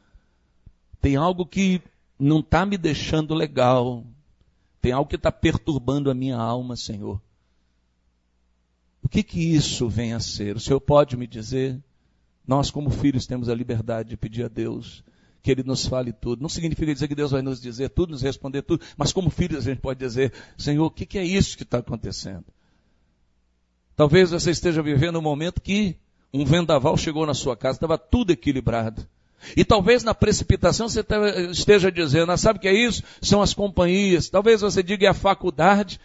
Tem 1.00 1.16
algo 1.16 1.46
que 1.46 1.80
não 2.18 2.40
está 2.40 2.66
me 2.66 2.76
deixando 2.76 3.34
legal. 3.34 4.04
Tem 4.80 4.92
algo 4.92 5.08
que 5.08 5.16
está 5.16 5.30
perturbando 5.30 6.10
a 6.10 6.14
minha 6.14 6.36
alma, 6.36 6.76
Senhor. 6.76 7.20
O 9.04 9.08
que 9.08 9.22
que 9.22 9.38
isso 9.54 9.88
vem 9.88 10.14
a 10.14 10.18
ser? 10.18 10.56
O 10.56 10.60
Senhor 10.60 10.80
pode 10.80 11.16
me 11.16 11.26
dizer? 11.26 11.78
Nós, 12.46 12.70
como 12.70 12.90
filhos, 12.90 13.26
temos 13.26 13.48
a 13.48 13.54
liberdade 13.54 14.08
de 14.08 14.16
pedir 14.16 14.44
a 14.44 14.48
Deus 14.48 15.04
que 15.42 15.50
Ele 15.50 15.62
nos 15.62 15.86
fale 15.86 16.10
tudo. 16.10 16.40
Não 16.40 16.48
significa 16.48 16.92
dizer 16.92 17.06
que 17.06 17.14
Deus 17.14 17.30
vai 17.30 17.42
nos 17.42 17.60
dizer 17.60 17.90
tudo, 17.90 18.12
nos 18.12 18.22
responder 18.22 18.62
tudo, 18.62 18.82
mas 18.96 19.12
como 19.12 19.28
filhos 19.28 19.66
a 19.66 19.70
gente 19.70 19.80
pode 19.80 20.00
dizer, 20.00 20.32
Senhor, 20.56 20.86
o 20.86 20.90
que, 20.90 21.04
que 21.04 21.18
é 21.18 21.24
isso 21.24 21.56
que 21.56 21.64
está 21.64 21.78
acontecendo? 21.78 22.46
Talvez 23.94 24.30
você 24.30 24.50
esteja 24.50 24.82
vivendo 24.82 25.18
um 25.18 25.22
momento 25.22 25.60
que 25.60 25.96
um 26.32 26.44
vendaval 26.44 26.96
chegou 26.96 27.26
na 27.26 27.34
sua 27.34 27.56
casa, 27.56 27.76
estava 27.76 27.98
tudo 27.98 28.32
equilibrado. 28.32 29.06
E 29.54 29.64
talvez 29.64 30.02
na 30.02 30.14
precipitação 30.14 30.88
você 30.88 31.04
esteja 31.50 31.92
dizendo, 31.92 32.32
ah, 32.32 32.36
sabe 32.38 32.58
o 32.58 32.62
que 32.62 32.68
é 32.68 32.72
isso? 32.72 33.02
São 33.20 33.42
as 33.42 33.52
companhias. 33.52 34.30
Talvez 34.30 34.62
você 34.62 34.82
diga 34.82 35.06
é 35.06 35.10
a 35.10 35.14
faculdade. 35.14 36.00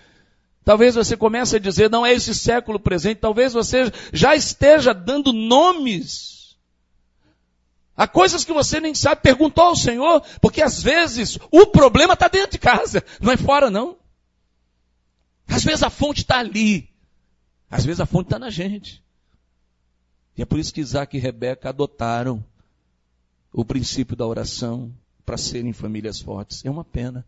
Talvez 0.64 0.95
você 0.95 1.18
comece 1.18 1.55
a 1.55 1.60
dizer, 1.60 1.89
não 1.89 2.05
é 2.05 2.14
esse 2.14 2.36
século 2.36 2.80
presente, 2.80 3.20
talvez 3.20 3.53
você 3.53 3.91
já 4.14 4.36
esteja 4.36 4.93
dando 4.93 5.34
nomes 5.34 6.39
a 7.99 8.07
coisas 8.07 8.45
que 8.45 8.53
você 8.53 8.80
nem 8.80 8.95
sabe, 8.95 9.22
perguntou 9.22 9.62
ao 9.66 9.76
Senhor, 9.76 10.22
porque 10.39 10.62
às 10.62 10.82
vezes 10.82 11.38
o 11.51 11.66
problema 11.66 12.14
está 12.14 12.30
dentro 12.30 12.51
de 12.51 12.57
casa, 12.57 13.03
não 13.20 13.34
é 13.34 13.36
fora 13.36 13.70
não. 13.70 13.97
Às 15.45 15.66
vezes 15.66 15.84
a 15.84 15.89
fonte 15.89 16.22
está 16.22 16.39
ali, 16.39 16.89
às 17.70 17.84
vezes 17.84 17.99
a 17.99 18.05
fonte 18.05 18.28
está 18.28 18.39
na 18.39 18.49
gente. 18.49 19.03
E 20.38 20.41
é 20.41 20.45
por 20.45 20.57
isso 20.57 20.74
que 20.74 20.80
Isaac 20.80 21.18
e 21.18 21.20
Rebeca 21.20 21.68
adotaram 21.68 22.41
o 23.51 23.66
princípio 23.66 24.16
da 24.16 24.26
oração 24.26 24.95
para 25.26 25.36
serem 25.36 25.74
famílias 25.74 26.22
fortes. 26.22 26.64
É 26.64 26.72
uma 26.72 26.86
pena. 26.86 27.26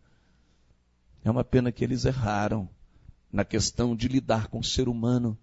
É 1.22 1.30
uma 1.30 1.44
pena 1.44 1.70
que 1.70 1.84
eles 1.84 2.06
erraram 2.06 2.66
na 3.32 3.44
questão 3.44 3.96
de 3.96 4.08
lidar 4.08 4.48
com 4.48 4.58
o 4.58 4.64
ser 4.64 4.88
humano 4.88 5.38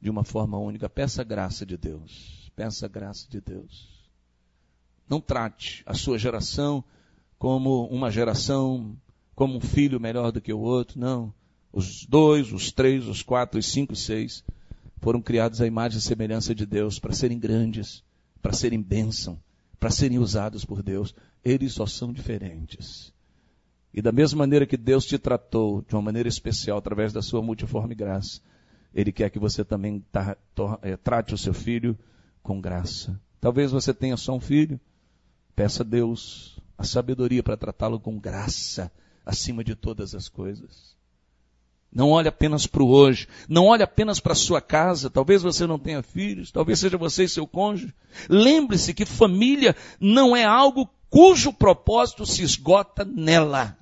de 0.00 0.08
uma 0.08 0.22
forma 0.22 0.56
única. 0.58 0.88
Peça 0.88 1.22
a 1.22 1.24
graça 1.24 1.66
de 1.66 1.76
Deus. 1.76 2.50
Peça 2.54 2.86
a 2.86 2.88
graça 2.88 3.26
de 3.28 3.40
Deus. 3.40 3.88
Não 5.08 5.20
trate 5.20 5.82
a 5.84 5.94
sua 5.94 6.18
geração 6.18 6.84
como 7.38 7.86
uma 7.88 8.10
geração, 8.10 8.96
como 9.34 9.56
um 9.56 9.60
filho 9.60 10.00
melhor 10.00 10.30
do 10.30 10.40
que 10.40 10.52
o 10.52 10.60
outro. 10.60 10.98
Não. 10.98 11.34
Os 11.72 12.06
dois, 12.06 12.52
os 12.52 12.70
três, 12.72 13.06
os 13.06 13.22
quatro, 13.22 13.58
os 13.58 13.66
cinco, 13.66 13.92
os 13.92 14.04
seis 14.04 14.44
foram 14.98 15.20
criados 15.20 15.60
à 15.60 15.66
imagem 15.66 15.98
e 15.98 16.02
semelhança 16.02 16.54
de 16.54 16.64
Deus 16.64 16.98
para 16.98 17.12
serem 17.12 17.38
grandes, 17.38 18.02
para 18.40 18.52
serem 18.52 18.80
bênção, 18.80 19.38
para 19.78 19.90
serem 19.90 20.18
usados 20.18 20.64
por 20.64 20.82
Deus. 20.82 21.14
Eles 21.44 21.74
só 21.74 21.86
são 21.86 22.12
diferentes. 22.12 23.12
E 23.96 24.02
da 24.02 24.12
mesma 24.12 24.40
maneira 24.40 24.66
que 24.66 24.76
Deus 24.76 25.06
te 25.06 25.16
tratou 25.16 25.82
de 25.88 25.94
uma 25.94 26.02
maneira 26.02 26.28
especial 26.28 26.76
através 26.76 27.14
da 27.14 27.22
sua 27.22 27.40
multiforme 27.40 27.94
graça, 27.94 28.42
Ele 28.94 29.10
quer 29.10 29.30
que 29.30 29.38
você 29.38 29.64
também 29.64 30.04
é, 30.82 30.98
trate 30.98 31.32
o 31.32 31.38
seu 31.38 31.54
filho 31.54 31.98
com 32.42 32.60
graça. 32.60 33.18
Talvez 33.40 33.72
você 33.72 33.94
tenha 33.94 34.18
só 34.18 34.34
um 34.34 34.40
filho, 34.40 34.78
peça 35.54 35.82
a 35.82 35.86
Deus 35.86 36.60
a 36.76 36.84
sabedoria 36.84 37.42
para 37.42 37.56
tratá-lo 37.56 37.98
com 37.98 38.18
graça 38.18 38.92
acima 39.24 39.64
de 39.64 39.74
todas 39.74 40.14
as 40.14 40.28
coisas. 40.28 40.94
Não 41.90 42.10
olhe 42.10 42.28
apenas 42.28 42.66
para 42.66 42.82
o 42.82 42.90
hoje. 42.90 43.26
Não 43.48 43.64
olhe 43.64 43.82
apenas 43.82 44.20
para 44.20 44.32
a 44.32 44.36
sua 44.36 44.60
casa. 44.60 45.08
Talvez 45.08 45.40
você 45.40 45.66
não 45.66 45.78
tenha 45.78 46.02
filhos. 46.02 46.52
Talvez 46.52 46.80
seja 46.80 46.98
você 46.98 47.24
e 47.24 47.28
seu 47.28 47.46
cônjuge. 47.46 47.94
Lembre-se 48.28 48.92
que 48.92 49.06
família 49.06 49.74
não 49.98 50.36
é 50.36 50.44
algo 50.44 50.86
cujo 51.08 51.50
propósito 51.50 52.26
se 52.26 52.42
esgota 52.42 53.02
nela. 53.02 53.78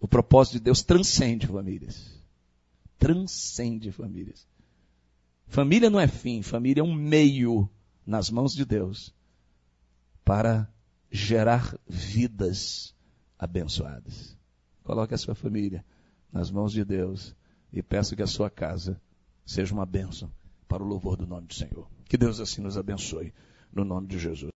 O 0.00 0.08
propósito 0.08 0.54
de 0.54 0.60
Deus 0.60 0.82
transcende 0.82 1.46
famílias. 1.46 2.18
Transcende 2.98 3.92
famílias. 3.92 4.48
Família 5.46 5.90
não 5.90 6.00
é 6.00 6.08
fim. 6.08 6.42
Família 6.42 6.80
é 6.80 6.84
um 6.84 6.94
meio 6.94 7.68
nas 8.06 8.30
mãos 8.30 8.52
de 8.52 8.64
Deus 8.64 9.14
para 10.24 10.68
gerar 11.10 11.78
vidas 11.86 12.94
abençoadas. 13.38 14.36
Coloque 14.82 15.14
a 15.14 15.18
sua 15.18 15.34
família 15.34 15.84
nas 16.32 16.50
mãos 16.50 16.72
de 16.72 16.84
Deus 16.84 17.34
e 17.72 17.82
peço 17.82 18.16
que 18.16 18.22
a 18.22 18.26
sua 18.26 18.48
casa 18.48 19.00
seja 19.44 19.74
uma 19.74 19.86
bênção 19.86 20.32
para 20.68 20.82
o 20.82 20.86
louvor 20.86 21.16
do 21.16 21.26
nome 21.26 21.48
do 21.48 21.54
Senhor. 21.54 21.88
Que 22.08 22.16
Deus 22.16 22.40
assim 22.40 22.62
nos 22.62 22.78
abençoe, 22.78 23.34
no 23.72 23.84
nome 23.84 24.06
de 24.06 24.18
Jesus. 24.18 24.48